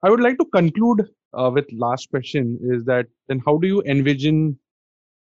I 0.03 0.09
would 0.09 0.19
like 0.21 0.37
to 0.37 0.45
conclude 0.45 1.07
uh, 1.33 1.51
with 1.53 1.65
last 1.71 2.09
question: 2.09 2.59
is 2.61 2.85
that 2.85 3.07
then 3.27 3.41
how 3.45 3.57
do 3.57 3.67
you 3.67 3.81
envision 3.83 4.57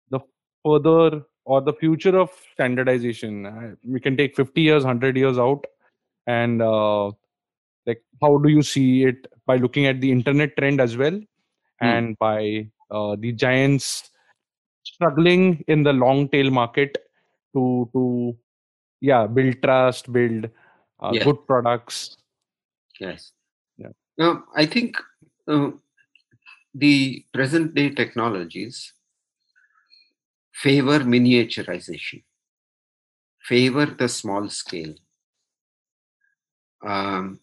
the 0.10 0.20
further 0.66 1.24
or 1.46 1.62
the 1.62 1.74
future 1.74 2.18
of 2.18 2.32
standardization? 2.54 3.78
We 3.86 4.00
can 4.00 4.18
take 4.18 4.36
50 4.36 4.62
years, 4.62 4.84
100 4.84 5.18
years 5.18 5.38
out, 5.38 5.66
and 6.28 6.62
uh, 6.62 7.08
like 7.86 8.04
how 8.22 8.38
do 8.38 8.50
you 8.50 8.62
see 8.62 9.04
it 9.04 9.28
by 9.46 9.58
looking 9.58 9.86
at 9.86 10.02
the 10.02 10.12
internet 10.12 10.58
trend 10.58 10.82
as 10.82 10.98
well, 10.98 11.20
and 11.82 12.18
by 12.18 12.68
uh, 12.92 13.16
the 13.20 13.32
giants 13.32 14.10
struggling 14.84 15.64
in 15.68 15.84
the 15.84 15.94
long 15.94 16.28
tail 16.30 16.50
market 16.50 16.98
to 17.56 17.90
to 17.94 18.36
yeah 19.02 19.28
build 19.28 19.62
trust 19.62 20.12
build 20.12 20.50
uh, 21.00 21.12
Yeah. 21.14 21.24
good 21.24 21.46
products 21.48 22.18
Yes. 23.00 23.32
Now, 24.18 24.44
I 24.56 24.66
think 24.66 24.98
uh, 25.48 25.72
the 26.74 27.26
present 27.34 27.74
day 27.74 27.90
technologies 27.90 28.94
favor 30.52 31.00
miniaturization, 31.00 32.24
favor 33.42 33.86
the 33.86 34.08
small 34.08 34.50
scale. 34.50 34.94
Um, 36.86 37.40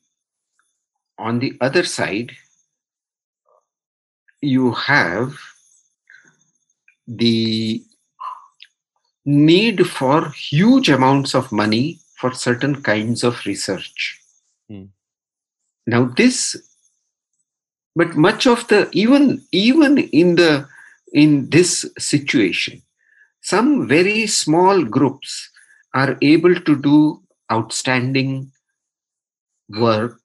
on 1.18 1.38
the 1.38 1.56
other 1.60 1.84
side, 1.84 2.32
you 4.40 4.72
have 4.72 5.34
the 7.06 7.82
need 9.24 9.86
for 9.86 10.30
huge 10.30 10.88
amounts 10.88 11.34
of 11.34 11.52
money 11.52 11.98
for 12.16 12.32
certain 12.32 12.82
kinds 12.82 13.22
of 13.24 13.44
research. 13.44 14.19
Now, 15.90 16.04
this, 16.04 16.54
but 17.96 18.16
much 18.16 18.46
of 18.46 18.68
the 18.68 18.88
even 18.92 19.42
even 19.50 19.98
in 19.98 20.36
the 20.36 20.68
in 21.12 21.50
this 21.50 21.84
situation, 21.98 22.82
some 23.40 23.88
very 23.88 24.28
small 24.28 24.84
groups 24.84 25.50
are 25.92 26.16
able 26.22 26.54
to 26.54 26.80
do 26.80 27.20
outstanding 27.50 28.52
work 29.70 30.20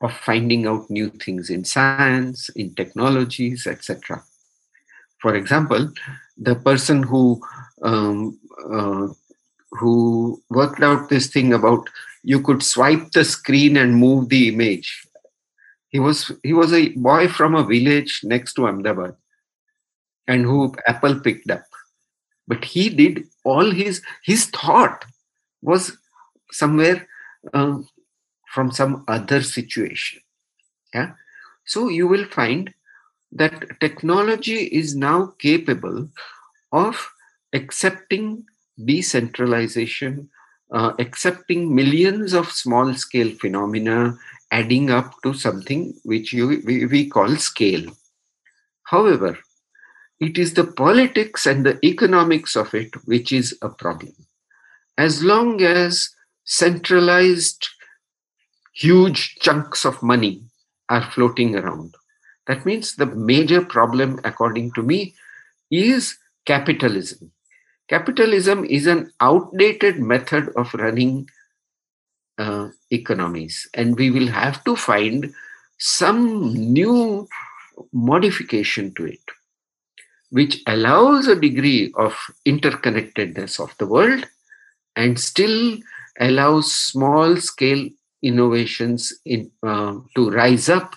of 0.00 0.12
finding 0.28 0.66
out 0.66 0.88
new 0.88 1.10
things 1.10 1.50
in 1.50 1.66
science, 1.66 2.48
in 2.56 2.74
technologies, 2.74 3.66
etc. 3.66 4.24
For 5.20 5.34
example, 5.34 5.92
the 6.38 6.54
person 6.54 7.02
who 7.02 7.42
um, 7.82 8.40
uh, 8.72 9.08
who 9.72 10.40
worked 10.48 10.82
out 10.82 11.10
this 11.10 11.26
thing 11.26 11.52
about 11.52 11.90
you 12.22 12.40
could 12.40 12.62
swipe 12.62 13.10
the 13.10 13.24
screen 13.24 13.76
and 13.76 13.96
move 13.96 14.28
the 14.28 14.48
image. 14.48 15.06
He 15.88 15.98
was 15.98 16.32
he 16.42 16.52
was 16.52 16.72
a 16.72 16.88
boy 16.90 17.28
from 17.28 17.54
a 17.54 17.64
village 17.64 18.20
next 18.24 18.54
to 18.54 18.66
Ahmedabad, 18.66 19.14
and 20.26 20.44
who 20.44 20.74
Apple 20.86 21.20
picked 21.20 21.50
up. 21.50 21.64
But 22.48 22.64
he 22.64 22.88
did 22.88 23.24
all 23.44 23.70
his 23.70 24.02
his 24.24 24.46
thought 24.46 25.04
was 25.60 25.96
somewhere 26.50 27.06
uh, 27.52 27.78
from 28.52 28.70
some 28.70 29.04
other 29.08 29.42
situation. 29.42 30.20
Yeah, 30.94 31.12
so 31.64 31.88
you 31.88 32.06
will 32.06 32.24
find 32.24 32.72
that 33.32 33.80
technology 33.80 34.64
is 34.64 34.94
now 34.94 35.34
capable 35.38 36.08
of 36.70 37.10
accepting 37.52 38.44
decentralization 38.82 40.30
uh, 40.72 40.92
accepting 40.98 41.74
millions 41.74 42.32
of 42.32 42.50
small 42.50 42.94
scale 42.94 43.30
phenomena 43.40 44.16
adding 44.50 44.90
up 44.90 45.14
to 45.22 45.32
something 45.34 45.94
which 46.04 46.32
you, 46.32 46.62
we, 46.64 46.86
we 46.86 47.08
call 47.08 47.36
scale. 47.36 47.90
However, 48.84 49.38
it 50.20 50.38
is 50.38 50.54
the 50.54 50.64
politics 50.64 51.46
and 51.46 51.66
the 51.66 51.84
economics 51.84 52.54
of 52.54 52.74
it 52.74 52.90
which 53.06 53.32
is 53.32 53.58
a 53.62 53.68
problem. 53.68 54.14
As 54.96 55.22
long 55.22 55.62
as 55.62 56.10
centralized 56.44 57.68
huge 58.74 59.36
chunks 59.40 59.84
of 59.84 60.02
money 60.02 60.44
are 60.88 61.10
floating 61.10 61.56
around, 61.56 61.94
that 62.46 62.64
means 62.66 62.94
the 62.94 63.06
major 63.06 63.64
problem, 63.64 64.20
according 64.24 64.72
to 64.72 64.82
me, 64.82 65.14
is 65.70 66.18
capitalism. 66.44 67.31
Capitalism 67.92 68.64
is 68.64 68.86
an 68.86 69.12
outdated 69.20 69.98
method 69.98 70.48
of 70.56 70.72
running 70.72 71.28
uh, 72.38 72.68
economies, 72.90 73.68
and 73.74 73.94
we 73.96 74.10
will 74.10 74.28
have 74.28 74.64
to 74.64 74.74
find 74.74 75.30
some 75.78 76.54
new 76.54 77.28
modification 77.92 78.94
to 78.94 79.04
it, 79.04 79.20
which 80.30 80.62
allows 80.66 81.28
a 81.28 81.38
degree 81.38 81.92
of 81.98 82.14
interconnectedness 82.46 83.60
of 83.60 83.76
the 83.76 83.86
world 83.86 84.24
and 84.96 85.20
still 85.20 85.76
allows 86.18 86.72
small 86.72 87.36
scale 87.36 87.90
innovations 88.22 89.12
in, 89.26 89.50
uh, 89.62 89.96
to 90.16 90.30
rise 90.30 90.70
up 90.70 90.94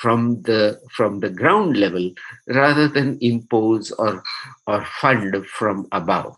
from 0.00 0.42
the 0.42 0.80
from 0.96 1.20
the 1.20 1.30
ground 1.30 1.76
level 1.76 2.10
rather 2.46 2.86
than 2.88 3.18
impose 3.20 3.90
or 3.92 4.22
or 4.66 4.84
fund 5.00 5.46
from 5.46 5.86
above. 5.92 6.36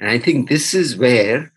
And 0.00 0.10
i 0.10 0.18
think 0.18 0.48
this 0.48 0.74
is 0.74 0.96
where 0.96 1.52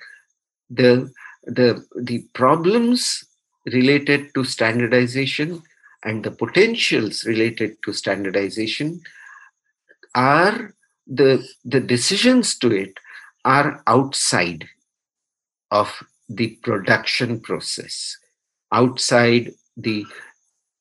the 0.69 1.11
the 1.43 1.85
the 1.95 2.23
problems 2.33 3.23
related 3.65 4.33
to 4.33 4.43
standardization 4.43 5.61
and 6.03 6.23
the 6.23 6.31
potentials 6.31 7.25
related 7.25 7.77
to 7.83 7.93
standardization 7.93 9.01
are 10.15 10.73
the 11.07 11.45
the 11.65 11.79
decisions 11.79 12.57
to 12.57 12.71
it 12.71 12.93
are 13.45 13.83
outside 13.87 14.67
of 15.71 16.03
the 16.29 16.49
production 16.63 17.39
process 17.39 18.17
outside 18.71 19.51
the 19.77 20.05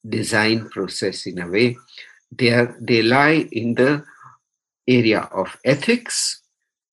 design 0.09 0.69
process 0.69 1.27
in 1.27 1.39
a 1.41 1.49
way. 1.49 1.77
They 2.31 2.51
are 2.51 2.77
they 2.81 3.03
lie 3.03 3.49
in 3.53 3.75
the 3.75 4.05
area 4.87 5.29
of 5.33 5.57
ethics 5.65 6.43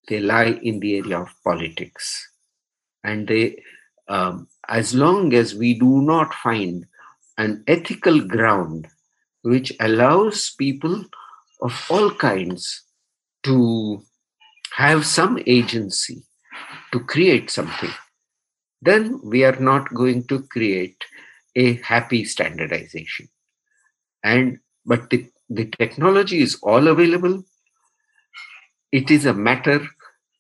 they 0.08 0.20
lie 0.20 0.60
in 0.62 0.80
the 0.80 0.98
area 0.98 1.20
of 1.20 1.34
politics. 1.44 2.30
And 3.04 3.28
they 3.28 3.62
um, 4.08 4.48
as 4.68 4.94
long 4.94 5.34
as 5.34 5.56
we 5.56 5.80
do 5.80 6.02
not 6.02 6.34
find 6.34 6.86
an 7.38 7.64
ethical 7.68 8.20
ground 8.22 8.88
which 9.42 9.74
allows 9.80 10.52
people 10.58 11.04
of 11.62 11.86
all 11.90 12.12
kinds 12.12 12.84
to 13.44 14.02
have 14.74 15.06
some 15.06 15.40
agency 15.46 16.24
to 16.92 17.00
create 17.00 17.50
something 17.50 17.92
then 18.82 19.20
we 19.24 19.44
are 19.44 19.60
not 19.60 19.92
going 19.94 20.24
to 20.28 20.44
create 20.44 21.04
a 21.56 21.74
happy 21.76 22.24
standardization 22.26 23.28
and 24.24 24.60
but 24.86 25.10
the, 25.10 25.28
the 25.50 25.66
technology 25.78 26.42
is 26.42 26.56
all 26.62 26.88
available 26.88 27.44
it 28.92 29.12
is 29.12 29.26
a 29.26 29.34
matter 29.34 29.86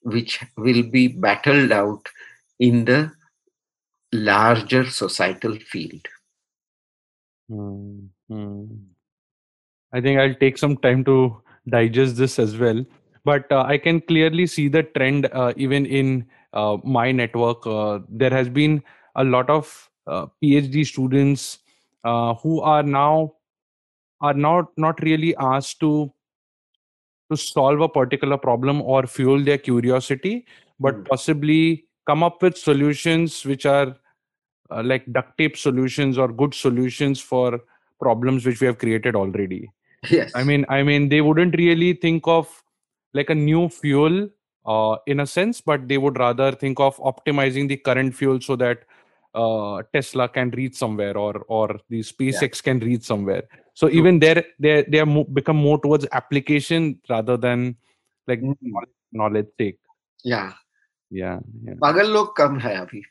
which 0.02 0.44
will 0.58 0.84
be 0.84 1.08
battled 1.08 1.72
out 1.72 2.08
in 2.60 2.86
the 2.86 3.12
larger 4.12 4.90
societal 4.90 5.58
field 5.60 6.08
Hmm. 7.50 8.08
I 9.92 10.02
think 10.02 10.20
I'll 10.20 10.36
take 10.36 10.58
some 10.58 10.78
time 10.78 11.04
to 11.06 11.42
digest 11.70 12.18
this 12.18 12.40
as 12.40 12.58
well. 12.58 12.84
But 13.24 13.52
uh, 13.52 13.64
I 13.68 13.78
can 13.78 14.02
clearly 14.02 14.48
see 14.48 14.68
the 14.68 14.84
trend 14.84 15.28
uh, 15.32 15.54
even 15.56 15.86
in 15.86 16.26
uh, 16.54 16.78
my 16.84 17.12
network. 17.12 17.66
Uh, 17.66 18.00
there 18.10 18.30
has 18.30 18.50
been 18.50 18.84
a 19.16 19.24
lot 19.24 19.50
of 19.50 19.90
PhD 20.08 20.86
students 20.86 21.60
uh, 22.04 22.36
who 22.36 22.62
are 22.62 22.84
now 22.84 23.34
are 24.22 24.34
not 24.34 24.70
not 24.78 25.02
really 25.02 25.36
asked 25.38 25.80
to 25.80 26.12
to 27.32 27.38
solve 27.38 27.82
a 27.82 27.90
particular 27.90 28.38
problem 28.38 28.82
or 28.82 29.08
fuel 29.08 29.44
their 29.44 29.58
curiosity, 29.58 30.46
but 30.80 30.96
Mm. 30.96 31.08
possibly 31.08 31.86
come 32.06 32.24
up 32.24 32.42
with 32.42 32.58
solutions 32.58 33.44
which 33.46 33.66
are 33.66 33.96
uh, 34.72 34.84
like 34.84 35.12
duct 35.12 35.38
tape 35.38 35.58
solutions 35.58 36.18
or 36.18 36.28
good 36.32 36.54
solutions 36.54 37.20
for 37.20 37.62
problems 38.00 38.46
which 38.46 38.62
we 38.62 38.68
have 38.68 38.78
created 38.78 39.16
already 39.16 39.70
yes 40.10 40.32
i 40.36 40.44
mean 40.44 40.66
i 40.70 40.84
mean 40.84 41.10
they 41.10 41.22
wouldn't 41.22 41.56
really 41.58 41.94
think 41.94 42.28
of 42.28 42.64
like 43.14 43.30
a 43.30 43.36
new 43.36 43.70
fuel 43.70 44.28
uh, 44.66 44.96
in 45.08 45.20
a 45.20 45.28
sense 45.28 45.62
but 45.62 45.88
they 45.88 45.98
would 45.98 46.18
rather 46.18 46.52
think 46.52 46.80
of 46.80 46.98
optimizing 46.98 47.68
the 47.68 47.78
current 47.78 48.14
fuel 48.14 48.40
so 48.42 48.56
that 48.56 48.80
uh, 49.35 49.83
tesla 49.93 50.29
can 50.29 50.51
reach 50.51 50.75
somewhere 50.75 51.17
or 51.17 51.45
or 51.49 51.81
the 51.89 52.01
spacex 52.01 52.63
can 52.63 52.79
reach 52.81 53.03
somewhere 53.03 53.45
so 53.75 53.89
True. 53.89 53.99
even 53.99 54.19
there 54.19 54.45
they 54.59 54.83
they 54.89 54.99
are 54.99 55.07
mo- 55.07 55.29
become 55.41 55.57
more 55.57 55.79
towards 55.81 56.07
application 56.13 56.99
rather 57.09 57.37
than 57.37 57.77
like 58.27 58.41
Mm. 58.43 58.57
knowledge, 58.61 58.97
knowledge 59.13 59.51
sake 59.59 59.79
yeah 60.25 60.53
yeah 61.11 61.39
yeah 61.65 61.75
पागल 61.83 62.13
लोग 62.13 62.37
कम 62.37 62.59
है 62.67 62.77
अभी 62.81 63.03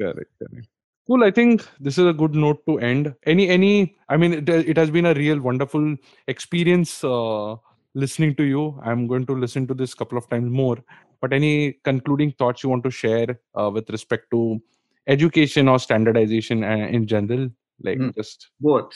correct 0.00 0.30
correct 0.40 0.68
cool 1.08 1.24
i 1.24 1.30
think 1.30 1.64
this 1.80 1.98
is 1.98 2.06
a 2.06 2.12
good 2.12 2.34
note 2.34 2.60
to 2.68 2.78
end 2.78 3.14
any 3.26 3.48
any 3.48 3.96
i 4.08 4.16
mean 4.16 4.32
it, 4.32 4.48
it 4.48 4.76
has 4.76 4.90
been 4.90 5.06
a 5.06 5.14
real 5.14 5.40
wonderful 5.40 5.96
experience 6.28 6.92
uh, 7.04 7.56
listening 7.94 8.34
to 8.34 8.44
you 8.44 8.62
i'm 8.82 9.06
going 9.06 9.26
to 9.26 9.34
listen 9.44 9.66
to 9.66 9.74
this 9.74 9.94
couple 9.94 10.18
of 10.18 10.28
times 10.30 10.50
more 10.50 10.78
but 11.21 11.33
any 11.33 11.73
concluding 11.83 12.31
thoughts 12.31 12.63
you 12.63 12.69
want 12.69 12.83
to 12.83 12.91
share 12.91 13.39
uh, 13.55 13.69
with 13.73 13.89
respect 13.89 14.29
to 14.31 14.61
education 15.07 15.67
or 15.67 15.79
standardization 15.79 16.63
uh, 16.63 16.87
in 16.91 17.07
general? 17.07 17.49
Like 17.81 17.97
Hmm. 17.97 18.09
just 18.15 18.49
both. 18.59 18.91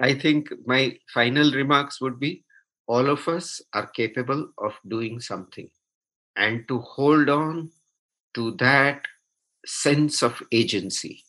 I 0.00 0.14
think 0.14 0.52
my 0.66 0.98
final 1.12 1.50
remarks 1.52 2.00
would 2.00 2.20
be 2.20 2.44
all 2.86 3.08
of 3.08 3.26
us 3.28 3.60
are 3.72 3.86
capable 3.86 4.50
of 4.58 4.74
doing 4.86 5.20
something. 5.20 5.70
And 6.36 6.68
to 6.68 6.78
hold 6.80 7.30
on 7.30 7.70
to 8.34 8.52
that 8.52 9.06
sense 9.64 10.22
of 10.22 10.42
agency 10.52 11.24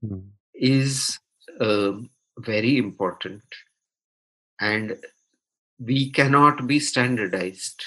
Hmm. 0.00 0.18
is 0.54 1.18
um, 1.60 2.10
very 2.38 2.76
important. 2.76 3.42
And 4.60 4.96
we 5.78 6.10
cannot 6.10 6.66
be 6.66 6.80
standardized 6.80 7.84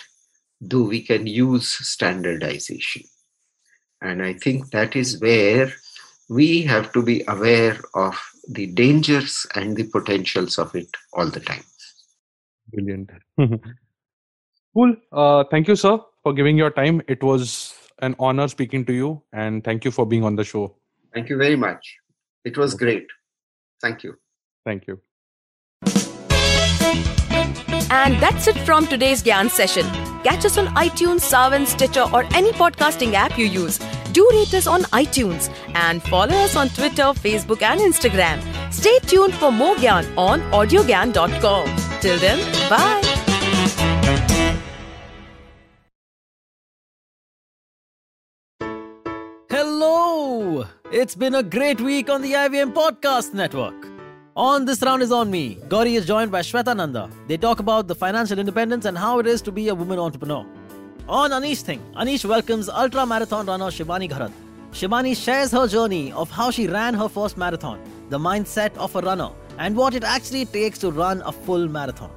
though 0.62 0.84
we 0.84 1.02
can 1.02 1.26
use 1.28 1.68
standardization. 1.68 3.04
And 4.02 4.24
i 4.24 4.34
think 4.34 4.72
that 4.72 4.96
is 4.96 5.20
where 5.20 5.72
we 6.30 6.62
have 6.62 6.92
to 6.94 7.04
be 7.04 7.24
aware 7.28 7.78
of 7.94 8.16
the 8.48 8.68
dangers 8.68 9.46
and 9.56 9.76
the 9.76 9.84
potentials 9.84 10.58
of 10.58 10.74
it 10.76 10.88
all 11.14 11.30
the 11.30 11.40
time. 11.40 11.64
Brilliant. 12.74 13.10
Cool. 14.74 14.96
Uh, 15.12 15.44
thank 15.52 15.68
you 15.68 15.76
sir 15.76 16.00
for 16.24 16.32
giving 16.32 16.58
your 16.58 16.72
time. 16.72 17.02
It 17.10 17.22
was 17.22 17.76
an 18.00 18.16
honor 18.20 18.48
speaking 18.48 18.86
to 18.86 18.94
you 18.94 19.22
and 19.34 19.62
thank 19.66 19.84
you 19.84 19.92
for 19.92 20.06
being 20.06 20.24
on 20.24 20.38
the 20.38 20.46
show. 20.46 20.78
Thank 21.14 21.28
you 21.28 21.36
very 21.36 21.58
much. 21.58 21.98
It 22.46 22.58
was 22.58 22.74
great. 22.74 23.06
Thank 23.82 24.06
you. 24.06 24.16
Thank 24.64 24.88
you 24.88 25.02
And 27.94 28.18
that's 28.22 28.48
it 28.48 28.58
from 28.60 28.88
today's 28.88 29.22
Gyan 29.22 29.50
session. 29.50 29.86
Catch 30.24 30.46
us 30.46 30.58
on 30.58 30.68
iTunes, 30.68 31.26
Saavn, 31.30 31.68
Stitcher, 31.68 32.06
or 32.14 32.24
any 32.34 32.54
podcasting 32.54 33.16
app 33.16 33.38
you 33.38 33.46
use. 33.46 33.80
Do 34.14 34.30
rate 34.32 34.54
us 34.54 34.66
on 34.66 34.84
iTunes 35.00 35.50
and 35.76 36.02
follow 36.04 36.36
us 36.36 36.56
on 36.56 36.70
Twitter, 36.70 37.12
Facebook, 37.26 37.62
and 37.62 37.82
Instagram. 37.82 38.42
Stay 38.72 38.98
tuned 39.00 39.34
for 39.34 39.52
more 39.52 39.76
Gyan 39.76 40.08
on 40.18 40.40
audiogyan.com. 40.52 41.68
Till 42.00 42.18
then, 42.20 42.40
bye. 42.70 43.02
Hello! 49.50 50.66
It's 50.94 51.16
been 51.16 51.36
a 51.36 51.44
great 51.44 51.82
week 51.82 52.10
on 52.10 52.22
the 52.22 52.34
IVM 52.34 52.74
Podcast 52.74 53.34
Network. 53.34 53.91
On 54.38 54.64
This 54.64 54.82
Round 54.82 55.04
is 55.04 55.12
On 55.12 55.30
Me, 55.30 55.58
Gauri 55.68 55.96
is 55.96 56.06
joined 56.06 56.32
by 56.32 56.40
Shweta 56.40 56.74
Nanda. 56.74 57.10
They 57.28 57.36
talk 57.36 57.60
about 57.60 57.90
the 57.90 57.96
financial 57.96 58.40
independence 58.40 58.86
and 58.86 58.98
how 58.98 59.20
it 59.20 59.28
is 59.28 59.42
to 59.42 59.52
be 59.52 59.68
a 59.68 59.76
woman 59.76 60.00
entrepreneur. 60.00 60.46
On 61.10 61.32
Anish 61.32 61.64
Thing, 61.64 61.82
Anish 61.98 62.24
welcomes 62.24 62.70
ultra 62.70 63.06
marathon 63.06 63.46
runner 63.46 63.66
Shivani 63.66 64.10
Gharat. 64.10 64.32
Shivani 64.72 65.18
shares 65.22 65.52
her 65.52 65.68
journey 65.68 66.14
of 66.14 66.32
how 66.32 66.50
she 66.50 66.66
ran 66.68 66.94
her 66.94 67.10
first 67.10 67.36
marathon, 67.36 67.78
the 68.10 68.18
mindset 68.18 68.74
of 68.78 68.96
a 68.96 69.02
runner, 69.02 69.32
and 69.58 69.76
what 69.76 69.96
it 69.96 70.06
actually 70.06 70.46
takes 70.46 70.80
to 70.80 70.92
run 70.92 71.22
a 71.26 71.32
full 71.34 71.68
marathon. 71.68 72.10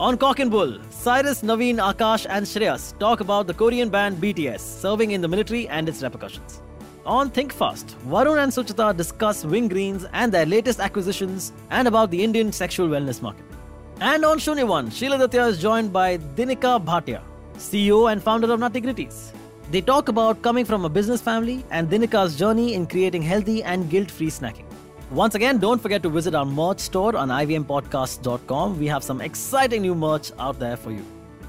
On 0.00 0.18
Cock 0.18 0.40
and 0.40 0.50
Bull, 0.50 0.80
Cyrus, 0.90 1.42
Naveen, 1.42 1.76
Akash, 1.76 2.26
and 2.28 2.44
Shreyas 2.44 2.98
talk 2.98 3.20
about 3.20 3.46
the 3.46 3.54
Korean 3.54 3.88
band 3.88 4.16
BTS 4.16 4.58
serving 4.58 5.12
in 5.12 5.20
the 5.20 5.28
military 5.28 5.68
and 5.68 5.88
its 5.88 6.02
repercussions. 6.02 6.60
On 7.04 7.30
Think 7.30 7.52
Fast, 7.52 7.96
Varun 8.06 8.40
and 8.40 8.52
Suchita 8.52 8.96
discuss 8.96 9.44
Wingreens 9.44 10.08
and 10.12 10.30
their 10.30 10.46
latest 10.46 10.78
acquisitions 10.78 11.52
and 11.70 11.88
about 11.88 12.12
the 12.12 12.22
Indian 12.22 12.52
sexual 12.52 12.88
wellness 12.88 13.20
market. 13.20 13.44
And 14.00 14.24
on 14.24 14.38
Shunya 14.38 14.66
One, 14.66 14.88
Sheila 14.88 15.18
is 15.24 15.60
joined 15.60 15.92
by 15.92 16.18
Dinika 16.18 16.84
Bhatia, 16.84 17.20
CEO 17.56 18.12
and 18.12 18.22
founder 18.22 18.52
of 18.52 18.60
Nutty 18.60 18.80
Gritties. 18.80 19.32
They 19.72 19.80
talk 19.80 20.08
about 20.08 20.42
coming 20.42 20.64
from 20.64 20.84
a 20.84 20.88
business 20.88 21.20
family 21.20 21.64
and 21.70 21.88
Dinika's 21.88 22.36
journey 22.36 22.74
in 22.74 22.86
creating 22.86 23.22
healthy 23.22 23.64
and 23.64 23.90
guilt-free 23.90 24.30
snacking. 24.30 24.66
Once 25.10 25.34
again, 25.34 25.58
don't 25.58 25.82
forget 25.82 26.04
to 26.04 26.08
visit 26.08 26.36
our 26.36 26.46
merch 26.46 26.78
store 26.78 27.16
on 27.16 27.30
ivmpodcast.com. 27.30 28.78
We 28.78 28.86
have 28.86 29.02
some 29.02 29.20
exciting 29.20 29.82
new 29.82 29.96
merch 29.96 30.30
out 30.38 30.60
there 30.60 30.76
for 30.76 30.92
you. 30.92 31.04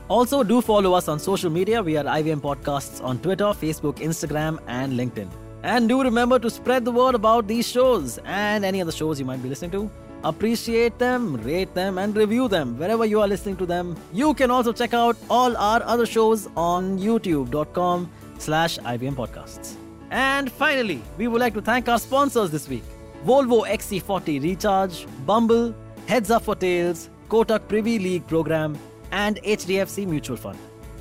Also, 0.08 0.44
do 0.44 0.62
follow 0.62 0.94
us 0.94 1.08
on 1.08 1.20
social 1.20 1.52
media. 1.52 1.82
We 1.82 1.96
are 1.98 2.04
IVM 2.04 2.42
Podcasts 2.42 3.04
on 3.04 3.20
Twitter, 3.20 3.46
Facebook, 3.46 3.98
Instagram, 3.98 4.60
and 4.68 4.94
LinkedIn. 4.94 5.30
And 5.64 5.88
do 5.88 6.04
remember 6.04 6.40
to 6.40 6.50
spread 6.50 6.84
the 6.84 6.92
word 6.92 7.16
about 7.16 7.48
these 7.48 7.68
shows 7.68 8.20
and 8.26 8.66
any 8.66 8.82
other 8.82 8.92
shows 8.92 9.18
you 9.18 9.26
might 9.26 9.42
be 9.42 9.50
listening 9.50 9.72
to. 9.72 9.90
Appreciate 10.26 10.98
them, 11.00 11.36
rate 11.38 11.74
them, 11.74 11.98
and 11.98 12.16
review 12.16 12.48
them 12.48 12.78
wherever 12.78 13.06
you 13.06 13.22
are 13.22 13.28
listening 13.28 13.58
to 13.58 13.66
them. 13.66 13.96
You 14.14 14.34
can 14.34 14.52
also 14.52 14.72
check 14.74 14.94
out 14.94 15.18
all 15.30 15.56
our 15.58 15.82
other 15.84 16.06
shows 16.06 16.48
on 16.56 16.98
youtube.com 16.98 18.10
slash 18.40 18.78
IVM 18.80 19.16
Podcasts. 19.16 19.76
And 20.12 20.52
finally, 20.52 21.02
we 21.18 21.28
would 21.28 21.42
like 21.42 21.54
to 21.56 21.62
thank 21.62 21.90
our 21.90 22.00
sponsors 22.00 22.52
this 22.52 22.68
week. 22.70 22.84
Volvo 23.26 23.66
XC40 23.68 24.44
Recharge, 24.44 25.08
Bumble, 25.26 25.74
Heads 26.08 26.30
Up 26.30 26.44
for 26.44 26.56
Tails, 26.56 27.10
Kotak 27.30 27.68
Privy 27.68 28.00
League 28.00 28.28
Program, 28.28 28.78
and 29.12 29.42
HDFC 29.44 30.06
Mutual 30.06 30.38
Fund. 30.38 30.60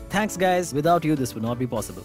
Thanks, 0.09 0.37
guys. 0.37 0.73
Without 0.73 1.05
you, 1.05 1.17
this 1.17 1.35
would 1.35 1.43
not 1.43 1.59
be 1.59 1.67
possible. 1.67 2.05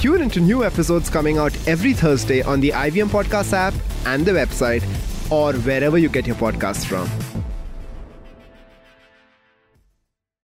Tune 0.00 0.20
into 0.20 0.40
new 0.40 0.62
episodes 0.62 1.08
coming 1.08 1.38
out 1.38 1.56
every 1.66 1.94
Thursday 1.94 2.42
on 2.42 2.60
the 2.60 2.70
IVM 2.70 3.08
Podcast 3.08 3.54
app 3.54 3.72
and 4.04 4.26
the 4.26 4.32
website, 4.32 4.82
or 5.32 5.54
wherever 5.54 5.96
you 5.96 6.10
get 6.10 6.26
your 6.26 6.36
podcasts 6.36 6.84
from. 6.84 7.08